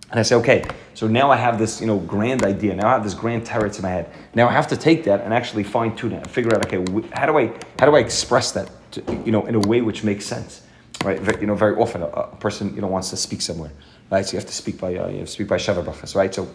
and 0.09 0.19
I 0.19 0.23
say, 0.23 0.35
okay, 0.35 0.63
so 0.93 1.07
now 1.07 1.31
I 1.31 1.35
have 1.35 1.59
this, 1.59 1.81
you 1.81 1.87
know, 1.87 1.97
grand 1.99 2.43
idea. 2.43 2.75
Now 2.75 2.87
I 2.87 2.91
have 2.93 3.03
this 3.03 3.13
grand 3.13 3.45
terror 3.45 3.67
in 3.67 3.81
my 3.81 3.89
head. 3.89 4.09
Now 4.35 4.47
I 4.47 4.53
have 4.53 4.67
to 4.67 4.77
take 4.77 5.03
that 5.03 5.21
and 5.21 5.33
actually 5.33 5.63
fine 5.63 5.95
tune 5.95 6.13
it 6.13 6.17
and 6.17 6.29
figure 6.29 6.55
out, 6.55 6.65
okay, 6.65 6.77
how 7.11 7.25
do 7.25 7.37
I, 7.37 7.51
how 7.77 7.85
do 7.85 7.95
I 7.95 7.99
express 7.99 8.51
that, 8.53 8.69
to, 8.91 9.01
you 9.25 9.31
know, 9.33 9.45
in 9.45 9.55
a 9.55 9.59
way 9.59 9.81
which 9.81 10.05
makes 10.05 10.25
sense, 10.25 10.61
right? 11.03 11.19
You 11.41 11.47
know, 11.47 11.55
very 11.55 11.75
often 11.75 12.03
a, 12.03 12.05
a, 12.05 12.35
person, 12.37 12.73
you 12.73 12.81
know, 12.81 12.87
wants 12.87 13.09
to 13.09 13.17
speak 13.17 13.41
somewhere, 13.41 13.71
right? 14.09 14.25
So 14.25 14.33
you 14.33 14.39
have 14.39 14.47
to 14.47 14.53
speak 14.53 14.79
by, 14.79 14.95
uh, 14.95 15.07
you 15.07 15.19
have 15.19 15.27
to 15.27 15.31
speak 15.31 15.47
by 15.47 15.57
Sheva 15.57 15.83
Brachas, 15.83 16.15
right? 16.15 16.33
So 16.33 16.49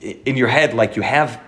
in 0.00 0.36
your 0.36 0.48
head, 0.48 0.74
like 0.74 0.96
you 0.96 1.02
have, 1.02 1.40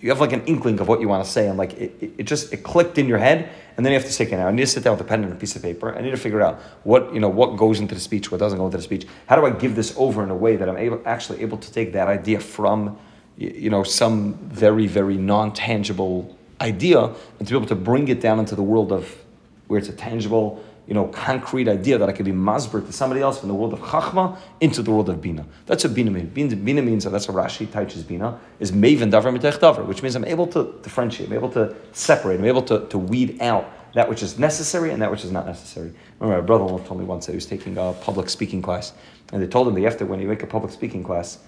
you 0.00 0.10
have 0.10 0.20
like 0.20 0.32
an 0.32 0.44
inkling 0.44 0.80
of 0.80 0.88
what 0.88 1.00
you 1.00 1.08
want 1.08 1.24
to 1.24 1.30
say, 1.30 1.48
and 1.48 1.56
like 1.56 1.72
it, 1.74 2.14
it 2.18 2.22
just 2.24 2.52
it 2.52 2.58
clicked 2.58 2.98
in 2.98 3.06
your 3.06 3.18
head, 3.18 3.48
and 3.76 3.86
then 3.86 3.92
you 3.92 3.98
have 3.98 4.06
to 4.06 4.12
say, 4.12 4.26
okay, 4.26 4.36
now 4.36 4.48
I 4.48 4.50
need 4.50 4.62
to 4.62 4.66
sit 4.66 4.84
down 4.84 4.94
with 4.94 5.00
a 5.00 5.08
pen 5.08 5.24
and 5.24 5.32
a 5.32 5.36
piece 5.36 5.56
of 5.56 5.62
paper. 5.62 5.94
I 5.96 6.02
need 6.02 6.10
to 6.10 6.16
figure 6.16 6.42
out 6.42 6.60
what 6.84 7.14
you 7.14 7.20
know 7.20 7.28
what 7.28 7.56
goes 7.56 7.80
into 7.80 7.94
the 7.94 8.00
speech, 8.00 8.30
what 8.30 8.38
doesn't 8.38 8.58
go 8.58 8.66
into 8.66 8.76
the 8.76 8.82
speech. 8.82 9.06
How 9.26 9.36
do 9.36 9.46
I 9.46 9.50
give 9.50 9.74
this 9.74 9.94
over 9.96 10.22
in 10.22 10.30
a 10.30 10.36
way 10.36 10.56
that 10.56 10.68
I'm 10.68 10.76
able, 10.76 11.00
actually 11.06 11.40
able 11.42 11.58
to 11.58 11.72
take 11.72 11.92
that 11.92 12.08
idea 12.08 12.40
from 12.40 12.98
you 13.38 13.70
know 13.70 13.82
some 13.82 14.34
very 14.34 14.86
very 14.86 15.16
non 15.16 15.52
tangible 15.52 16.36
idea 16.60 17.04
and 17.38 17.48
to 17.48 17.52
be 17.52 17.56
able 17.56 17.66
to 17.66 17.74
bring 17.74 18.08
it 18.08 18.20
down 18.20 18.38
into 18.38 18.54
the 18.54 18.62
world 18.62 18.92
of 18.92 19.16
where 19.68 19.78
it's 19.78 19.88
a 19.88 19.92
tangible 19.92 20.62
you 20.86 20.94
know, 20.94 21.06
concrete 21.08 21.68
idea 21.68 21.96
that 21.98 22.08
I 22.08 22.12
could 22.12 22.24
be 22.24 22.32
masber 22.32 22.84
to 22.84 22.92
somebody 22.92 23.20
else 23.20 23.38
from 23.38 23.48
the 23.48 23.54
world 23.54 23.72
of 23.72 23.80
chachma 23.80 24.36
into 24.60 24.82
the 24.82 24.90
world 24.90 25.08
of 25.08 25.22
bina. 25.22 25.46
That's 25.66 25.84
what 25.84 25.94
bina 25.94 26.10
means. 26.10 26.30
Bina, 26.30 26.82
means, 26.82 27.06
and 27.06 27.14
that's 27.14 27.28
what 27.28 27.36
Rashi 27.36 27.72
teaches 27.72 28.02
bina, 28.02 28.38
is 28.58 28.72
maven 28.72 29.10
davar 29.10 29.36
mitech 29.36 29.58
davar, 29.58 29.86
which 29.86 30.02
means 30.02 30.16
I'm 30.16 30.24
able 30.24 30.46
to 30.48 30.74
differentiate, 30.82 31.28
I'm 31.28 31.34
able 31.34 31.50
to 31.50 31.74
separate, 31.92 32.40
I'm 32.40 32.46
able 32.46 32.62
to, 32.62 32.86
to 32.88 32.98
weed 32.98 33.40
out 33.40 33.70
that 33.94 34.08
which 34.08 34.22
is 34.22 34.38
necessary 34.38 34.90
and 34.90 35.02
that 35.02 35.10
which 35.10 35.24
is 35.24 35.30
not 35.30 35.46
necessary. 35.46 35.92
Remember, 36.18 36.40
my 36.40 36.46
brother-in-law 36.46 36.78
told 36.84 36.98
me 36.98 37.06
once 37.06 37.26
that 37.26 37.32
he 37.32 37.36
was 37.36 37.46
taking 37.46 37.76
a 37.76 37.92
public 38.00 38.28
speaking 38.28 38.62
class, 38.62 38.92
and 39.32 39.42
they 39.42 39.46
told 39.46 39.68
him 39.68 39.80
that 39.80 39.98
to, 39.98 40.06
when 40.06 40.20
you 40.20 40.28
make 40.28 40.42
a 40.42 40.46
public 40.46 40.72
speaking 40.72 41.04
class, 41.04 41.38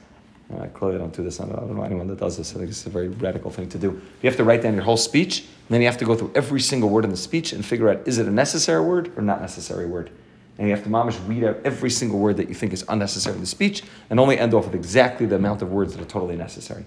uh, 0.52 0.66
clearly, 0.68 0.98
don't 0.98 1.14
do 1.14 1.22
this. 1.22 1.40
I 1.40 1.44
I 1.44 1.48
don't, 1.48 1.74
know 1.74 1.82
anyone 1.82 2.06
that 2.08 2.20
does 2.20 2.36
this. 2.36 2.54
I 2.54 2.58
think 2.58 2.68
it's 2.68 2.84
a 2.86 2.90
very 2.90 3.08
radical 3.08 3.50
thing 3.50 3.68
to 3.70 3.78
do. 3.78 4.00
You 4.22 4.28
have 4.28 4.36
to 4.36 4.44
write 4.44 4.62
down 4.62 4.74
your 4.74 4.82
whole 4.82 4.98
speech, 4.98 5.40
and 5.40 5.48
then 5.70 5.80
you 5.80 5.86
have 5.86 5.96
to 5.98 6.04
go 6.04 6.14
through 6.14 6.32
every 6.34 6.60
single 6.60 6.90
word 6.90 7.04
in 7.04 7.10
the 7.10 7.16
speech 7.16 7.52
and 7.52 7.64
figure 7.64 7.88
out 7.88 8.06
is 8.06 8.18
it 8.18 8.26
a 8.26 8.30
necessary 8.30 8.84
word 8.84 9.12
or 9.16 9.22
not 9.22 9.40
necessary 9.40 9.86
word. 9.86 10.10
And 10.58 10.68
you 10.68 10.74
have 10.74 10.84
to 10.84 10.90
mamish 10.90 11.18
read 11.26 11.44
out 11.44 11.58
every 11.64 11.90
single 11.90 12.18
word 12.18 12.36
that 12.36 12.48
you 12.48 12.54
think 12.54 12.72
is 12.72 12.84
unnecessary 12.88 13.34
in 13.34 13.40
the 13.40 13.46
speech, 13.46 13.82
and 14.10 14.20
only 14.20 14.38
end 14.38 14.52
off 14.52 14.66
with 14.66 14.74
exactly 14.74 15.26
the 15.26 15.36
amount 15.36 15.62
of 15.62 15.72
words 15.72 15.94
that 15.94 16.02
are 16.02 16.08
totally 16.08 16.36
necessary. 16.36 16.84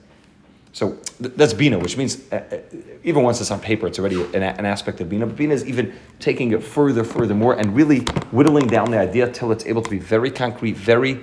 So 0.71 0.91
th- 1.17 1.33
that's 1.35 1.53
Bina, 1.53 1.79
which 1.79 1.97
means 1.97 2.21
uh, 2.31 2.35
uh, 2.35 2.57
even 3.03 3.23
once 3.23 3.41
it's 3.41 3.49
on 3.49 3.59
paper, 3.59 3.87
it's 3.87 3.97
already 3.97 4.21
an, 4.21 4.43
an, 4.43 4.65
aspect 4.65 5.01
of 5.01 5.09
Bina. 5.09 5.25
But 5.25 5.35
Bina 5.35 5.55
is 5.55 5.65
even 5.65 5.93
taking 6.19 6.51
it 6.51 6.61
further, 6.61 7.03
further 7.03 7.33
more, 7.33 7.57
and 7.57 7.75
really 7.75 8.01
whittling 8.31 8.67
down 8.67 8.91
the 8.91 8.99
idea 8.99 9.27
till 9.31 9.51
it's 9.51 9.65
able 9.65 9.81
to 9.81 9.89
be 9.89 9.97
very 9.97 10.29
concrete, 10.29 10.77
very 10.77 11.19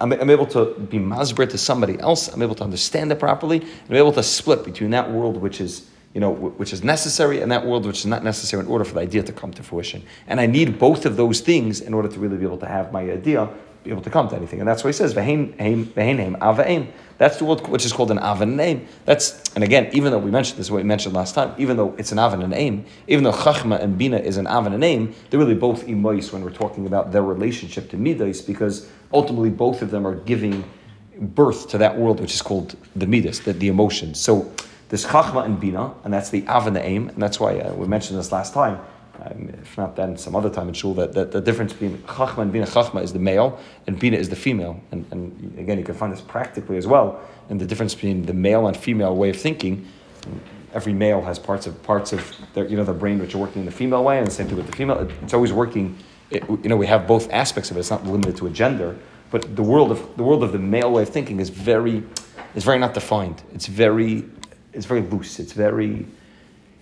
I'm, 0.00 0.12
I'm, 0.12 0.30
able 0.30 0.46
to 0.46 0.74
be 0.74 0.98
masbret 0.98 1.50
to 1.50 1.58
somebody 1.58 1.98
else. 1.98 2.28
I'm 2.28 2.42
able 2.42 2.54
to 2.56 2.64
understand 2.64 3.12
it 3.12 3.18
properly. 3.18 3.64
I'm 3.88 3.96
able 3.96 4.12
to 4.12 4.22
split 4.22 4.64
between 4.64 4.90
that 4.90 5.10
world 5.10 5.36
which 5.36 5.60
is 5.60 5.88
you 6.12 6.20
know, 6.20 6.30
which 6.30 6.72
is 6.72 6.84
necessary, 6.84 7.40
and 7.40 7.50
that 7.50 7.66
world 7.66 7.84
which 7.84 7.98
is 7.98 8.06
not 8.06 8.22
necessary 8.22 8.62
in 8.62 8.68
order 8.68 8.84
for 8.84 8.94
the 8.94 9.00
idea 9.00 9.24
to 9.24 9.32
come 9.32 9.52
to 9.52 9.64
fruition. 9.64 10.04
And 10.28 10.40
I 10.40 10.46
need 10.46 10.78
both 10.78 11.06
of 11.06 11.16
those 11.16 11.40
things 11.40 11.80
in 11.80 11.92
order 11.92 12.08
to 12.08 12.20
really 12.20 12.36
be 12.36 12.44
able 12.44 12.58
to 12.58 12.66
have 12.66 12.92
my 12.92 13.02
idea 13.10 13.50
be 13.84 13.90
able 13.90 14.02
to 14.02 14.10
come 14.10 14.28
to 14.30 14.36
anything. 14.36 14.60
And 14.60 14.68
that's 14.68 14.82
why 14.82 14.88
he 14.88 14.92
says, 14.92 15.14
name 15.14 15.54
avaim. 15.94 16.90
That's 17.18 17.36
the 17.38 17.44
word 17.44 17.60
which 17.68 17.84
is 17.84 17.92
called 17.92 18.10
an 18.10 18.18
avan 18.18 18.54
name. 18.54 18.88
That's 19.04 19.40
and 19.54 19.62
again, 19.62 19.90
even 19.92 20.10
though 20.10 20.18
we 20.18 20.30
mentioned 20.32 20.58
this, 20.58 20.70
what 20.70 20.78
we 20.78 20.82
mentioned 20.82 21.14
last 21.14 21.34
time, 21.34 21.54
even 21.58 21.76
though 21.76 21.94
it's 21.96 22.10
an 22.10 22.18
avan 22.18 22.42
and 22.42 22.52
aim, 22.52 22.86
even 23.06 23.22
though 23.22 23.32
chachma 23.32 23.80
and 23.80 23.96
bina 23.96 24.16
is 24.16 24.36
an 24.36 24.46
avan 24.46 24.74
and 24.74 24.82
aim, 24.82 25.14
they're 25.30 25.38
really 25.38 25.54
both 25.54 25.86
imois 25.86 26.32
when 26.32 26.42
we're 26.42 26.50
talking 26.50 26.86
about 26.86 27.12
their 27.12 27.22
relationship 27.22 27.90
to 27.90 27.96
midas, 27.96 28.42
because 28.42 28.88
ultimately 29.14 29.50
both 29.50 29.80
of 29.80 29.90
them 29.90 30.06
are 30.06 30.14
giving 30.14 30.64
birth 31.18 31.68
to 31.70 31.78
that 31.78 31.96
world 31.96 32.20
which 32.20 32.34
is 32.34 32.42
called 32.42 32.76
the 32.96 33.06
midas, 33.06 33.40
the, 33.40 33.52
the 33.52 33.68
emotions. 33.68 34.20
So 34.20 34.52
this 34.88 35.06
chachma 35.06 35.44
and 35.44 35.58
bina, 35.58 35.94
and 36.04 36.12
that's 36.12 36.30
the 36.30 36.46
av 36.48 36.66
and 36.66 36.76
the 36.76 36.84
aim, 36.84 37.08
and 37.08 37.22
that's 37.22 37.40
why 37.40 37.58
uh, 37.58 37.72
we 37.74 37.86
mentioned 37.86 38.18
this 38.18 38.32
last 38.32 38.52
time. 38.52 38.78
Um, 39.22 39.48
if 39.62 39.78
not 39.78 39.94
then, 39.96 40.18
some 40.18 40.34
other 40.34 40.50
time 40.50 40.68
in 40.68 40.74
shul, 40.74 40.92
that, 40.94 41.12
that 41.12 41.30
the 41.30 41.40
difference 41.40 41.72
between 41.72 41.98
chachma 41.98 42.38
and 42.38 42.52
bina, 42.52 42.66
chachma 42.66 43.02
is 43.02 43.12
the 43.12 43.18
male, 43.18 43.58
and 43.86 43.98
bina 43.98 44.16
is 44.16 44.28
the 44.28 44.36
female. 44.36 44.80
And, 44.90 45.06
and 45.12 45.58
again, 45.58 45.78
you 45.78 45.84
can 45.84 45.94
find 45.94 46.12
this 46.12 46.20
practically 46.20 46.76
as 46.76 46.86
well, 46.86 47.20
and 47.48 47.60
the 47.60 47.64
difference 47.64 47.94
between 47.94 48.26
the 48.26 48.34
male 48.34 48.66
and 48.66 48.76
female 48.76 49.16
way 49.16 49.30
of 49.30 49.36
thinking. 49.36 49.86
Every 50.72 50.92
male 50.92 51.22
has 51.22 51.38
parts 51.38 51.68
of 51.68 51.80
parts 51.84 52.12
of 52.12 52.36
their, 52.54 52.66
you 52.66 52.76
know, 52.76 52.82
their 52.82 52.94
brain 52.94 53.20
which 53.20 53.34
are 53.36 53.38
working 53.38 53.60
in 53.60 53.66
the 53.66 53.72
female 53.72 54.02
way, 54.02 54.18
and 54.18 54.26
the 54.26 54.32
same 54.32 54.48
thing 54.48 54.56
with 54.56 54.66
the 54.66 54.76
female. 54.76 55.08
It's 55.22 55.34
always 55.34 55.52
working. 55.52 55.96
It, 56.30 56.48
you 56.48 56.68
know, 56.68 56.76
we 56.76 56.86
have 56.86 57.06
both 57.06 57.30
aspects 57.32 57.70
of 57.70 57.76
it. 57.76 57.80
It's 57.80 57.90
not 57.90 58.04
limited 58.04 58.36
to 58.38 58.46
a 58.46 58.50
gender, 58.50 58.96
but 59.30 59.56
the 59.56 59.62
world 59.62 59.90
of 59.90 60.16
the 60.16 60.22
world 60.22 60.42
of 60.42 60.52
the 60.52 60.58
male 60.58 60.92
way 60.92 61.02
of 61.02 61.08
thinking 61.08 61.40
is 61.40 61.50
very, 61.50 62.02
is 62.54 62.64
very 62.64 62.78
not 62.78 62.94
defined. 62.94 63.42
It's 63.52 63.66
very 63.66 64.24
it's 64.72 64.86
very 64.86 65.02
loose. 65.02 65.38
It's 65.38 65.52
very 65.52 66.06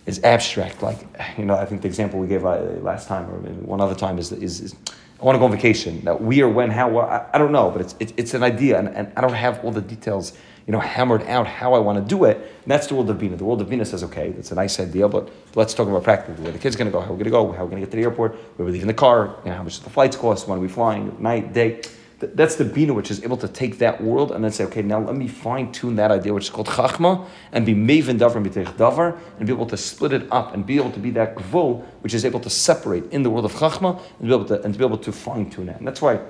it's 0.07 0.23
abstract. 0.25 0.83
Like 0.83 0.99
you 1.39 1.45
know, 1.45 1.55
I 1.55 1.65
think 1.65 1.83
the 1.83 1.89
example 1.89 2.19
we 2.19 2.27
gave 2.27 2.45
uh, 2.45 2.59
last 2.81 3.09
time 3.09 3.29
or 3.31 3.39
one 3.65 3.81
other 3.81 3.95
time 3.95 4.19
is, 4.19 4.33
is, 4.33 4.61
is 4.61 4.77
I 5.23 5.25
want 5.25 5.37
to 5.37 5.39
go 5.39 5.45
on 5.45 5.53
vacation. 5.53 6.03
Now, 6.03 6.17
we 6.17 6.43
or 6.43 6.49
when, 6.49 6.69
how, 6.69 6.99
I, 6.99 7.25
I 7.33 7.39
don't 7.39 7.53
know, 7.53 7.71
but 7.71 7.81
it's, 7.81 7.95
it's, 8.01 8.13
it's 8.17 8.35
an 8.35 8.43
idea, 8.43 8.77
and, 8.77 8.89
and 8.89 9.13
I 9.17 9.21
don't 9.21 9.33
have 9.33 9.65
all 9.65 9.71
the 9.71 9.81
details, 9.81 10.37
you 10.67 10.73
know, 10.73 10.81
hammered 10.81 11.23
out 11.29 11.47
how 11.47 11.75
I 11.75 11.79
want 11.79 11.97
to 12.03 12.05
do 12.05 12.25
it. 12.25 12.39
And 12.39 12.67
that's 12.67 12.89
the 12.89 12.97
world 12.97 13.09
of 13.09 13.21
Bina. 13.21 13.37
The 13.37 13.45
world 13.45 13.61
of 13.61 13.71
Bina 13.71 13.85
says, 13.85 14.03
okay, 14.03 14.31
that's 14.31 14.51
a 14.51 14.57
nice 14.57 14.81
idea, 14.81 15.07
but 15.07 15.31
let's 15.55 15.75
talk 15.75 15.87
about 15.87 16.03
practically. 16.03 16.43
Where 16.43 16.53
the 16.53 16.59
kid's 16.59 16.75
going 16.75 16.89
to 16.89 16.93
go, 16.93 17.01
how 17.01 17.13
we're 17.13 17.19
going 17.19 17.27
to 17.27 17.31
go, 17.31 17.53
how 17.53 17.63
we're 17.63 17.71
going 17.71 17.83
to 17.83 17.87
get 17.87 17.93
to 17.93 17.97
the 17.99 18.03
airport, 18.03 18.33
where 18.33 18.67
we're 18.67 18.73
leaving 18.73 18.89
the 18.89 18.95
car, 18.95 19.37
you 19.45 19.51
know, 19.51 19.57
how 19.57 19.63
much 19.63 19.79
the 19.79 19.91
flights 19.91 20.17
cost, 20.17 20.49
when 20.49 20.59
are 20.59 20.61
we 20.61 20.67
flying, 20.67 21.17
night, 21.23 21.53
day 21.53 21.83
that's 22.27 22.57
the 22.57 22.65
bina 22.65 22.95
which 22.95 23.11
is 23.11 23.23
able 23.25 23.37
to 23.37 23.49
take 23.49 23.79
that 23.79 24.01
world 24.01 24.33
and 24.33 24.45
then 24.45 24.53
say, 24.53 24.65
okay, 24.65 24.83
now 24.83 25.01
let 25.01 25.17
me 25.17 25.29
fine 25.29 25.73
tune 25.73 25.97
that 25.97 26.11
idea, 26.11 26.33
which 26.33 26.45
is 26.45 26.51
called 26.51 26.69
chachma, 26.69 27.27
and 27.53 27.67
be 27.67 27.75
maven 27.75 28.19
davar 28.19 28.37
and 28.37 28.47
davar, 28.79 29.19
and 29.39 29.47
be 29.47 29.53
able 29.53 29.67
to 29.67 29.77
split 29.77 30.13
it 30.13 30.27
up 30.31 30.55
and 30.55 30.65
be 30.65 30.77
able 30.77 30.93
to 30.93 31.01
be 31.01 31.11
that 31.11 31.35
gvul 31.35 31.85
which 32.01 32.15
is 32.15 32.25
able 32.25 32.41
to 32.41 32.51
separate 32.51 33.05
in 33.13 33.23
the 33.23 33.31
world 33.31 33.45
of 33.45 33.53
chachma 33.53 34.01
and 34.19 34.29
be 34.29 34.35
able 34.35 34.45
to 34.45 34.63
and 34.63 34.75
to 34.75 34.79
be 34.79 34.85
able 34.85 34.99
to 34.99 35.13
fine 35.13 35.51
tune 35.51 35.69
it. 35.69 35.77
And 35.77 35.87
that's 35.87 36.01
why 36.01 36.21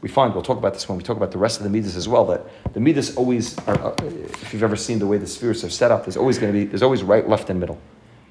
we 0.00 0.08
find 0.08 0.34
we'll 0.34 0.42
talk 0.42 0.58
about 0.58 0.74
this 0.74 0.88
when 0.88 0.98
we 0.98 1.04
talk 1.04 1.16
about 1.16 1.30
the 1.30 1.38
rest 1.38 1.58
of 1.58 1.64
the 1.64 1.70
midas 1.70 1.96
as 1.96 2.08
well. 2.08 2.24
That 2.26 2.74
the 2.74 2.80
midas 2.80 3.16
always, 3.16 3.56
are, 3.66 3.78
uh, 3.80 3.94
if 4.02 4.52
you've 4.52 4.64
ever 4.64 4.76
seen 4.76 4.98
the 4.98 5.06
way 5.06 5.16
the 5.16 5.26
spheres 5.26 5.64
are 5.64 5.70
set 5.70 5.90
up, 5.90 6.04
there's 6.04 6.16
always 6.16 6.38
going 6.38 6.52
to 6.52 6.58
be 6.58 6.64
there's 6.64 6.82
always 6.82 7.02
right, 7.02 7.28
left, 7.28 7.50
and 7.50 7.60
middle. 7.60 7.80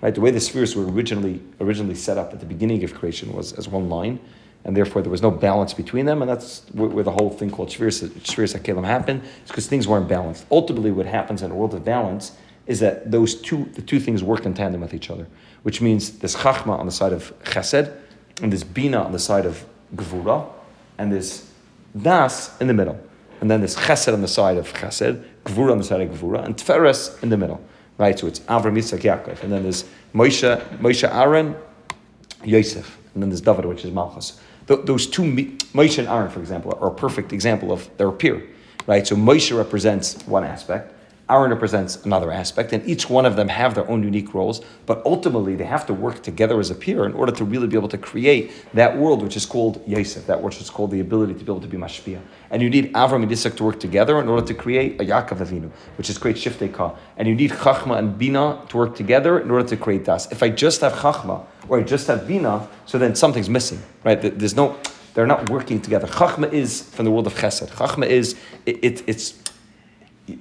Right, 0.01 0.13
the 0.13 0.21
way 0.21 0.31
the 0.31 0.39
spheres 0.39 0.75
were 0.75 0.85
originally 0.91 1.41
originally 1.59 1.95
set 1.95 2.17
up 2.17 2.33
at 2.33 2.39
the 2.39 2.45
beginning 2.45 2.83
of 2.83 2.93
creation 2.93 3.31
was 3.33 3.53
as 3.53 3.67
one 3.67 3.87
line 3.89 4.19
and 4.63 4.77
therefore 4.77 5.01
there 5.01 5.11
was 5.11 5.21
no 5.21 5.31
balance 5.31 5.73
between 5.73 6.05
them, 6.05 6.21
and 6.21 6.29
that's 6.29 6.61
where, 6.71 7.03
the 7.03 7.11
whole 7.11 7.29
thing 7.29 7.49
called 7.49 7.69
Shviris 7.69 8.09
HaKelim 8.09 8.85
happened, 8.85 9.23
it's 9.41 9.51
because 9.51 9.67
things 9.67 9.87
weren't 9.87 10.07
balanced. 10.07 10.45
Ultimately, 10.51 10.91
what 10.91 11.05
happens 11.05 11.41
in 11.41 11.51
a 11.51 11.55
world 11.55 11.73
of 11.73 11.83
balance 11.83 12.33
is 12.67 12.79
that 12.79 13.09
those 13.09 13.35
two, 13.35 13.65
the 13.73 13.81
two 13.81 13.99
things 13.99 14.23
work 14.23 14.45
in 14.45 14.53
tandem 14.53 14.81
with 14.81 14.93
each 14.93 15.09
other, 15.09 15.27
which 15.63 15.81
means 15.81 16.19
this 16.19 16.35
Chachma 16.35 16.77
on 16.77 16.85
the 16.85 16.91
side 16.91 17.11
of 17.11 17.33
Chesed, 17.43 17.91
and 18.41 18.53
this 18.53 18.63
Bina 18.63 19.01
on 19.01 19.11
the 19.11 19.19
side 19.19 19.45
of 19.45 19.65
Gevura, 19.95 20.47
and 20.97 21.11
this 21.11 21.49
Das 21.99 22.59
in 22.61 22.67
the 22.67 22.73
middle. 22.73 22.99
And 23.41 23.49
then 23.49 23.61
this 23.61 23.75
Chesed 23.75 24.13
on 24.13 24.21
the 24.21 24.27
side 24.27 24.57
of 24.57 24.71
Chesed, 24.73 25.23
Gevura 25.45 25.71
on 25.71 25.79
the 25.79 25.83
side 25.83 26.01
of 26.01 26.09
Gevura, 26.09 26.45
and 26.45 26.55
Tferes 26.55 27.21
in 27.23 27.29
the 27.29 27.37
middle. 27.37 27.61
Right, 27.97 28.17
so 28.17 28.27
it's 28.27 28.39
Avram 28.41 28.77
Yitzchak 28.77 29.01
Yaakov, 29.01 29.43
and 29.43 29.51
then 29.51 29.63
there's 29.63 29.85
Moshe, 30.13 30.77
Moshe 30.77 31.13
Aaron, 31.13 31.55
Yosef, 32.43 32.97
and 33.13 33.21
then 33.21 33.29
there's 33.29 33.41
David, 33.41 33.65
which 33.65 33.83
is 33.83 33.91
Malchus 33.91 34.39
those 34.67 35.07
two, 35.07 35.23
Moshe 35.23 35.97
and 35.97 36.07
Aaron, 36.07 36.29
for 36.29 36.39
example, 36.39 36.77
are 36.79 36.89
a 36.89 36.93
perfect 36.93 37.33
example 37.33 37.71
of 37.71 37.89
their 37.97 38.11
peer, 38.11 38.43
right? 38.87 39.05
So 39.05 39.15
Moshe 39.15 39.55
represents 39.55 40.25
one 40.27 40.43
aspect, 40.43 40.93
Aaron 41.31 41.49
represents 41.49 42.03
another 42.05 42.31
aspect, 42.31 42.73
and 42.73 42.85
each 42.87 43.09
one 43.09 43.25
of 43.25 43.37
them 43.37 43.47
have 43.47 43.73
their 43.73 43.89
own 43.89 44.03
unique 44.03 44.33
roles, 44.33 44.61
but 44.85 45.01
ultimately 45.05 45.55
they 45.55 45.63
have 45.63 45.85
to 45.85 45.93
work 45.93 46.21
together 46.21 46.59
as 46.59 46.69
a 46.69 46.75
peer 46.75 47.05
in 47.05 47.13
order 47.13 47.31
to 47.31 47.45
really 47.45 47.67
be 47.67 47.77
able 47.77 47.87
to 47.87 47.97
create 47.97 48.51
that 48.73 48.97
world 48.97 49.23
which 49.23 49.37
is 49.37 49.45
called 49.45 49.81
Yosef, 49.87 50.27
that 50.27 50.41
which 50.41 50.59
is 50.59 50.69
called 50.69 50.91
the 50.91 50.99
ability 50.99 51.33
to 51.33 51.39
be 51.39 51.51
able 51.51 51.61
to 51.61 51.67
be 51.67 51.77
Mashpia. 51.77 52.19
And 52.49 52.61
you 52.61 52.69
need 52.69 52.93
Avram 52.93 53.23
and 53.23 53.31
Yitzchak 53.31 53.55
to 53.57 53.63
work 53.63 53.79
together 53.79 54.19
in 54.19 54.27
order 54.27 54.45
to 54.45 54.53
create 54.53 54.99
a 54.99 55.05
Yaakov 55.05 55.37
Avinu, 55.37 55.71
which 55.97 56.09
is 56.09 56.17
create 56.17 56.35
Shiftei 56.35 56.71
Ka. 56.73 56.95
And 57.15 57.27
you 57.27 57.35
need 57.35 57.51
Chachma 57.51 57.97
and 57.97 58.17
Bina 58.17 58.65
to 58.67 58.77
work 58.77 58.95
together 58.95 59.39
in 59.39 59.49
order 59.49 59.67
to 59.69 59.77
create 59.77 60.03
Das. 60.03 60.29
If 60.31 60.43
I 60.43 60.49
just 60.49 60.81
have 60.81 60.93
Chachma 60.93 61.45
or 61.69 61.79
I 61.79 61.83
just 61.83 62.07
have 62.07 62.27
Bina, 62.27 62.67
so 62.85 62.97
then 62.97 63.15
something's 63.15 63.49
missing, 63.49 63.81
right? 64.03 64.21
There's 64.21 64.55
no, 64.55 64.77
they're 65.13 65.27
not 65.27 65.49
working 65.49 65.81
together. 65.81 66.07
Chachma 66.07 66.51
is 66.51 66.81
from 66.81 67.05
the 67.05 67.11
world 67.11 67.27
of 67.27 67.35
Chesed. 67.35 67.69
Chachma 67.69 68.05
is, 68.05 68.35
it, 68.65 68.83
it, 68.83 69.03
it's 69.07 69.40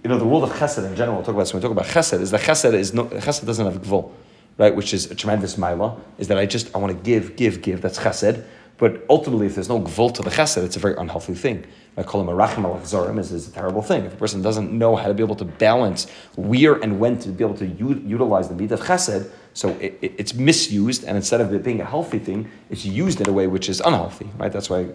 you 0.03 0.09
know, 0.09 0.19
the 0.19 0.25
world 0.25 0.45
of 0.45 0.51
chesed 0.51 0.85
in 0.87 0.97
general, 0.97 1.17
we'll 1.17 1.25
talk 1.25 1.35
about 1.35 1.43
this 1.43 1.53
when 1.53 1.63
we 1.63 1.69
talk 1.69 1.77
about 1.77 1.87
chesed, 1.87 2.21
is 2.21 2.31
that 2.31 2.41
chesed 2.41 2.73
is 2.75 2.95
no, 2.95 3.07
chesed 3.07 3.47
doesn't 3.47 3.65
have 3.65 3.83
gvul, 3.83 4.13
right? 4.59 4.75
Which 4.75 4.95
is 4.95 5.11
a 5.11 5.15
tremendous 5.15 5.57
milah, 5.57 5.99
is 6.19 6.29
that 6.29 6.39
I 6.39 6.47
just, 6.47 6.75
I 6.75 6.79
want 6.79 6.97
to 6.97 7.03
give, 7.03 7.37
give, 7.37 7.63
give, 7.63 7.81
that's 7.81 7.99
chesed. 7.99 8.45
But 8.79 9.05
ultimately, 9.11 9.47
if 9.47 9.55
there's 9.57 9.69
no 9.69 9.81
gvul 9.81 10.15
to 10.15 10.23
the 10.23 10.31
chesed, 10.31 10.65
it's 10.65 10.77
a 10.77 10.79
very 10.79 10.97
unhealthy 10.97 11.35
thing. 11.35 11.67
I 11.97 12.03
call 12.03 12.21
him 12.21 12.29
a 12.29 12.33
rachim 12.33 12.65
al 12.65 13.19
is, 13.19 13.33
is 13.33 13.49
a 13.49 13.53
terrible 13.53 13.83
thing. 13.83 14.05
If 14.05 14.15
a 14.15 14.17
person 14.17 14.41
doesn't 14.41 14.73
know 14.73 14.97
how 14.97 15.09
to 15.09 15.15
be 15.15 15.23
able 15.23 15.37
to 15.37 15.45
balance 15.45 16.09
where 16.37 16.75
and 16.75 16.99
when 16.99 17.19
to 17.19 17.29
be 17.29 17.45
able 17.45 17.57
to 17.57 17.67
u- 17.67 18.03
utilize 18.07 18.49
the 18.49 18.55
midah 18.55 18.73
of 18.73 18.81
chesed, 18.81 19.31
so 19.53 19.71
it, 19.81 19.99
it, 20.01 20.13
it's 20.19 20.35
misused, 20.35 21.05
and 21.05 21.17
instead 21.17 21.41
of 21.41 21.53
it 21.53 21.63
being 21.63 21.81
a 21.81 21.85
healthy 21.85 22.19
thing, 22.19 22.51
it's 22.71 22.85
used 22.85 23.21
in 23.21 23.29
a 23.29 23.33
way 23.33 23.47
which 23.47 23.69
is 23.69 23.81
unhealthy, 23.81 24.29
right? 24.39 24.53
That's 24.53 24.71
why, 24.71 24.87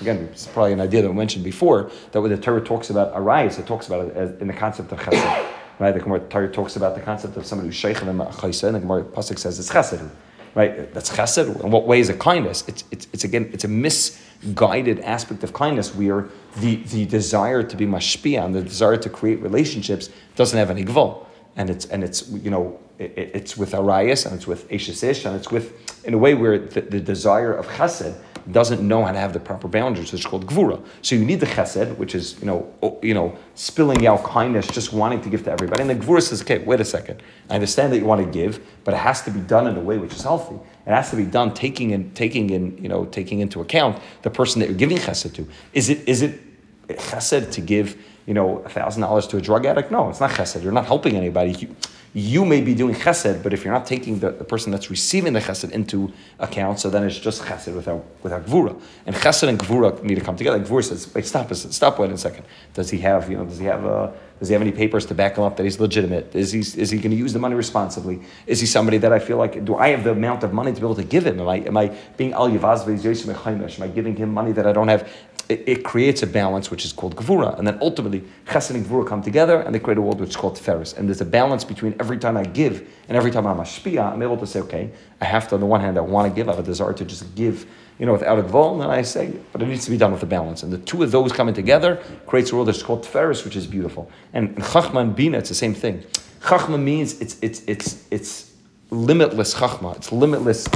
again, 0.00 0.28
it's 0.30 0.46
probably 0.46 0.72
an 0.72 0.80
idea 0.80 1.02
that 1.02 1.10
we 1.10 1.16
mentioned 1.16 1.44
before, 1.44 1.90
that 2.12 2.20
when 2.20 2.30
the 2.30 2.36
Torah 2.36 2.62
talks 2.62 2.90
about 2.90 3.14
arayis, 3.14 3.58
it 3.58 3.66
talks 3.66 3.86
about 3.86 4.08
it 4.08 4.16
as, 4.16 4.40
in 4.40 4.46
the 4.46 4.54
concept 4.54 4.92
of 4.92 5.00
chesed. 5.00 5.48
Right? 5.78 5.92
The 5.92 6.00
Gemara 6.00 6.20
Torah 6.20 6.52
talks 6.52 6.76
about 6.76 6.94
the 6.94 7.00
concept 7.00 7.36
of 7.36 7.44
somebody 7.44 7.66
who's 7.66 7.74
sheikh 7.74 8.02
and 8.02 8.08
a 8.08 8.12
and 8.12 8.52
the 8.52 8.78
Gemara 8.78 9.02
Pasuk 9.02 9.36
says 9.36 9.58
it's 9.58 9.72
chesed 9.72 10.08
right? 10.54 10.92
That's 10.92 11.10
chesed. 11.10 11.62
In 11.64 11.70
what 11.70 11.86
way 11.86 12.00
is 12.00 12.08
it 12.08 12.18
kindness? 12.18 12.64
It's, 12.68 12.84
it's, 12.90 13.08
it's 13.12 13.24
again, 13.24 13.50
it's 13.52 13.64
a 13.64 13.68
misguided 13.68 15.00
aspect 15.00 15.42
of 15.44 15.52
kindness 15.52 15.94
where 15.94 16.28
the, 16.58 16.76
the 16.76 17.06
desire 17.06 17.62
to 17.62 17.76
be 17.76 17.86
mashpia 17.86 18.44
and 18.44 18.54
the 18.54 18.62
desire 18.62 18.96
to 18.96 19.08
create 19.08 19.40
relationships 19.40 20.10
doesn't 20.36 20.58
have 20.58 20.70
any 20.70 20.84
gvul. 20.84 21.26
And 21.56 21.68
it's, 21.68 21.86
and 21.86 22.02
it's, 22.02 22.28
you 22.30 22.50
know, 22.50 22.78
it, 23.02 23.30
it's 23.34 23.56
with 23.56 23.72
arayas 23.72 24.26
and 24.26 24.34
it's 24.34 24.46
with 24.46 24.68
eshes 24.68 25.24
and 25.26 25.36
it's 25.36 25.50
with, 25.50 26.04
in 26.04 26.14
a 26.14 26.18
way 26.18 26.34
where 26.34 26.58
the, 26.58 26.80
the 26.80 27.00
desire 27.00 27.52
of 27.52 27.66
chesed 27.66 28.14
doesn't 28.50 28.86
know 28.86 29.04
how 29.04 29.12
to 29.12 29.18
have 29.18 29.32
the 29.32 29.40
proper 29.40 29.68
boundaries, 29.68 30.10
which 30.10 30.22
is 30.22 30.26
called 30.26 30.46
gvura. 30.46 30.82
So 31.02 31.14
you 31.14 31.24
need 31.24 31.40
the 31.40 31.46
chesed, 31.46 31.96
which 31.96 32.14
is 32.14 32.38
you 32.40 32.46
know 32.46 32.98
you 33.02 33.14
know 33.14 33.36
spilling 33.54 34.06
out 34.06 34.24
kindness, 34.24 34.66
just 34.66 34.92
wanting 34.92 35.20
to 35.22 35.30
give 35.30 35.44
to 35.44 35.52
everybody. 35.52 35.80
And 35.80 35.90
the 35.90 35.94
gvura 35.94 36.22
says, 36.22 36.42
okay, 36.42 36.58
wait 36.58 36.80
a 36.80 36.84
second. 36.84 37.22
I 37.50 37.54
understand 37.54 37.92
that 37.92 37.98
you 37.98 38.04
want 38.04 38.24
to 38.24 38.30
give, 38.30 38.64
but 38.84 38.94
it 38.94 38.98
has 38.98 39.22
to 39.22 39.30
be 39.30 39.40
done 39.40 39.66
in 39.66 39.76
a 39.76 39.80
way 39.80 39.98
which 39.98 40.14
is 40.14 40.22
healthy. 40.22 40.56
It 40.86 40.90
has 40.90 41.10
to 41.10 41.16
be 41.16 41.24
done 41.24 41.54
taking 41.54 41.90
in 41.90 42.12
taking 42.14 42.50
in 42.50 42.76
you 42.82 42.88
know 42.88 43.04
taking 43.06 43.40
into 43.40 43.60
account 43.60 44.02
the 44.22 44.30
person 44.30 44.60
that 44.60 44.68
you're 44.68 44.78
giving 44.78 44.98
chesed 44.98 45.34
to. 45.34 45.46
Is 45.72 45.88
it 45.88 46.08
is 46.08 46.22
it 46.22 46.40
chesed 46.88 47.52
to 47.52 47.60
give 47.60 47.96
you 48.26 48.34
know 48.34 48.58
thousand 48.68 49.02
dollars 49.02 49.26
to 49.28 49.36
a 49.36 49.40
drug 49.40 49.66
addict? 49.66 49.92
No, 49.92 50.10
it's 50.10 50.20
not 50.20 50.30
chesed. 50.30 50.62
You're 50.62 50.72
not 50.72 50.86
helping 50.86 51.16
anybody. 51.16 51.68
You, 52.14 52.44
may 52.44 52.60
be 52.60 52.74
doing 52.74 52.94
chesed, 52.94 53.42
but 53.42 53.54
if 53.54 53.64
you're 53.64 53.72
not 53.72 53.86
taking 53.86 54.18
the, 54.18 54.32
the 54.32 54.44
person 54.44 54.70
that's 54.70 54.90
receiving 54.90 55.32
the 55.32 55.40
chesed 55.40 55.70
into 55.70 56.12
account, 56.38 56.78
so 56.78 56.90
then 56.90 57.04
it's 57.04 57.18
just 57.18 57.42
chesed 57.42 57.74
without 57.74 58.04
without 58.22 58.44
gvura. 58.44 58.78
And 59.06 59.16
chesed 59.16 59.48
and 59.48 59.58
gvura 59.58 60.02
need 60.02 60.16
to 60.16 60.20
come 60.20 60.36
together. 60.36 60.60
Gvura 60.60 60.84
says, 60.84 61.12
"Wait, 61.14 61.24
stop, 61.24 61.52
stop, 61.54 61.98
wait 61.98 62.10
a 62.10 62.18
second. 62.18 62.44
Does 62.74 62.90
he 62.90 62.98
have, 62.98 63.30
you 63.30 63.38
know, 63.38 63.46
does 63.46 63.58
he 63.58 63.64
have 63.64 63.84
a, 63.86 63.88
uh, 63.88 64.12
does 64.42 64.48
he 64.48 64.54
have 64.54 64.62
any 64.62 64.72
papers 64.72 65.06
to 65.06 65.14
back 65.14 65.38
him 65.38 65.44
up 65.44 65.56
that 65.56 65.62
he's 65.62 65.78
legitimate? 65.78 66.34
Is 66.34 66.50
he 66.50 66.58
is 66.58 66.90
he 66.90 66.98
going 66.98 67.12
to 67.12 67.16
use 67.16 67.32
the 67.32 67.38
money 67.38 67.54
responsibly? 67.54 68.20
Is 68.46 68.60
he 68.60 68.66
somebody 68.66 68.98
that 68.98 69.12
I 69.12 69.18
feel 69.18 69.36
like 69.36 69.64
do 69.64 69.76
I 69.76 69.88
have 69.90 70.02
the 70.02 70.10
amount 70.10 70.42
of 70.42 70.52
money 70.52 70.72
to 70.72 70.80
be 70.80 70.84
able 70.84 70.96
to 70.96 71.04
give 71.04 71.24
him? 71.24 71.40
Am 71.40 71.48
I 71.48 71.56
am 71.58 71.76
I 71.76 71.96
being 72.16 72.32
al 72.32 72.50
yivaz 72.50 73.78
Am 73.78 73.82
I 73.82 73.86
giving 73.86 74.16
him 74.16 74.34
money 74.34 74.50
that 74.50 74.66
I 74.66 74.72
don't 74.72 74.88
have? 74.88 75.08
It, 75.48 75.64
it, 75.66 75.84
creates 75.84 76.22
a 76.22 76.26
balance 76.26 76.70
which 76.70 76.84
is 76.84 76.92
called 76.92 77.16
gevura, 77.16 77.58
and 77.58 77.66
then 77.66 77.78
ultimately 77.80 78.22
chesed 78.46 78.70
and 78.70 78.86
gevura 78.86 79.06
come 79.06 79.22
together 79.22 79.60
and 79.60 79.74
they 79.74 79.78
create 79.78 79.98
a 79.98 80.00
world 80.00 80.20
which 80.20 80.30
is 80.30 80.36
called 80.36 80.56
tiferes. 80.56 80.96
And 80.96 81.08
there's 81.08 81.20
a 81.20 81.26
balance 81.26 81.64
between 81.64 81.94
every 82.00 82.18
time 82.18 82.36
I 82.36 82.44
give 82.44 82.88
and 83.08 83.16
every 83.16 83.30
time 83.30 83.46
I'm 83.46 83.58
mashpia, 83.58 84.12
I'm 84.12 84.22
able 84.22 84.38
to 84.38 84.46
say, 84.46 84.60
okay, 84.60 84.90
I 85.20 85.24
have 85.24 85.48
to 85.48 85.54
on 85.56 85.60
the 85.60 85.66
one 85.66 85.80
hand 85.80 85.98
I 85.98 86.00
want 86.00 86.30
to 86.30 86.34
give, 86.34 86.48
I 86.48 86.52
have 86.52 86.60
a 86.60 86.66
desire 86.66 86.92
to 86.92 87.04
just 87.04 87.34
give 87.34 87.66
you 87.98 88.06
know, 88.06 88.12
without 88.12 88.38
a 88.38 88.42
gvul, 88.42 88.72
And 88.72 88.80
then 88.80 88.90
I 88.90 89.02
say, 89.02 89.32
but 89.52 89.62
it 89.62 89.68
needs 89.68 89.84
to 89.84 89.90
be 89.92 89.96
done 89.96 90.10
with 90.10 90.22
a 90.24 90.26
balance. 90.26 90.64
And 90.64 90.72
the 90.72 90.78
two 90.78 91.02
of 91.04 91.12
those 91.12 91.30
coming 91.30 91.54
together 91.54 92.02
creates 92.26 92.50
a 92.50 92.54
world 92.56 92.68
that's 92.68 92.82
called 92.82 93.04
Tiferes, 93.04 93.44
which 93.44 93.54
is 93.54 93.66
beautiful. 93.66 94.10
And 94.32 94.48
in 94.48 94.54
Chachma 94.56 95.02
and 95.02 95.14
Bina, 95.14 95.38
it's 95.38 95.50
the 95.50 95.54
same 95.54 95.72
thing. 95.72 96.04
Chachma 96.40 96.82
means 96.82 97.20
it's 97.20 97.38
it's 97.42 97.62
it's 97.68 98.04
it's 98.10 98.52
limitless 98.90 99.54
chachma. 99.54 99.94
It's 99.96 100.10
limitless. 100.10 100.68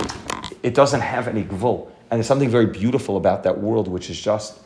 It 0.63 0.75
doesn't 0.75 1.01
have 1.01 1.27
any 1.27 1.43
gvul. 1.43 1.91
And 2.11 2.19
there's 2.19 2.27
something 2.27 2.49
very 2.49 2.67
beautiful 2.67 3.17
about 3.17 3.43
that 3.43 3.59
world, 3.59 3.89
which 3.89 4.11
is 4.11 4.21
just 4.21 4.61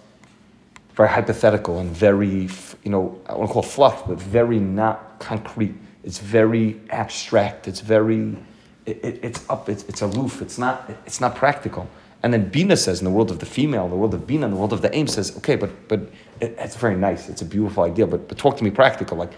very 0.95 1.09
hypothetical 1.09 1.79
and 1.79 1.91
very, 1.91 2.49
you 2.85 2.91
know, 2.91 3.19
I 3.27 3.35
want 3.35 3.49
to 3.49 3.53
call 3.55 3.63
it 3.63 3.67
fluff, 3.69 4.07
but 4.07 4.21
very 4.21 4.59
not 4.59 5.19
concrete. 5.19 5.75
It's 6.05 6.19
very 6.19 6.81
abstract. 6.91 7.69
It's 7.69 7.81
very, 7.81 8.37
it, 8.85 9.03
it, 9.05 9.21
it's 9.23 9.49
up. 9.49 9.69
It's, 9.69 9.85
it's 9.85 10.03
aloof. 10.03 10.43
It's 10.43 10.59
not. 10.59 10.91
It's 11.07 11.21
not 11.21 11.35
practical. 11.35 11.89
And 12.23 12.35
then 12.35 12.51
Bina 12.51 12.77
says, 12.77 13.01
in 13.01 13.07
the 13.07 13.11
world 13.11 13.31
of 13.31 13.39
the 13.39 13.47
female, 13.47 13.89
the 13.89 13.97
world 13.97 14.13
of 14.13 14.27
Bina, 14.27 14.45
in 14.45 14.53
the 14.53 14.59
world 14.59 14.75
of 14.75 14.83
the 14.83 14.95
aim, 14.95 15.07
says, 15.07 15.35
okay, 15.39 15.57
but 15.57 15.89
but 15.89 16.01
it, 16.41 16.55
it's 16.59 16.77
very 16.77 16.97
nice. 16.97 17.31
It's 17.31 17.41
a 17.41 17.47
beautiful 17.47 17.85
idea, 17.85 18.07
but 18.07 18.29
but 18.29 18.37
talk 18.37 18.59
to 18.59 18.65
me 18.65 18.71
practical. 18.71 19.17
Like, 19.17 19.33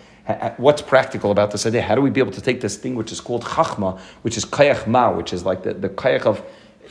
what's 0.56 0.82
practical 0.82 1.30
about 1.30 1.52
this 1.52 1.66
idea? 1.66 1.82
How 1.82 1.94
do 1.94 2.00
we 2.00 2.10
be 2.10 2.20
able 2.20 2.32
to 2.32 2.40
take 2.40 2.60
this 2.60 2.76
thing 2.76 2.96
which 2.96 3.12
is 3.12 3.20
called 3.20 3.44
chachma, 3.44 4.00
which 4.22 4.36
is 4.36 4.44
kayach 4.44 4.86
ma, 4.86 5.12
which 5.12 5.32
is 5.32 5.44
like 5.44 5.62
the, 5.62 5.74
the 5.74 5.88
kayach 5.88 6.26
of 6.26 6.42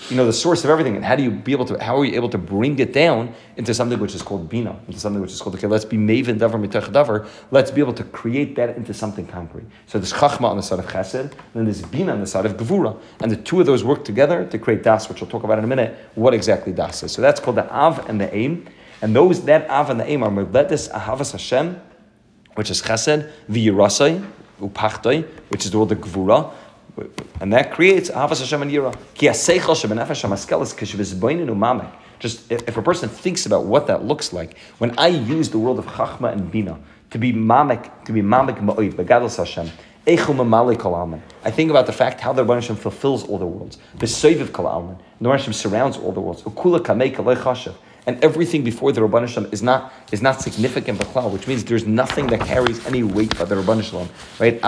you 0.10 0.18
know, 0.18 0.26
the 0.26 0.34
source 0.34 0.64
of 0.64 0.70
everything, 0.70 0.96
and 0.96 1.06
how 1.06 1.16
do 1.16 1.24
you 1.24 1.32
be 1.32 1.52
able 1.52 1.66
to, 1.66 1.82
how 1.82 1.98
are 1.98 2.06
you 2.06 2.16
able 2.16 2.30
to 2.30 2.38
bring 2.38 2.80
it 2.80 2.92
down 2.92 3.34
into 3.56 3.74
something 3.74 4.00
which 4.00 4.16
is 4.16 4.22
called 4.22 4.50
bina, 4.50 4.78
into 4.88 5.00
something 5.00 5.22
which 5.22 5.32
is 5.32 5.42
called, 5.42 5.56
okay, 5.56 5.68
let's 5.68 5.86
be 5.86 5.98
maven 5.98 6.40
davar 6.40 6.60
mitach 6.66 6.92
davar, 6.92 7.28
let's 7.52 7.72
be 7.72 7.82
able 7.82 7.94
to 7.94 8.04
create 8.06 8.56
that 8.56 8.76
into 8.76 8.94
something 8.94 9.28
concrete. 9.28 9.66
So 9.86 10.00
there's 10.00 10.14
chachma 10.14 10.46
on 10.46 10.58
the 10.58 10.64
side 10.64 10.80
of 10.80 10.88
chesed, 10.88 11.32
and 11.32 11.34
then 11.54 11.66
there's 11.66 11.82
bina 11.84 12.14
on 12.14 12.20
the 12.20 12.28
side 12.28 12.46
of 12.46 12.58
gevura, 12.58 12.98
and 13.22 13.32
the 13.32 13.38
two 13.38 13.60
of 13.60 13.66
those 13.68 13.84
work 13.84 14.04
together 14.04 14.46
to 14.46 14.58
create 14.58 14.84
das, 14.84 15.08
which 15.08 15.22
we'll 15.22 15.30
talk 15.30 15.44
about 15.44 15.60
in 15.60 15.64
a 15.64 15.68
minute, 15.68 15.98
what 16.16 16.34
exactly 16.34 16.74
das 16.74 17.04
is. 17.04 17.12
So 17.12 17.22
that's 17.22 17.40
called 17.40 17.58
the 17.58 17.72
av 17.72 18.10
and 18.10 18.20
the 18.20 18.34
aim, 18.36 18.68
and 19.02 19.16
those, 19.16 19.46
that 19.46 19.70
av 19.70 19.90
and 19.90 20.00
the 20.00 20.10
aim 20.10 20.24
are 20.24 20.32
mevledes 20.32 20.92
ahavas 20.92 21.32
Hashem, 21.32 21.80
which 22.56 22.70
is 22.72 22.82
chesed, 22.82 23.32
v'yirasai, 23.50 24.28
upachtai, 24.60 25.28
which 25.50 25.66
is 25.66 25.74
all 25.76 25.86
the 25.86 25.96
gevura, 25.96 26.52
and 27.40 27.54
that 27.54 27.72
creates 27.72 28.10
Ahavas 28.10 28.40
Hashem 28.40 28.62
and 28.62 28.72
Yira. 28.72 28.96
Ki 29.14 29.28
aseichel 29.28 29.76
shebenefesh 29.76 30.24
hamaskelis 30.24 30.76
kishvizboinin 30.76 31.48
umamek. 31.50 31.92
Just 32.20 32.52
if 32.52 32.78
a 32.78 32.82
person 32.82 33.10
thinks 33.10 33.46
about 33.46 33.66
what 33.66 33.88
that 33.88 34.06
looks 34.06 34.32
like, 34.32 34.58
when 34.78 34.98
I 34.98 35.08
use 35.08 35.50
the 35.50 35.58
world 35.58 35.80
of 35.80 35.86
Chachma 35.86 36.32
and 36.32 36.52
Bina 36.52 36.80
to 37.10 37.18
be 37.18 37.34
mamek, 37.34 38.06
to 38.06 38.14
be 38.14 38.22
mamek 38.22 38.60
ma'oid, 38.60 38.94
begadol 38.94 39.36
Hashem, 39.36 39.72
I 40.08 40.16
think 41.52 41.70
about 41.70 41.86
the 41.86 41.94
fact 41.94 42.22
how 42.22 42.34
the 42.34 42.42
Rebbe 42.42 42.56
Hashem 42.56 42.76
fulfills 42.76 43.24
all 43.24 43.38
the 43.38 43.46
worlds. 43.46 43.78
The 44.00 44.08
Seviv 44.08 44.52
Kol 44.52 44.66
Alman. 44.66 44.98
The 45.20 45.30
Rebbe 45.30 45.38
Hashem 45.38 45.54
surrounds 45.54 45.96
all 45.96 46.12
the 46.12 46.20
worlds. 46.20 46.42
And 48.08 48.24
everything 48.24 48.64
before 48.64 48.92
the 48.92 49.02
Rabban 49.02 49.28
Shalom 49.28 49.52
is 49.54 49.62
not 49.62 49.94
is 50.12 50.24
not 50.24 50.42
significant 50.42 51.00
b'klal, 51.00 51.32
which 51.32 51.48
means 51.48 51.64
there's 51.64 51.86
nothing 51.86 52.28
that 52.28 52.42
carries 52.42 52.84
any 52.88 53.04
weight 53.04 53.38
by 53.38 53.46
the 53.46 53.56
Rabban 53.56 53.84
Shalom, 53.84 54.10
right? 54.40 54.60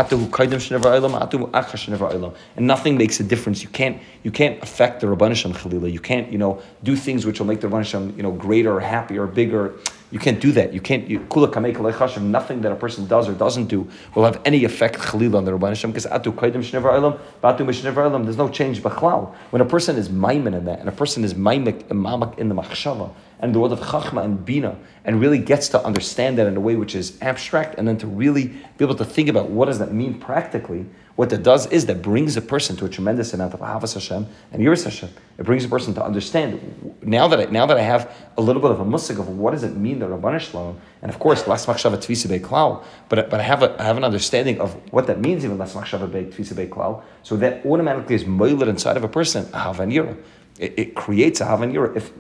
And 2.56 2.68
nothing 2.68 2.98
makes 2.98 3.20
a 3.20 3.24
difference. 3.24 3.64
You 3.64 3.70
can't 3.70 4.00
you 4.24 4.30
can't 4.30 4.62
affect 4.62 5.02
the 5.02 5.08
Rabban 5.08 5.36
Shalom 5.36 5.58
Chalila. 5.58 5.92
You 5.92 6.00
can't 6.00 6.32
you 6.32 6.38
know 6.38 6.62
do 6.84 6.96
things 6.96 7.26
which 7.26 7.40
will 7.40 7.48
make 7.48 7.60
the 7.60 7.68
Rabban 7.68 7.86
Shalom 7.86 8.16
you 8.16 8.22
know 8.22 8.32
greater 8.32 8.76
or 8.76 8.80
happier 8.80 9.24
or 9.24 9.28
bigger. 9.28 9.74
You 10.14 10.20
can't 10.20 10.40
do 10.40 10.52
that. 10.52 10.76
You 10.76 10.80
can't. 10.80 11.10
Lechashem. 11.10 12.22
Nothing 12.22 12.62
that 12.62 12.72
a 12.72 12.76
person 12.76 13.08
does 13.08 13.28
or 13.28 13.34
doesn't 13.34 13.66
do 13.66 13.90
will 14.14 14.26
have 14.26 14.40
any 14.46 14.64
effect 14.64 15.00
chalila 15.00 15.38
on 15.38 15.46
the 15.46 15.52
Rabban 15.52 15.70
Hashem 15.70 15.92
because 15.92 16.06
atu 16.06 16.32
kaidim 16.32 16.58
shnevar 16.58 16.94
olam, 17.00 17.20
batu 17.42 17.66
mishnevar 17.66 18.12
olam. 18.12 18.24
There's 18.24 18.38
no 18.38 18.48
change 18.48 18.84
b'chlal. 18.84 19.34
When 19.50 19.64
a 19.64 19.66
person 19.66 19.98
is 19.98 20.10
maimin 20.10 20.56
in 20.56 20.66
that, 20.66 20.80
and 20.80 20.88
a 20.88 20.92
person 20.92 21.24
is 21.24 21.34
maimik 21.34 21.86
mamak 21.86 22.38
in 22.38 22.48
the 22.48 22.54
machshava 22.54 23.12
and 23.40 23.56
the 23.56 23.60
world 23.60 23.74
of 23.74 23.80
chachma 23.80 24.24
and 24.24 24.46
bina, 24.46 24.78
and 25.04 25.20
really 25.20 25.40
gets 25.40 25.68
to 25.70 25.84
understand 25.84 26.38
that 26.38 26.46
in 26.46 26.56
a 26.58 26.62
way 26.62 26.76
which 26.76 26.94
is 26.94 27.18
abstract, 27.24 27.74
and 27.80 27.88
then 27.88 27.98
to 27.98 28.06
really 28.06 28.50
be 28.78 28.86
able 28.86 28.94
to 28.94 29.06
think 29.06 29.30
about 29.30 29.50
what 29.50 29.66
does 29.66 29.80
that 29.80 29.92
mean 29.92 30.20
practically 30.20 30.86
what 31.16 31.30
that 31.30 31.44
does 31.44 31.68
is 31.68 31.86
that 31.86 32.02
brings 32.02 32.36
a 32.38 32.42
person 32.42 32.76
to 32.78 32.86
a 32.86 32.90
tremendous 32.90 33.34
amount 33.36 33.54
of 33.54 33.60
Ahavas 33.60 33.94
Hashem 33.94 34.26
and 34.52 34.62
Yiras 34.64 34.84
Hashem. 34.84 35.10
It 35.38 35.46
brings 35.46 35.64
a 35.64 35.68
person 35.68 35.94
to 35.94 36.04
understand. 36.04 36.96
Now 37.04 37.28
that 37.28 37.40
I, 37.40 37.46
now 37.46 37.68
that 37.68 37.78
I 37.78 37.82
have 37.82 38.12
a 38.36 38.42
little 38.42 38.62
bit 38.62 38.72
of 38.72 38.80
a 38.80 38.86
musik 38.86 39.20
of 39.20 39.30
what 39.30 39.52
does 39.52 39.64
it 39.64 39.76
mean 39.76 40.00
the 40.00 40.08
Rabbanu 40.08 40.40
Shalom, 40.40 40.80
and 41.04 41.12
of 41.12 41.20
course 41.20 41.46
Las 41.48 41.68
Machshava 41.68 41.98
Tvisa 41.98 42.40
Klal, 42.40 42.84
but 43.10 43.30
but 43.30 43.40
I 43.40 43.44
have 43.44 43.62
a, 43.62 43.80
I 43.80 43.86
have 43.86 43.98
an 43.98 44.04
understanding 44.04 44.60
of 44.60 44.74
what 44.92 45.06
that 45.06 45.20
means 45.20 45.46
even 45.46 45.60
Las 45.60 45.76
Machshava 45.76 46.10
Tvisa 46.10 46.68
Klal. 46.68 47.04
So 47.22 47.38
that 47.38 47.64
automatically 47.64 48.16
is 48.16 48.24
moiler 48.24 48.68
inside 48.68 48.98
of 48.98 49.04
a 49.04 49.10
person 49.10 49.46
Ahavan 49.46 49.94
Yira. 49.94 50.18
It, 50.58 50.74
it 50.78 50.96
creates 50.96 51.42
a 51.42 51.46
Havan 51.46 51.74
Yira. 51.74 51.96
If 51.96 52.12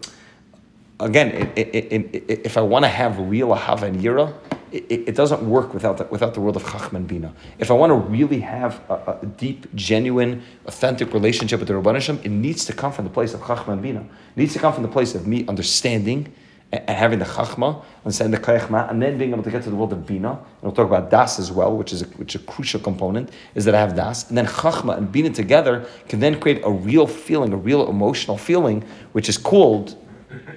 again, 1.00 1.52
it, 1.56 1.58
it, 1.58 2.42
if 2.46 2.58
I 2.58 2.62
want 2.62 2.86
to 2.86 2.90
have 2.90 3.18
real 3.18 3.50
Ahavan 3.50 4.02
Yira 4.02 4.36
it, 4.74 5.08
it, 5.10 5.16
doesn't 5.16 5.48
work 5.48 5.74
without 5.74 5.98
the, 5.98 6.06
without 6.06 6.34
the 6.34 6.42
world 6.42 6.56
of 6.56 6.64
Chacham 6.64 6.96
and 6.96 7.08
Bina. 7.08 7.34
If 7.60 7.70
I 7.70 7.76
want 7.76 7.92
to 7.92 7.96
really 7.96 8.40
have 8.40 8.82
a, 8.90 9.20
a 9.22 9.26
deep, 9.26 9.74
genuine, 9.76 10.42
authentic 10.66 11.14
relationship 11.14 11.60
with 11.60 11.68
the 11.68 11.76
Rabban 11.76 11.94
Hashem, 11.94 12.20
it 12.24 12.30
needs 12.30 12.66
to 12.66 12.74
come 12.74 12.92
from 12.92 13.06
the 13.06 13.12
place 13.12 13.34
of 13.34 13.46
Chacham 13.46 13.74
and 13.74 13.82
Bina. 13.82 14.00
It 14.00 14.38
needs 14.38 14.54
to 14.54 14.60
come 14.60 14.74
from 14.74 14.82
the 14.82 14.90
place 14.90 15.14
of 15.14 15.28
me 15.28 15.46
understanding 15.48 16.34
and, 16.72 16.90
having 16.90 17.20
the 17.20 17.26
Chachma, 17.26 17.84
understanding 18.04 18.40
the 18.40 18.46
Kayachma, 18.46 18.90
and 18.90 19.00
then 19.00 19.20
being 19.20 19.32
able 19.32 19.44
to 19.44 19.52
get 19.52 19.62
to 19.64 19.70
the 19.70 19.76
world 19.76 19.94
of 19.94 20.08
Bina. 20.08 20.32
And 20.32 20.40
we'll 20.64 20.72
talk 20.72 20.88
about 20.88 21.12
Das 21.12 21.38
as 21.38 21.52
well, 21.52 21.78
which 21.78 21.94
is 21.94 22.02
a, 22.02 22.06
which 22.06 22.34
a 22.34 22.40
crucial 22.40 22.80
component, 22.80 23.30
is 23.54 23.66
that 23.66 23.76
I 23.76 23.80
have 23.80 23.96
Das. 23.96 24.28
And 24.30 24.38
then 24.38 24.48
Chachma 24.48 24.98
and 24.98 25.12
Bina 25.12 25.30
together 25.30 25.86
can 26.10 26.20
then 26.20 26.40
create 26.40 26.62
a 26.64 26.72
real 26.72 27.06
feeling, 27.06 27.54
a 27.54 27.58
real 27.58 27.88
emotional 27.90 28.38
feeling, 28.38 28.84
which 29.12 29.30
is 29.30 29.38
called 29.38 29.96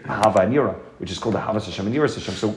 Hava 0.07 0.41
and 0.41 0.55
Yira, 0.55 0.75
which 0.99 1.11
is 1.11 1.19
called 1.19 1.35
the 1.35 1.41
Havas 1.41 1.67
Hashem 1.67 1.87
and 1.87 1.95
Yiras 1.95 2.15
Hashem. 2.15 2.35
So 2.35 2.57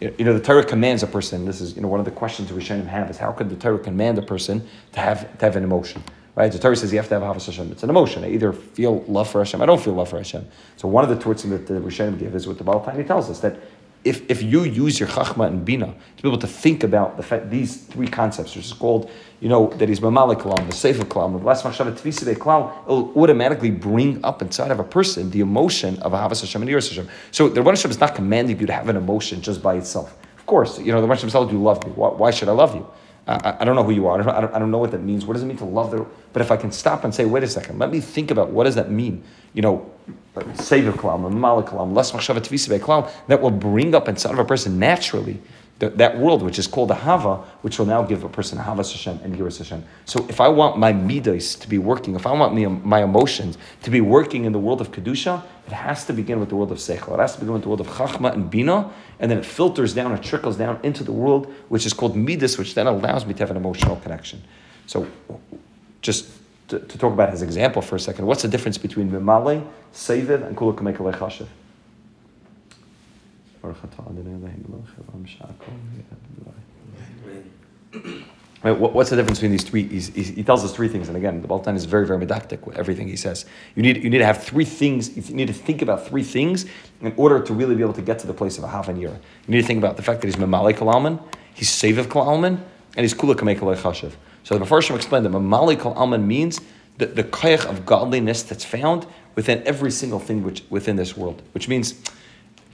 you 0.00 0.24
know, 0.24 0.32
the 0.32 0.40
Torah 0.40 0.64
commands 0.64 1.02
a 1.02 1.06
person. 1.06 1.44
This 1.44 1.60
is 1.60 1.74
you 1.74 1.82
know 1.82 1.88
one 1.88 2.00
of 2.00 2.06
the 2.06 2.12
questions 2.12 2.52
we 2.52 2.62
Rishonim 2.62 2.86
have 2.86 3.10
is 3.10 3.16
how 3.16 3.32
could 3.32 3.50
the 3.50 3.56
Torah 3.56 3.78
command 3.78 4.18
a 4.18 4.22
person 4.22 4.66
to 4.92 5.00
have 5.00 5.38
to 5.38 5.44
have 5.44 5.56
an 5.56 5.64
emotion? 5.64 6.02
Right? 6.36 6.52
The 6.52 6.58
Torah 6.58 6.76
says 6.76 6.92
you 6.92 6.98
have 6.98 7.08
to 7.08 7.14
have 7.14 7.22
a 7.22 7.26
Havas 7.26 7.46
Hashem. 7.46 7.72
It's 7.72 7.82
an 7.82 7.90
emotion. 7.90 8.22
I 8.22 8.30
either 8.30 8.52
feel 8.52 9.02
love 9.08 9.28
for 9.28 9.40
Hashem, 9.40 9.60
I 9.60 9.66
don't 9.66 9.80
feel 9.80 9.94
love 9.94 10.08
for 10.08 10.18
Hashem. 10.18 10.46
So 10.76 10.86
one 10.86 11.02
of 11.02 11.10
the 11.10 11.18
torts 11.18 11.42
that 11.42 11.66
the 11.66 11.74
Rishonim 11.74 12.16
give 12.16 12.36
is 12.36 12.46
what 12.46 12.58
the 12.58 12.64
Baal 12.64 12.84
Tani 12.84 13.02
tells 13.02 13.28
us 13.28 13.40
that 13.40 13.58
if, 14.08 14.30
if 14.30 14.42
you 14.42 14.64
use 14.64 14.98
your 14.98 15.08
chachma 15.08 15.46
and 15.46 15.64
bina 15.64 15.94
to 16.16 16.22
be 16.22 16.28
able 16.28 16.38
to 16.38 16.46
think 16.46 16.82
about 16.82 17.16
the 17.18 17.22
fact, 17.22 17.50
these 17.50 17.84
three 17.84 18.08
concepts, 18.08 18.56
which 18.56 18.64
is 18.64 18.72
called, 18.72 19.10
you 19.40 19.48
know, 19.48 19.66
that 19.76 19.88
he's 19.88 20.00
mamalik 20.00 20.40
kalam, 20.40 20.66
the 20.66 20.74
sefer 20.74 21.04
kalam, 21.04 21.38
the 21.38 21.44
last 21.44 21.64
machshava 21.64 21.92
tviside 21.92 22.34
kalam, 22.36 22.72
it'll 22.84 23.12
automatically 23.20 23.70
bring 23.70 24.24
up 24.24 24.40
inside 24.40 24.70
of 24.70 24.80
a 24.80 24.84
person 24.84 25.30
the 25.30 25.40
emotion 25.40 25.98
of 25.98 26.14
a 26.14 26.16
havas 26.16 26.40
Hashem 26.40 26.62
and 26.62 26.70
Hashem. 26.70 27.08
So 27.30 27.48
the 27.48 27.60
Rebbe 27.60 27.70
Hashem 27.70 27.90
is 27.90 28.00
not 28.00 28.14
commanding 28.14 28.58
you 28.58 28.66
to 28.66 28.72
have 28.72 28.88
an 28.88 28.96
emotion 28.96 29.42
just 29.42 29.62
by 29.62 29.74
itself. 29.74 30.16
Of 30.38 30.46
course, 30.46 30.78
you 30.78 30.90
know, 30.92 31.02
the 31.02 31.06
Rebbe 31.06 31.14
Hashem 31.16 31.28
says, 31.28 31.52
"You 31.52 31.62
love 31.62 31.84
me. 31.84 31.92
Why, 31.92 32.08
why 32.08 32.30
should 32.30 32.48
I 32.48 32.52
love 32.52 32.74
you?" 32.74 32.86
I, 33.28 33.58
I, 33.60 33.64
don't 33.64 33.76
know 33.76 33.84
who 33.84 33.92
you 33.92 34.06
are. 34.06 34.18
I 34.18 34.22
don't, 34.22 34.34
I 34.34 34.40
don't, 34.40 34.54
I 34.54 34.58
don't 34.58 34.70
know 34.70 34.78
what 34.78 34.90
that 34.92 35.02
means. 35.02 35.26
What 35.26 35.34
does 35.34 35.42
it 35.42 35.46
mean 35.46 35.58
to 35.58 35.64
love 35.66 35.90
the? 35.90 36.06
But 36.32 36.40
if 36.40 36.50
I 36.50 36.56
can 36.56 36.72
stop 36.72 37.04
and 37.04 37.14
say, 37.14 37.26
wait 37.26 37.42
a 37.42 37.48
second, 37.48 37.78
let 37.78 37.90
me 37.90 38.00
think 38.00 38.30
about 38.30 38.50
what 38.50 38.64
does 38.64 38.74
that 38.76 38.90
mean. 38.90 39.22
You 39.52 39.60
know, 39.60 39.90
Kalam, 40.34 41.32
Malik 41.34 41.66
Kalam, 41.66 41.94
Les 41.94 42.10
Machshavat 42.12 42.80
Kalam, 42.80 43.10
that 43.26 43.42
will 43.42 43.50
bring 43.50 43.94
up 43.94 44.08
inside 44.08 44.32
of 44.32 44.38
a 44.38 44.44
person 44.44 44.78
naturally 44.78 45.40
that 45.78 46.18
world 46.18 46.42
which 46.42 46.58
is 46.58 46.66
called 46.66 46.90
a 46.90 46.94
Hava, 46.94 47.36
which 47.62 47.78
will 47.78 47.86
now 47.86 48.02
give 48.02 48.24
a 48.24 48.28
person 48.28 48.58
Hava 48.58 48.82
Hashem 48.82 49.20
and 49.22 49.36
Yiras 49.36 49.58
Hashem. 49.58 49.84
So 50.06 50.26
if 50.28 50.40
I 50.40 50.48
want 50.48 50.76
my 50.76 50.92
midas 50.92 51.54
to 51.54 51.68
be 51.68 51.78
working, 51.78 52.16
if 52.16 52.26
I 52.26 52.32
want 52.32 52.84
my 52.84 53.02
emotions 53.02 53.58
to 53.82 53.90
be 53.90 54.00
working 54.00 54.44
in 54.44 54.52
the 54.52 54.58
world 54.58 54.80
of 54.80 54.90
Kedusha, 54.90 55.42
it 55.66 55.72
has 55.72 56.04
to 56.06 56.12
begin 56.12 56.40
with 56.40 56.48
the 56.48 56.56
world 56.56 56.72
of 56.72 56.78
Seichel. 56.78 57.14
It 57.14 57.20
has 57.20 57.34
to 57.34 57.40
begin 57.40 57.52
with 57.52 57.62
the 57.62 57.68
world 57.68 57.80
of 57.80 57.86
Chachma 57.88 58.32
and 58.32 58.50
Bina, 58.50 58.90
and 59.20 59.30
then 59.30 59.38
it 59.38 59.46
filters 59.46 59.94
down, 59.94 60.12
it 60.12 60.22
trickles 60.22 60.56
down 60.56 60.80
into 60.82 61.04
the 61.04 61.12
world 61.12 61.52
which 61.68 61.86
is 61.86 61.92
called 61.92 62.16
midas, 62.16 62.58
which 62.58 62.74
then 62.74 62.88
allows 62.88 63.24
me 63.24 63.34
to 63.34 63.38
have 63.38 63.50
an 63.50 63.56
emotional 63.56 63.96
connection. 63.96 64.42
So 64.86 65.06
just 66.02 66.28
to, 66.68 66.80
to, 66.80 66.98
talk 66.98 67.12
about 67.12 67.30
his 67.30 67.42
example 67.42 67.82
for 67.82 67.96
a 67.96 68.00
second. 68.00 68.26
What's 68.26 68.42
the 68.42 68.48
difference 68.48 68.78
between 68.78 69.10
Mimale, 69.10 69.66
Seviv, 69.92 70.46
and 70.46 70.56
Kamek 73.74 75.38
Chashiv? 75.38 75.58
Right, 78.64 78.72
what's 78.72 79.10
the 79.10 79.14
difference 79.14 79.38
between 79.38 79.52
these 79.52 79.62
three? 79.62 79.84
He's, 79.86 80.08
he 80.08 80.42
tells 80.42 80.64
us 80.64 80.74
three 80.74 80.88
things, 80.88 81.06
and 81.06 81.16
again, 81.16 81.40
the 81.42 81.46
Baltan 81.46 81.76
is 81.76 81.84
very, 81.84 82.04
very 82.04 82.26
medactic 82.26 82.66
with 82.66 82.76
everything 82.76 83.06
he 83.06 83.14
says. 83.14 83.44
You 83.76 83.82
need, 83.84 84.02
you 84.02 84.10
need 84.10 84.18
to 84.18 84.26
have 84.26 84.42
three 84.42 84.64
things. 84.64 85.16
You 85.16 85.34
need 85.36 85.46
to 85.46 85.52
think 85.52 85.80
about 85.80 86.08
three 86.08 86.24
things 86.24 86.66
in 87.00 87.14
order 87.16 87.40
to 87.40 87.54
really 87.54 87.76
be 87.76 87.82
able 87.82 87.92
to 87.92 88.02
get 88.02 88.18
to 88.18 88.26
the 88.26 88.34
place 88.34 88.58
of 88.58 88.64
a 88.64 88.68
half 88.68 88.88
an 88.88 89.00
year. 89.00 89.10
You 89.46 89.52
need 89.54 89.60
to 89.60 89.66
think 89.66 89.78
about 89.78 89.96
the 89.96 90.02
fact 90.02 90.22
that 90.22 90.26
he's 90.26 90.34
memale 90.34 90.74
kalalman, 90.74 91.22
he's 91.54 91.70
seviv 91.70 92.06
kalalman, 92.06 92.60
and 92.96 93.04
he's 93.04 93.14
kula 93.14 93.36
kamei 93.36 93.56
chashiv. 93.56 94.14
So 94.48 94.56
the 94.56 94.64
first 94.64 94.90
explained 94.90 95.26
that 95.26 95.32
Mamali 95.32 95.78
Kal 95.78 95.92
Alman 95.92 96.26
means 96.26 96.60
the, 96.96 97.04
the 97.04 97.22
of 97.68 97.84
godliness 97.84 98.42
that's 98.42 98.64
found 98.64 99.06
within 99.34 99.62
every 99.66 99.90
single 99.90 100.18
thing 100.18 100.42
which, 100.42 100.64
within 100.70 100.96
this 100.96 101.16
world, 101.16 101.42
which 101.52 101.68
means 101.68 102.00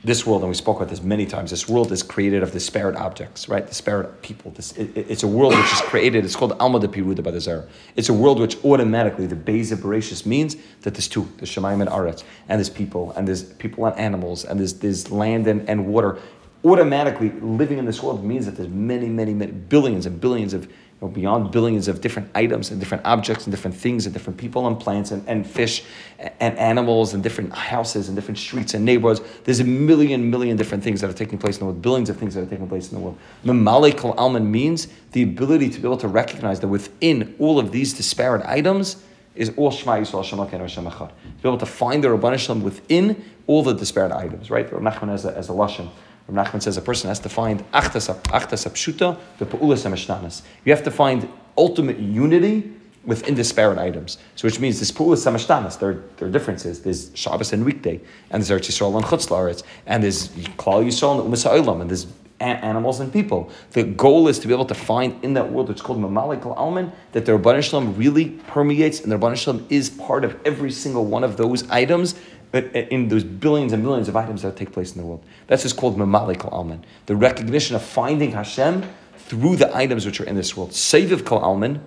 this 0.04 0.26
world, 0.26 0.42
and 0.42 0.50
we 0.50 0.54
spoke 0.54 0.76
about 0.76 0.90
this 0.90 1.02
many 1.02 1.24
times, 1.24 1.50
this 1.50 1.66
world 1.66 1.90
is 1.90 2.02
created 2.02 2.42
of 2.42 2.52
disparate 2.52 2.94
objects, 2.96 3.48
right? 3.48 3.66
Disparate 3.66 4.20
people. 4.20 4.50
This, 4.50 4.72
it, 4.72 4.96
it's 4.96 5.22
a 5.22 5.26
world 5.26 5.54
which 5.54 5.72
is 5.72 5.80
created, 5.80 6.24
it's 6.26 6.36
called 6.36 6.52
Alma 6.60 6.78
de 6.78 6.88
Piruda 6.88 7.22
by 7.22 7.30
the 7.30 7.40
Zara. 7.40 7.66
It's 7.96 8.10
a 8.10 8.12
world 8.12 8.38
which 8.38 8.62
automatically, 8.64 9.26
the 9.26 9.34
Beza 9.34 9.76
Bereshis 9.76 10.26
means 10.26 10.56
that 10.82 10.92
there's 10.92 11.08
two, 11.08 11.26
there's 11.38 11.50
Shemaim 11.50 11.80
and 11.80 11.88
Aretz, 11.88 12.22
and 12.50 12.58
there's 12.58 12.68
people, 12.68 13.12
and 13.12 13.26
there's 13.26 13.44
people 13.44 13.86
and 13.86 13.98
animals, 13.98 14.44
and 14.44 14.60
there's, 14.60 14.74
there's 14.74 15.10
land 15.10 15.46
and, 15.46 15.66
and 15.68 15.86
water. 15.86 16.18
Automatically, 16.64 17.30
living 17.40 17.78
in 17.78 17.86
this 17.86 18.02
world 18.02 18.22
means 18.22 18.44
that 18.44 18.56
there's 18.56 18.68
many, 18.68 19.08
many, 19.08 19.32
many 19.32 19.52
billions 19.52 20.04
and 20.04 20.20
billions 20.20 20.52
of 20.52 20.70
know, 21.04 21.12
beyond 21.12 21.50
billions 21.50 21.88
of 21.88 22.00
different 22.00 22.30
items 22.34 22.70
and 22.70 22.80
different 22.80 23.04
objects 23.04 23.44
and 23.44 23.52
different 23.52 23.76
things 23.76 24.06
and 24.06 24.12
different 24.12 24.38
people 24.38 24.66
and 24.66 24.78
plants 24.78 25.10
and, 25.10 25.26
and 25.28 25.46
fish 25.46 25.84
and 26.18 26.58
animals 26.58 27.14
and 27.14 27.22
different 27.22 27.52
houses 27.52 28.08
and 28.08 28.16
different 28.16 28.38
streets 28.38 28.74
and 28.74 28.84
neighborhoods. 28.84 29.20
There's 29.44 29.60
a 29.60 29.64
million, 29.64 30.30
million 30.30 30.56
different 30.56 30.82
things 30.82 31.00
that 31.00 31.10
are 31.10 31.14
taking 31.14 31.38
place 31.38 31.56
in 31.56 31.60
the 31.60 31.66
world, 31.66 31.82
billions 31.82 32.10
of 32.10 32.16
things 32.16 32.34
that 32.34 32.42
are 32.42 32.50
taking 32.50 32.68
place 32.68 32.90
in 32.90 32.98
the 32.98 33.02
world. 33.02 33.18
Mamalik 33.44 34.04
al 34.04 34.12
Alman 34.14 34.50
means 34.50 34.88
the 35.12 35.22
ability 35.22 35.70
to 35.70 35.80
be 35.80 35.86
able 35.86 35.98
to 35.98 36.08
recognize 36.08 36.60
that 36.60 36.68
within 36.68 37.34
all 37.38 37.58
of 37.58 37.72
these 37.72 37.92
disparate 37.92 38.44
items 38.46 39.02
is 39.34 39.52
all 39.56 39.70
Shema 39.70 39.96
Yisrael 39.96 40.22
Hashem 40.22 40.38
Elokeinu 40.38 40.60
Hashem 40.60 40.84
Echad. 40.84 41.08
To 41.08 41.42
be 41.42 41.48
able 41.48 41.58
to 41.58 41.66
find 41.66 42.04
the 42.04 42.08
Rabban 42.08 42.38
Shalom 42.38 42.62
within 42.62 43.24
all 43.46 43.62
the 43.62 43.72
disparate 43.72 44.12
items, 44.12 44.50
right? 44.50 44.70
Rav 44.72 44.80
Nachman 44.80 45.12
as 45.12 45.24
a, 45.24 45.36
as 45.36 45.48
a 45.48 45.52
Lashon. 45.52 45.90
Rav 46.28 46.46
Nachman 46.46 46.62
says 46.62 46.76
a 46.76 46.82
person 46.82 47.08
has 47.08 47.20
to 47.20 47.28
find 47.28 47.60
achtas 47.72 48.08
pshuta 48.08 49.18
the 49.38 49.46
pa'ulas 49.46 50.42
You 50.64 50.72
have 50.72 50.82
to 50.84 50.90
find 50.90 51.28
ultimate 51.56 51.98
unity 51.98 52.72
within 53.04 53.34
disparate 53.34 53.78
items. 53.78 54.16
So 54.34 54.46
which 54.48 54.58
means 54.58 54.78
this 54.78 54.90
pa'ulas 54.90 55.30
hamashtanas, 55.30 55.78
there, 55.78 56.02
there 56.16 56.28
are 56.28 56.30
differences. 56.30 56.80
There's 56.80 57.10
Shabbos 57.14 57.52
and 57.52 57.64
weekday, 57.64 58.00
and 58.30 58.42
there's 58.42 58.62
Yisrael 58.62 58.96
and 58.96 59.04
Chutz 59.04 59.62
and 59.86 60.02
there's 60.02 60.28
Klal 60.28 60.84
Yisrael 60.84 61.20
and 61.20 61.32
Umas 61.32 61.44
Ha'olam, 61.44 61.82
and 61.82 61.90
there's 61.90 62.06
animals 62.40 63.00
and 63.00 63.12
people. 63.12 63.50
The 63.72 63.84
goal 63.84 64.28
is 64.28 64.38
to 64.40 64.48
be 64.48 64.54
able 64.54 64.64
to 64.66 64.74
find 64.74 65.22
in 65.24 65.34
that 65.34 65.50
world, 65.50 65.70
it's 65.70 65.82
called 65.82 65.98
Mamalik 66.00 66.44
al 66.44 66.52
Alman, 66.54 66.92
that 67.12 67.26
the 67.26 67.32
Rabban 67.32 67.96
really 67.96 68.30
permeates, 68.46 69.00
and 69.00 69.10
the 69.10 69.16
Rabban 69.16 69.64
is 69.70 69.90
part 69.90 70.24
of 70.24 70.38
every 70.44 70.70
single 70.70 71.04
one 71.04 71.24
of 71.24 71.36
those 71.36 71.68
items 71.70 72.14
in 72.54 73.08
those 73.08 73.24
billions 73.24 73.72
and 73.72 73.82
millions 73.82 74.08
of 74.08 74.16
items 74.16 74.42
that 74.42 74.56
take 74.56 74.72
place 74.72 74.92
in 74.92 75.00
the 75.00 75.06
world. 75.06 75.24
That's 75.46 75.62
just 75.62 75.76
called 75.76 75.96
Mamalik 75.96 76.40
Kal 76.40 76.50
Alman. 76.50 76.84
The 77.06 77.16
recognition 77.16 77.74
of 77.74 77.82
finding 77.82 78.32
Hashem 78.32 78.84
through 79.16 79.56
the 79.56 79.74
items 79.76 80.06
which 80.06 80.20
are 80.20 80.24
in 80.24 80.36
this 80.36 80.56
world. 80.56 80.70
Saviv 80.70 81.26
Kal 81.26 81.38
Alman 81.38 81.86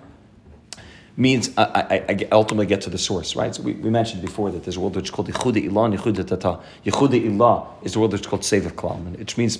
means 1.16 1.50
I, 1.56 1.62
I, 1.64 2.04
I, 2.08 2.28
ultimately 2.30 2.66
get 2.66 2.82
to 2.82 2.90
the 2.90 2.98
source, 2.98 3.34
right? 3.34 3.54
So 3.54 3.62
we, 3.62 3.72
we 3.72 3.90
mentioned 3.90 4.22
before 4.22 4.50
that 4.50 4.64
there's 4.64 4.76
a 4.76 4.80
world 4.80 4.94
which 4.94 5.06
is 5.06 5.10
called 5.10 5.28
Yehuda 5.28 5.68
Ilah 5.68 6.06
and 6.06 6.28
Tata. 6.28 6.60
Yehuda 6.84 7.24
Ilah 7.26 7.66
is 7.82 7.94
the 7.94 7.98
world 7.98 8.12
which 8.12 8.20
is 8.20 8.26
called 8.26 8.42
Saviv 8.42 8.76
Kal 8.76 8.90
Alman, 8.90 9.14
which 9.14 9.36
means 9.36 9.56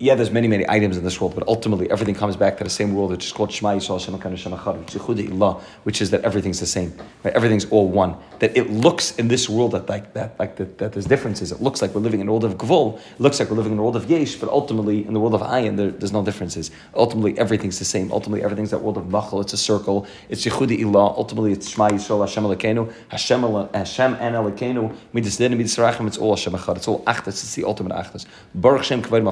yeah, 0.00 0.14
there's 0.14 0.30
many, 0.30 0.48
many 0.48 0.64
items 0.66 0.96
in 0.96 1.04
this 1.04 1.20
world, 1.20 1.34
but 1.34 1.46
ultimately 1.46 1.90
everything 1.90 2.14
comes 2.14 2.34
back 2.34 2.56
to 2.56 2.64
the 2.64 2.70
same 2.70 2.94
world, 2.94 3.10
which 3.10 3.26
is 3.26 3.32
called 3.32 3.52
Shema 3.52 3.74
Yisrael 3.74 4.00
Shem 4.00 4.18
Shem 4.36 4.52
Echad, 4.52 5.60
which 5.82 6.00
is 6.00 6.10
that 6.10 6.22
everything's 6.22 6.58
the 6.58 6.64
same, 6.66 6.94
right? 7.22 7.34
Everything's 7.34 7.66
all 7.66 7.86
one. 7.86 8.16
That 8.38 8.56
it 8.56 8.70
looks 8.70 9.14
in 9.18 9.28
this 9.28 9.46
world 9.46 9.72
that 9.72 9.90
like 9.90 10.14
that, 10.14 10.38
like 10.38 10.56
that, 10.56 10.78
that 10.78 10.94
there's 10.94 11.04
differences. 11.04 11.52
It 11.52 11.60
looks 11.60 11.82
like 11.82 11.94
we're 11.94 12.00
living 12.00 12.20
in 12.20 12.28
a 12.28 12.30
world 12.30 12.44
of 12.44 12.56
Gvul. 12.56 12.98
It 12.98 13.20
looks 13.20 13.38
like 13.38 13.50
we're 13.50 13.58
living 13.58 13.72
in 13.72 13.78
a 13.78 13.82
world 13.82 13.94
of 13.94 14.08
Yesh, 14.08 14.36
but 14.36 14.48
ultimately 14.48 15.04
in 15.06 15.12
the 15.12 15.20
world 15.20 15.34
of 15.34 15.42
Ayin, 15.42 15.76
there, 15.76 15.90
there's 15.90 16.12
no 16.12 16.24
differences. 16.24 16.70
Ultimately, 16.94 17.38
everything's 17.38 17.78
the 17.78 17.84
same. 17.84 18.10
Ultimately, 18.10 18.42
everything's 18.42 18.70
that 18.70 18.80
world 18.80 18.96
of 18.96 19.10
Machal. 19.10 19.42
It's 19.42 19.52
a 19.52 19.58
circle. 19.58 20.06
It's 20.30 20.46
Yechudi 20.46 20.78
Ilah. 20.78 21.14
Ultimately, 21.18 21.52
it's 21.52 21.68
Shema 21.68 21.90
Yisrael 21.90 22.26
Hashem 22.26 22.44
Elokeinu, 22.44 22.90
Hashem, 23.08 23.42
Hashem 23.74 24.14
and 24.14 24.34
Elokeinu. 24.34 24.96
Midas 25.12 25.36
Din, 25.36 25.58
Midas 25.58 25.76
Rachim. 25.76 26.06
It's 26.06 26.16
all 26.16 26.34
Hashem 26.34 26.54
Echad. 26.54 26.76
It's 26.76 26.88
all 26.88 27.04
Achdas. 27.04 27.28
It's 27.28 27.54
the 27.54 27.64
ultimate 27.64 27.92
Achdas. 27.92 28.24
Baruch 28.54 28.84
Shem 28.84 29.02
Kavod 29.02 29.22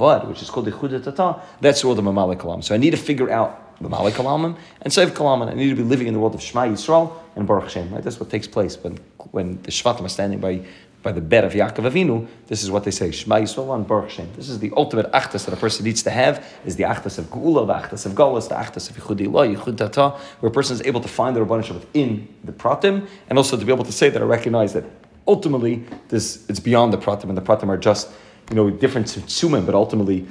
Machus 0.00 0.28
which 0.28 0.42
is 0.42 0.50
called 0.50 0.66
the 0.66 1.40
that's 1.60 1.84
all 1.84 1.94
the 1.94 2.02
Mamalik 2.02 2.38
Kalam. 2.38 2.64
So 2.64 2.74
I 2.74 2.78
need 2.78 2.90
to 2.90 2.96
figure 2.96 3.30
out 3.30 3.78
Mamalik 3.80 4.12
Kalamim 4.12 4.56
and 4.82 4.92
Seif 4.92 5.10
Kalam, 5.10 5.48
I 5.48 5.54
need 5.54 5.70
to 5.70 5.76
be 5.76 5.82
living 5.82 6.06
in 6.06 6.14
the 6.14 6.20
world 6.20 6.34
of 6.34 6.42
Shema 6.42 6.64
Yisrael 6.64 7.12
and 7.36 7.46
Baruch 7.46 7.70
Shem. 7.70 7.90
Right? 7.92 8.02
That's 8.02 8.20
what 8.20 8.30
takes 8.30 8.46
place 8.46 8.76
when, 8.82 8.98
when 9.30 9.60
the 9.62 9.70
Shvatim 9.70 10.02
are 10.02 10.08
standing 10.08 10.38
by, 10.38 10.62
by 11.02 11.12
the 11.12 11.22
bed 11.22 11.44
of 11.44 11.52
Yaakov 11.54 11.90
Avinu. 11.90 12.28
This 12.46 12.62
is 12.62 12.70
what 12.70 12.84
they 12.84 12.90
say, 12.90 13.10
Shema 13.10 13.36
Yisrael 13.36 13.74
and 13.74 13.86
Baruch 13.86 14.10
Shem. 14.10 14.28
This 14.36 14.50
is 14.50 14.58
the 14.58 14.70
ultimate 14.76 15.10
achtas 15.12 15.46
that 15.46 15.54
a 15.54 15.56
person 15.56 15.84
needs 15.86 16.02
to 16.02 16.10
have, 16.10 16.46
is 16.66 16.76
the 16.76 16.84
achtas 16.84 17.18
of 17.18 17.30
Gula, 17.30 17.66
the 17.66 17.72
achtas 17.72 18.04
of 18.04 18.12
Golas, 18.12 18.48
the 18.48 18.54
achtas 18.54 18.90
of 18.90 18.96
Yichud 18.96 19.26
Ilah, 19.26 19.56
Yichud 19.56 19.78
Tata, 19.78 20.18
where 20.40 20.50
a 20.50 20.52
person 20.52 20.74
is 20.74 20.82
able 20.82 21.00
to 21.00 21.08
find 21.08 21.34
the 21.34 21.40
Rabbanah 21.40 21.72
within 21.72 22.28
the 22.44 22.52
Pratim, 22.52 23.08
and 23.30 23.38
also 23.38 23.56
to 23.56 23.64
be 23.64 23.72
able 23.72 23.84
to 23.84 23.92
say 23.92 24.10
that 24.10 24.20
I 24.20 24.26
recognize 24.26 24.74
that 24.74 24.84
ultimately 25.26 25.84
this 26.08 26.48
it's 26.50 26.60
beyond 26.60 26.92
the 26.92 26.98
Pratim, 26.98 27.30
and 27.30 27.36
the 27.36 27.42
Pratim 27.42 27.68
are 27.68 27.78
just 27.78 28.10
you 28.50 28.56
know, 28.56 28.68
different 28.68 29.06
tsumim, 29.06 29.64
but 29.64 29.74
ultimately 29.74 30.26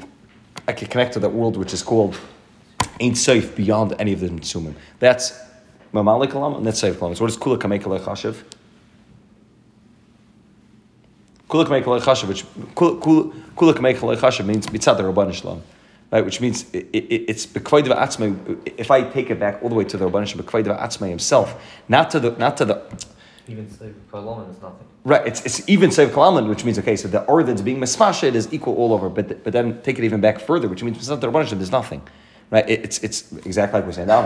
I 0.68 0.74
can 0.74 0.88
connect 0.88 1.14
to 1.14 1.20
that 1.22 1.30
world 1.30 1.58
which 1.58 1.74
is 1.74 1.82
called 1.82 2.16
Ein 3.02 3.16
Sof 3.16 3.56
beyond 3.56 3.96
any 3.98 4.14
of 4.14 4.20
the 4.20 4.30
Tsumim. 4.30 4.76
That's 5.00 5.40
Mamalik 5.94 6.28
Kalam 6.28 6.58
and 6.58 6.68
that's 6.68 6.80
Safe 6.80 6.96
Kalam. 6.96 7.16
So 7.16 7.24
what 7.24 7.32
is 7.32 7.38
Kula 7.38 7.58
Kamek 7.58 7.82
Chashiv? 7.82 8.44
Kula 11.50 11.66
Kamek 11.66 11.84
Chashiv, 11.84 12.28
which 12.28 12.44
Kula 12.76 13.74
Kamek 13.74 13.98
Chashiv 13.98 14.46
means 14.46 14.68
Mitzad 14.68 15.00
Rabban. 15.00 15.62
Right, 16.12 16.26
which 16.26 16.42
means 16.42 16.66
it, 16.74 16.88
it, 16.92 17.30
it's 17.30 17.46
Bekvaidav 17.46 17.96
Atzmai. 17.96 18.74
If 18.78 18.92
I 18.92 19.04
take 19.04 19.30
it 19.30 19.40
back 19.40 19.62
all 19.62 19.70
the 19.70 19.76
way 19.76 19.86
to 19.86 19.98
the 19.98 20.10
Rabban 20.10 20.28
Shalom, 20.28 20.46
Bekvaidav 20.46 20.80
Atzmai 20.80 21.10
himself, 21.10 21.60
not 21.88 22.12
to 22.12 22.20
the 22.20 22.32
not 22.32 22.58
to 22.58 22.66
the 22.66 22.82
even 23.50 23.66
Kalaman 24.12 24.50
is 24.50 24.62
nothing. 24.62 24.88
Right, 25.04 25.26
it's, 25.26 25.46
it's 25.46 25.68
even 25.70 25.92
Sev 25.92 26.12
Kalaman, 26.12 26.48
which 26.50 26.64
means, 26.66 26.78
okay, 26.80 26.96
so 26.96 27.08
the 27.08 27.24
or 27.24 27.44
that's 27.44 27.62
being 27.62 27.80
Mesmashed 27.80 28.24
is 28.24 28.54
equal 28.54 28.76
all 28.76 28.94
over, 28.94 29.10
but, 29.10 29.44
but 29.44 29.54
then 29.54 29.82
take 29.82 29.98
it 29.98 30.04
even 30.04 30.22
back 30.22 30.40
further, 30.40 30.68
which 30.68 30.84
means 30.84 31.08
there's 31.08 31.72
nothing. 31.72 32.02
Right, 32.52 32.68
it's, 32.68 32.98
it's 33.04 33.32
exactly 33.46 33.80
like 33.80 33.86
we're 33.86 33.92
saying 33.92 34.08
now. 34.08 34.24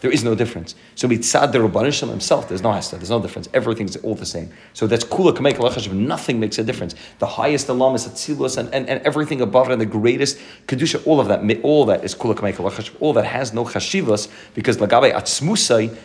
There 0.00 0.10
is 0.10 0.22
no 0.22 0.34
difference. 0.34 0.74
So 0.94 1.08
mitzad 1.08 1.52
the 1.52 1.58
Rabbanishim 1.58 2.10
himself, 2.10 2.50
there's 2.50 2.60
no 2.60 2.70
hasta, 2.70 2.96
there's 2.96 3.08
no 3.08 3.22
difference. 3.22 3.48
Everything's 3.54 3.96
all 3.96 4.14
the 4.14 4.26
same. 4.26 4.50
So 4.74 4.86
that's 4.86 5.04
kula 5.04 5.34
kamek 5.34 5.54
alachashiv. 5.54 5.94
Nothing 5.94 6.38
makes 6.38 6.58
a 6.58 6.64
difference. 6.64 6.94
The 7.18 7.26
highest 7.26 7.70
alam 7.70 7.94
is 7.94 8.06
atzilus, 8.06 8.58
and, 8.58 8.68
and, 8.74 8.86
and 8.90 9.00
everything 9.06 9.40
above 9.40 9.70
it, 9.70 9.72
and 9.72 9.80
the 9.80 9.86
greatest 9.86 10.38
kedusha. 10.66 11.06
All 11.06 11.18
of 11.18 11.28
that, 11.28 11.40
all 11.62 11.86
that 11.86 12.04
is 12.04 12.14
kula 12.14 12.34
kamek 12.34 12.56
alachashiv. 12.56 12.94
All 13.00 13.14
that 13.14 13.24
has 13.24 13.54
no 13.54 13.64
chashivas 13.64 14.28
because 14.54 14.76
lagabe 14.76 15.14
atzmusai 15.14 15.96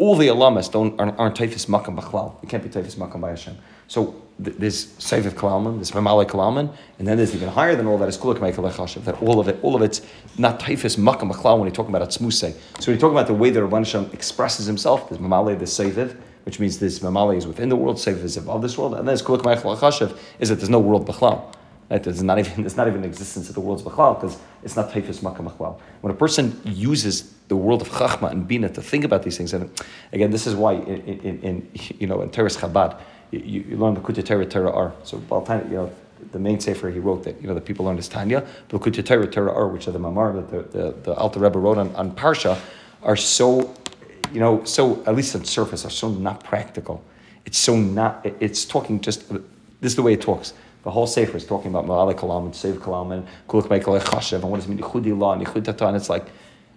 all 0.00 0.16
the 0.16 0.28
alamas 0.28 0.68
don't 0.68 0.98
aren't, 0.98 1.18
aren't 1.18 1.36
taifis 1.36 1.66
makam 1.66 1.94
b'chlal. 2.00 2.42
It 2.42 2.48
can't 2.48 2.62
be 2.62 2.70
taifis 2.70 2.96
makam 2.96 3.20
by 3.20 3.30
Hashem. 3.30 3.56
So 3.86 4.14
th- 4.42 4.56
there's 4.56 4.86
Seviv 4.94 5.32
Kalalman, 5.32 5.76
there's 5.76 5.90
Mamale 5.90 6.26
Kalalman, 6.26 6.74
and 6.98 7.06
then 7.06 7.18
there's 7.18 7.34
even 7.34 7.50
higher 7.50 7.76
than 7.76 7.86
all 7.86 7.98
that 7.98 8.08
is 8.08 8.16
Kulak 8.16 8.38
Mekalechashav, 8.38 9.04
that 9.04 9.20
all 9.20 9.38
of 9.38 9.48
it, 9.48 9.58
all 9.62 9.76
of 9.76 9.82
it's 9.82 10.00
not 10.38 10.58
taifis 10.58 10.96
makam 10.96 11.30
b'chlal 11.30 11.58
when 11.58 11.66
you're 11.66 11.74
talking 11.74 11.94
about 11.94 12.08
Atzmusei. 12.08 12.54
So 12.80 12.90
when 12.90 12.94
you're 12.94 12.96
talking 12.96 13.16
about 13.16 13.26
the 13.26 13.34
way 13.34 13.50
that 13.50 13.60
Rabban 13.60 13.80
Hashem 13.80 14.10
expresses 14.14 14.64
himself, 14.64 15.10
there's 15.10 15.20
Mamale, 15.20 15.58
there's 15.58 15.76
Seviv, 15.76 16.16
which 16.44 16.58
means 16.58 16.78
this 16.78 17.00
Mamale 17.00 17.36
is 17.36 17.46
within 17.46 17.68
the 17.68 17.76
world, 17.76 17.96
Seviv 17.96 18.24
is 18.24 18.38
above 18.38 18.62
this 18.62 18.78
world, 18.78 18.92
and 18.92 19.00
then 19.00 19.06
there's 19.06 19.22
Kulak 19.22 19.42
Mekalechashav, 19.42 20.18
is 20.38 20.48
that 20.48 20.54
there's 20.54 20.70
no 20.70 20.80
world 20.80 21.06
b'chlal. 21.06 21.54
Right? 21.90 22.02
There's 22.02 22.22
not 22.22 22.38
even 22.38 22.52
there's 22.62 22.76
not 22.78 22.88
even 22.88 23.04
existence 23.04 23.50
of 23.50 23.54
the 23.54 23.60
world's 23.60 23.82
b'chlal 23.82 24.18
because 24.18 24.38
it's 24.62 24.76
not 24.76 24.90
taifis 24.90 25.18
makam 25.18 25.52
b'chlal. 25.52 25.78
When 26.00 26.10
a 26.10 26.16
person 26.16 26.58
uses 26.64 27.34
the 27.50 27.56
world 27.56 27.82
of 27.82 27.88
chachma 27.90 28.30
and 28.30 28.46
bina 28.46 28.68
to 28.68 28.80
think 28.80 29.04
about 29.04 29.24
these 29.24 29.36
things, 29.36 29.52
and 29.52 29.68
again, 30.12 30.30
this 30.30 30.46
is 30.46 30.54
why 30.54 30.74
in, 30.74 31.00
in, 31.28 31.40
in 31.40 31.68
you 31.98 32.06
know 32.06 32.22
in 32.22 32.30
Toras 32.30 32.56
Chabad 32.56 32.98
you, 33.32 33.40
you 33.40 33.76
learn 33.76 33.94
the 33.94 34.00
Kutya 34.00 34.24
Torah 34.24 34.46
Torah 34.46 34.70
Or. 34.70 34.94
So 35.02 35.16
you 35.18 35.76
know 35.76 35.92
the 36.32 36.38
main 36.38 36.60
sefer 36.60 36.90
he 36.90 37.00
wrote 37.00 37.24
that 37.24 37.40
you 37.42 37.48
know 37.48 37.54
the 37.54 37.60
people 37.60 37.84
learn 37.86 37.98
is 37.98 38.08
Tanya, 38.08 38.46
but 38.68 38.80
Kutya 38.80 39.04
Torah 39.04 39.26
Torah 39.26 39.52
Or, 39.52 39.66
which 39.68 39.88
are 39.88 39.90
the 39.90 39.98
mamar 39.98 40.32
that 40.36 40.48
the, 40.50 40.78
the, 40.78 40.92
the 41.02 41.14
Alter 41.14 41.40
Rebbe 41.40 41.58
wrote 41.58 41.76
on, 41.76 41.94
on 41.96 42.12
Parsha, 42.12 42.56
are 43.02 43.16
so 43.16 43.74
you 44.32 44.38
know 44.38 44.64
so 44.64 45.04
at 45.06 45.16
least 45.16 45.34
on 45.34 45.44
surface 45.44 45.84
are 45.84 45.90
so 45.90 46.08
not 46.08 46.44
practical. 46.44 47.02
It's 47.44 47.58
so 47.58 47.76
not. 47.76 48.24
It's 48.38 48.64
talking 48.64 49.00
just. 49.00 49.28
This 49.28 49.92
is 49.92 49.96
the 49.96 50.02
way 50.02 50.12
it 50.12 50.20
talks. 50.20 50.52
The 50.82 50.90
whole 50.90 51.06
Sefer 51.06 51.36
is 51.36 51.44
talking 51.44 51.70
about 51.70 51.86
Ma'ale 51.86 52.14
Kalam 52.14 52.46
and 52.46 52.54
Sev 52.54 52.76
Kalam 52.76 53.12
and 53.12 53.26
Kulak 53.48 53.66
Meikal 53.66 54.00
Chashev 54.00 54.40
and 54.40 54.50
what 54.50 54.56
does 54.56 54.66
it 54.66 54.70
mean, 54.70 54.78
Yichudi 54.78 55.12
Allah 55.18 55.32
and 55.32 55.46
Yichud 55.46 55.86
and 55.86 55.96
it's 55.96 56.08
like, 56.08 56.26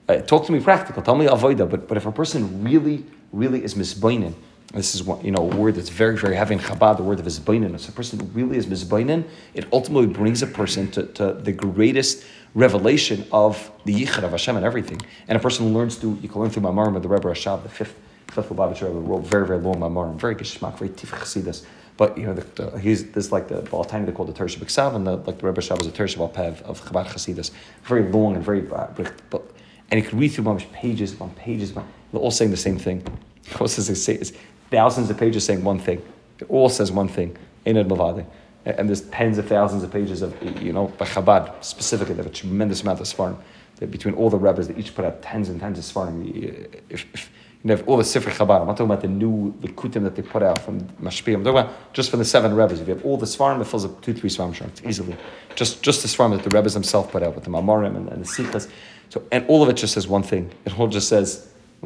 uh, 0.10 0.18
talk 0.18 0.46
to 0.46 0.52
me 0.52 0.60
practical, 0.60 1.02
tell 1.02 1.16
me 1.16 1.26
Avoida, 1.26 1.70
but, 1.70 1.88
but 1.88 1.98
if 1.98 2.06
a 2.06 2.12
person 2.12 2.64
really, 2.64 3.06
really 3.32 3.64
is 3.64 3.76
misbainin, 3.76 4.34
this 4.74 4.96
is 4.96 5.04
what, 5.04 5.24
you 5.24 5.32
know, 5.32 5.50
a 5.52 5.56
word 5.56 5.76
that's 5.76 5.90
very, 5.90 6.18
very 6.18 6.36
heavy 6.36 6.56
in 6.56 6.60
Chabad, 6.60 6.98
the 6.98 7.04
word 7.04 7.20
of 7.20 7.26
misbainin. 7.26 7.76
If 7.76 7.88
a 7.88 7.92
person 7.92 8.32
really 8.34 8.58
is 8.58 8.66
misbainin, 8.66 9.24
it 9.54 9.68
ultimately 9.72 10.08
brings 10.08 10.42
a 10.42 10.48
person 10.48 10.90
to, 10.92 11.06
to 11.08 11.34
the 11.34 11.52
greatest 11.52 12.26
revelation 12.56 13.26
of 13.32 13.72
the 13.86 13.94
Yichud 13.94 14.24
of 14.24 14.32
Hashem 14.32 14.56
and 14.56 14.66
everything. 14.66 15.00
And 15.28 15.38
a 15.38 15.40
person 15.40 15.74
learns 15.74 15.96
through, 15.96 16.20
you 16.22 16.30
can 16.30 16.42
learn 16.42 16.50
through 16.50 16.64
Mamarim 16.64 16.96
of 16.96 17.04
the 17.04 17.10
Rebbe 17.10 17.28
Rashab, 17.28 17.64
the 17.64 17.70
fifth, 17.70 17.96
fifth 18.30 18.50
Lubavitch 18.50 18.82
Rebbe, 18.82 19.00
wrote 19.00 19.26
very, 19.26 19.46
very 19.46 19.60
long 19.60 19.76
Mamarim, 19.76 20.16
very 20.16 20.36
geshmak, 20.36 20.78
very 20.80 20.90
tif 20.90 21.10
chassidus. 21.10 21.66
But 21.96 22.18
you 22.18 22.26
know, 22.26 22.34
the, 22.34 22.64
the, 22.64 22.80
he's 22.80 23.12
this 23.12 23.32
like 23.32 23.48
the 23.48 23.62
Baltani 23.62 24.08
they 24.08 24.12
call 24.12 24.26
the 24.26 24.34
Tersh 24.34 24.58
B'Ksav, 24.58 24.96
and 24.96 25.06
the 25.06 25.18
like 25.18 25.38
the 25.38 25.46
Rebbe 25.46 25.62
Shab 25.62 25.80
is 25.80 25.86
a 25.86 25.92
Tersh 25.92 26.16
Pev 26.34 26.62
of 26.64 26.82
Chabad 26.84 27.06
Chasidus. 27.06 27.52
Very 27.84 28.12
long 28.12 28.36
and 28.36 28.44
very 28.44 28.62
but 28.62 29.53
and 29.94 30.02
you 30.02 30.10
could 30.10 30.20
read 30.20 30.30
through 30.30 30.46
much 30.46 30.72
pages 30.72 31.14
upon 31.14 31.30
pages. 31.36 31.70
Upon, 31.70 31.88
they're 32.12 32.20
all 32.20 32.32
saying 32.32 32.50
the 32.50 32.58
same 32.58 32.80
thing. 32.80 33.06
Does 33.60 33.78
it 33.78 33.96
say? 33.96 34.16
It's 34.16 34.34
thousands 34.72 35.12
of 35.12 35.20
pages 35.20 35.46
saying 35.46 35.64
one 35.64 35.78
thing. 35.78 36.02
It 36.40 36.50
all 36.50 36.68
says 36.68 36.92
one 36.92 37.08
thing. 37.08 37.38
In 37.64 37.76
Mavadi. 37.76 38.26
And 38.66 38.90
there's 38.90 39.02
tens 39.02 39.38
of 39.38 39.48
thousands 39.48 39.84
of 39.84 39.92
pages 39.92 40.24
of, 40.24 40.34
you 40.64 40.74
know, 40.74 40.88
by 40.88 41.06
Chabad 41.06 41.64
specifically, 41.64 42.16
they 42.16 42.24
have 42.24 42.32
a 42.32 42.34
tremendous 42.34 42.82
amount 42.82 43.02
of 43.02 43.06
Sfarim. 43.06 43.38
Between 43.92 44.16
all 44.16 44.32
the 44.32 44.38
Rebbes, 44.38 44.68
they 44.68 44.76
each 44.76 44.96
put 44.96 45.06
out 45.06 45.22
tens 45.22 45.50
and 45.50 45.60
tens 45.60 45.78
of 45.78 45.86
Sfarim. 45.86 46.82
If, 46.90 47.06
if, 47.14 47.30
You 47.64 47.70
have 47.70 47.88
all 47.88 47.98
the 47.98 48.04
Sifri 48.04 48.34
Chabad. 48.34 48.62
I'm 48.62 48.68
not 48.68 48.76
talking 48.76 48.88
about 48.88 49.02
the 49.02 49.08
new 49.08 49.54
Likutim 49.62 50.04
that 50.04 50.16
they 50.16 50.22
put 50.22 50.44
out 50.44 50.60
from 50.60 50.82
Mashpia. 51.02 51.36
I'm 51.36 51.44
talking 51.44 51.60
about 51.60 51.94
just 51.94 52.10
from 52.10 52.20
the 52.20 52.26
seven 52.26 52.54
Rebbe's. 52.56 52.82
If 52.82 52.88
you 52.88 52.96
have 52.96 53.06
all 53.06 53.16
the 53.16 53.26
Svarim, 53.26 53.62
it 53.62 53.66
fills 53.66 53.86
up 53.86 54.02
two, 54.02 54.14
three 54.14 54.30
trunks 54.30 54.82
easily. 54.86 55.16
Just 55.56 55.82
just 55.82 56.02
the 56.02 56.10
Svarim 56.10 56.36
that 56.36 56.44
the 56.44 56.50
Rebbe's 56.50 56.74
themselves 56.74 57.10
put 57.10 57.24
out 57.24 57.36
with 57.36 57.46
the 57.46 57.50
Mamorim 57.50 57.96
and, 57.96 58.10
and 58.10 58.22
the 58.22 58.28
Sikhas. 58.28 58.70
So, 59.14 59.22
and 59.32 59.46
all 59.48 59.62
of 59.62 59.70
it 59.70 59.74
just 59.74 59.94
says 59.94 60.08
one 60.08 60.24
thing. 60.24 60.52
It 60.66 60.80
all 60.80 60.88
just 60.88 61.08
says, 61.08 61.48
it 61.84 61.86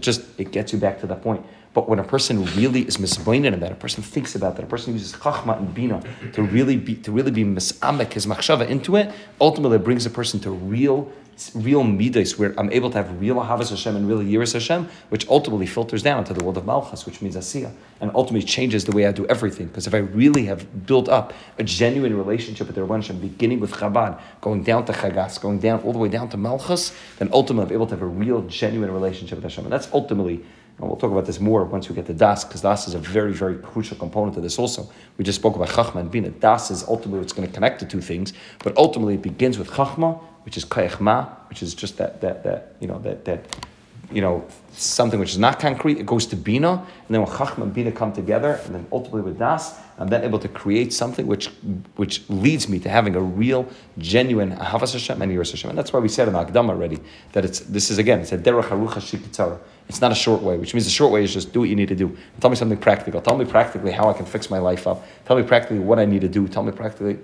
just 0.00 0.22
it 0.40 0.50
gets 0.50 0.72
you 0.72 0.78
back 0.80 0.98
to 1.02 1.06
that 1.06 1.22
point. 1.22 1.46
But 1.74 1.88
when 1.88 1.98
a 1.98 2.04
person 2.04 2.44
really 2.56 2.82
is 2.82 2.98
misboinen 2.98 3.52
in 3.52 3.60
that, 3.60 3.72
a 3.72 3.74
person 3.74 4.02
thinks 4.02 4.36
about 4.36 4.56
that, 4.56 4.62
a 4.62 4.68
person 4.68 4.92
uses 4.92 5.12
chachma 5.12 5.58
and 5.58 5.74
bina 5.74 6.02
to 6.32 6.42
really 6.42 6.76
be 6.76 6.94
to 6.94 7.12
really 7.12 7.32
be 7.32 7.44
misamek 7.44 8.12
his 8.12 8.26
machshava 8.26 8.66
into 8.68 8.94
it, 8.96 9.12
ultimately 9.40 9.76
it 9.76 9.84
brings 9.84 10.06
a 10.06 10.10
person 10.10 10.38
to 10.40 10.50
real 10.50 11.12
real 11.54 11.82
midas 11.82 12.38
where 12.38 12.54
I'm 12.58 12.70
able 12.70 12.90
to 12.90 12.96
have 12.98 13.20
real 13.20 13.36
ahavas 13.36 13.70
Hashem 13.70 13.96
and 13.96 14.08
real 14.08 14.20
yiras 14.20 14.52
Hashem, 14.52 14.88
which 15.08 15.26
ultimately 15.28 15.66
filters 15.66 16.00
down 16.00 16.22
to 16.24 16.32
the 16.32 16.44
world 16.44 16.56
of 16.56 16.64
malchus, 16.64 17.06
which 17.06 17.20
means 17.20 17.34
asiya, 17.34 17.72
and 18.00 18.12
ultimately 18.14 18.46
changes 18.46 18.84
the 18.84 18.92
way 18.92 19.06
I 19.06 19.10
do 19.10 19.26
everything. 19.26 19.66
Because 19.66 19.88
if 19.88 19.94
I 19.94 19.98
really 19.98 20.46
have 20.46 20.86
built 20.86 21.08
up 21.08 21.32
a 21.58 21.64
genuine 21.64 22.16
relationship 22.16 22.68
with 22.68 22.76
the 22.76 22.82
Rabban 22.82 22.96
Hashem, 22.96 23.18
beginning 23.18 23.58
with 23.58 23.72
Chabad, 23.72 24.20
going 24.40 24.62
down 24.62 24.84
to 24.86 24.92
Chagas, 24.92 25.40
going 25.40 25.58
down 25.58 25.80
all 25.80 25.92
the 25.92 25.98
way 25.98 26.08
down 26.08 26.28
to 26.28 26.36
malchus, 26.36 26.94
then 27.18 27.28
ultimately 27.32 27.70
I'm 27.70 27.72
able 27.72 27.86
to 27.86 27.94
have 27.94 28.02
a 28.02 28.06
real 28.06 28.42
genuine 28.42 28.92
relationship 28.92 29.36
with 29.38 29.44
Hashem, 29.44 29.64
and 29.64 29.72
that's 29.72 29.88
ultimately 29.92 30.44
and 30.78 30.88
we'll 30.88 30.96
talk 30.96 31.12
about 31.12 31.24
this 31.24 31.38
more 31.38 31.64
once 31.64 31.88
we 31.88 31.94
get 31.94 32.06
to 32.06 32.14
Das, 32.14 32.44
because 32.44 32.60
Das 32.60 32.88
is 32.88 32.94
a 32.94 32.98
very, 32.98 33.32
very 33.32 33.56
crucial 33.56 33.96
component 33.96 34.36
of 34.36 34.42
this 34.42 34.58
also. 34.58 34.90
We 35.18 35.24
just 35.24 35.38
spoke 35.38 35.54
about 35.54 35.68
Chachma 35.68 36.00
and 36.00 36.10
Bina. 36.10 36.30
Das 36.30 36.70
is 36.70 36.82
ultimately 36.88 37.20
what's 37.20 37.32
going 37.32 37.46
to 37.46 37.54
connect 37.54 37.80
the 37.80 37.86
two 37.86 38.00
things, 38.00 38.32
but 38.62 38.76
ultimately 38.76 39.14
it 39.14 39.22
begins 39.22 39.56
with 39.56 39.70
Chachma, 39.70 40.20
which 40.44 40.56
is 40.56 40.64
Kayachma, 40.64 41.28
which 41.48 41.62
is 41.62 41.74
just 41.74 41.96
that, 41.98 42.20
that, 42.20 42.42
that, 42.42 42.74
you 42.80 42.88
know, 42.88 42.98
that, 43.00 43.24
that, 43.24 43.56
you 44.12 44.20
know, 44.20 44.44
something 44.72 45.20
which 45.20 45.30
is 45.30 45.38
not 45.38 45.60
concrete, 45.60 45.98
it 45.98 46.06
goes 46.06 46.26
to 46.26 46.36
Bina, 46.36 46.72
and 46.72 47.08
then 47.08 47.22
when 47.22 47.30
Chachma 47.30 47.62
and 47.62 47.72
Bina 47.72 47.92
come 47.92 48.12
together, 48.12 48.60
and 48.64 48.74
then 48.74 48.86
ultimately 48.90 49.22
with 49.22 49.38
Das, 49.38 49.78
I'm 49.98 50.08
then 50.08 50.24
able 50.24 50.40
to 50.40 50.48
create 50.48 50.92
something 50.92 51.26
which 51.26 51.46
which 51.96 52.28
leads 52.28 52.68
me 52.68 52.78
to 52.80 52.88
having 52.88 53.14
a 53.14 53.20
real, 53.20 53.68
genuine 53.98 54.56
Ahavas 54.56 54.92
Hashem 54.92 55.22
and 55.22 55.30
Yiras 55.30 55.52
Hashem. 55.52 55.70
And 55.70 55.78
that's 55.78 55.92
why 55.92 56.00
we 56.00 56.08
said 56.08 56.26
in 56.26 56.34
Akdam 56.34 56.68
already 56.68 56.98
that 57.32 57.44
it's 57.44 57.60
this 57.60 57.90
is 57.90 57.98
again, 57.98 58.20
it's 58.20 58.32
a 58.32 58.38
Derech 58.38 58.64
Harucha 58.64 59.00
Shikitzara. 59.00 59.58
It's 59.88 60.00
not 60.00 60.10
a 60.10 60.14
short 60.16 60.42
way, 60.42 60.56
which 60.56 60.74
means 60.74 60.84
the 60.84 60.90
short 60.90 61.12
way 61.12 61.22
is 61.22 61.32
just 61.32 61.52
do 61.52 61.60
what 61.60 61.68
you 61.68 61.76
need 61.76 61.88
to 61.88 61.94
do. 61.94 62.16
Tell 62.40 62.50
me 62.50 62.56
something 62.56 62.78
practical. 62.78 63.20
Tell 63.20 63.36
me 63.36 63.44
practically 63.44 63.92
how 63.92 64.08
I 64.08 64.14
can 64.14 64.26
fix 64.26 64.50
my 64.50 64.58
life 64.58 64.86
up. 64.86 65.06
Tell 65.26 65.36
me 65.36 65.42
practically 65.42 65.78
what 65.78 65.98
I 65.98 66.06
need 66.06 66.22
to 66.22 66.28
do. 66.28 66.48
Tell 66.48 66.62
me 66.62 66.72
practically 66.72 67.18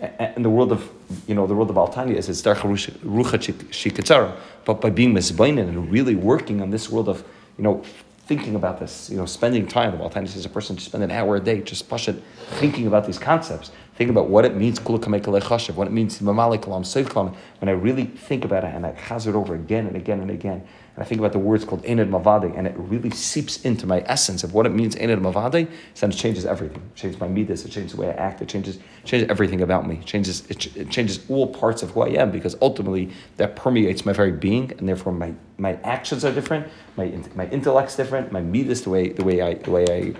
in 0.00 0.42
the 0.42 0.50
world 0.50 0.72
of 0.72 0.90
you 1.26 1.34
know 1.34 1.46
the 1.46 1.54
world 1.54 1.70
of 1.70 1.76
Altanya 1.76 2.16
is 2.16 2.28
it's 2.28 2.42
Derech 2.42 2.56
Harucha 2.56 3.40
Shikitzara. 3.70 4.36
But 4.64 4.80
by 4.80 4.90
being 4.90 5.14
misbainin 5.14 5.68
and 5.68 5.90
really 5.90 6.14
working 6.14 6.60
on 6.60 6.70
this 6.70 6.90
world 6.90 7.08
of 7.08 7.24
you 7.56 7.64
know 7.64 7.82
thinking 8.26 8.56
about 8.56 8.80
this, 8.80 9.08
you 9.08 9.16
know, 9.16 9.24
spending 9.24 9.66
time. 9.68 9.92
The 9.92 9.98
Baltanis 9.98 10.30
says 10.30 10.44
a 10.44 10.48
person 10.48 10.74
to 10.74 10.82
spend 10.82 11.04
an 11.04 11.12
hour 11.12 11.36
a 11.36 11.40
day 11.40 11.60
just 11.60 11.88
push 11.88 12.08
it, 12.08 12.20
thinking 12.58 12.88
about 12.88 13.06
these 13.06 13.18
concepts, 13.20 13.70
thinking 13.94 14.10
about 14.10 14.28
what 14.28 14.44
it 14.44 14.56
means, 14.56 14.80
what 14.80 15.06
it 15.06 15.92
means, 15.92 16.20
when 16.20 17.68
I 17.68 17.72
really 17.72 18.04
think 18.04 18.44
about 18.44 18.64
it 18.64 18.74
and 18.74 18.84
I 18.84 18.92
chaz 18.92 19.28
it 19.28 19.34
over 19.36 19.54
again 19.54 19.86
and 19.86 19.96
again 19.96 20.20
and 20.20 20.30
again, 20.30 20.66
and 20.96 21.04
I 21.04 21.06
think 21.06 21.18
about 21.18 21.32
the 21.32 21.38
words 21.38 21.62
called 21.66 21.84
Enid 21.84 22.10
Mavade, 22.10 22.56
and 22.56 22.66
it 22.66 22.74
really 22.78 23.10
seeps 23.10 23.62
into 23.66 23.86
my 23.86 24.02
essence 24.06 24.42
of 24.42 24.54
what 24.54 24.64
it 24.64 24.70
means 24.70 24.96
Enid 24.96 25.20
Mavade, 25.20 25.68
then 26.00 26.10
it 26.10 26.16
changes 26.16 26.46
everything. 26.46 26.78
It 26.78 26.96
changes 26.96 27.20
my 27.20 27.28
midas, 27.28 27.66
it 27.66 27.68
changes 27.68 27.92
the 27.92 28.00
way 28.00 28.08
I 28.08 28.14
act, 28.14 28.40
it 28.40 28.48
changes 28.48 28.78
changes 29.04 29.28
everything 29.28 29.60
about 29.60 29.86
me. 29.86 29.96
It 29.96 30.06
changes 30.06 30.50
it, 30.50 30.74
it 30.74 30.90
changes 30.90 31.20
all 31.28 31.48
parts 31.48 31.82
of 31.82 31.90
who 31.90 32.00
I 32.00 32.08
am 32.20 32.30
because 32.30 32.56
ultimately 32.62 33.10
that 33.36 33.56
permeates 33.56 34.06
my 34.06 34.14
very 34.14 34.32
being, 34.32 34.72
and 34.78 34.88
therefore 34.88 35.12
my, 35.12 35.34
my 35.58 35.74
actions 35.84 36.24
are 36.24 36.32
different, 36.32 36.66
my 36.96 37.12
my 37.34 37.46
intellect's 37.50 37.94
different, 37.94 38.32
my 38.32 38.40
midas, 38.40 38.80
the 38.82 38.90
way 38.90 39.10
the 39.10 39.22
way 39.22 39.42
I 39.42 39.54
the 39.54 39.70
way 39.70 39.84
I 39.88 40.14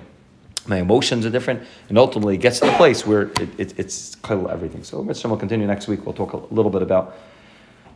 my 0.68 0.78
emotions 0.78 1.24
are 1.24 1.30
different, 1.30 1.62
and 1.88 1.96
ultimately 1.96 2.34
it 2.34 2.42
gets 2.42 2.60
to 2.60 2.66
the 2.66 2.72
place 2.72 3.06
where 3.06 3.22
it, 3.22 3.48
it, 3.58 3.78
it's 3.78 4.16
everything. 4.28 4.82
So 4.84 5.02
Mitzvah 5.02 5.28
will 5.28 5.36
continue 5.36 5.66
next 5.66 5.88
week. 5.88 6.04
We'll 6.04 6.14
talk 6.14 6.32
a 6.34 6.54
little 6.54 6.70
bit 6.70 6.82
about 6.82 7.16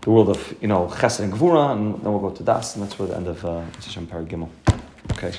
the 0.03 0.11
world 0.11 0.28
of 0.28 0.55
you 0.61 0.68
know 0.68 0.86
Chesed 0.88 1.20
and 1.20 1.32
Gvura, 1.32 1.72
and 1.72 1.94
then 2.03 2.12
we'll 2.12 2.20
go 2.20 2.30
to 2.30 2.42
Das, 2.42 2.74
and 2.74 2.84
that's 2.84 2.98
where 2.98 3.09
the 3.09 3.16
end 3.16 3.28
of 3.28 3.44
uh, 3.44 3.62
Gimel. 4.26 4.48
Okay. 5.12 5.30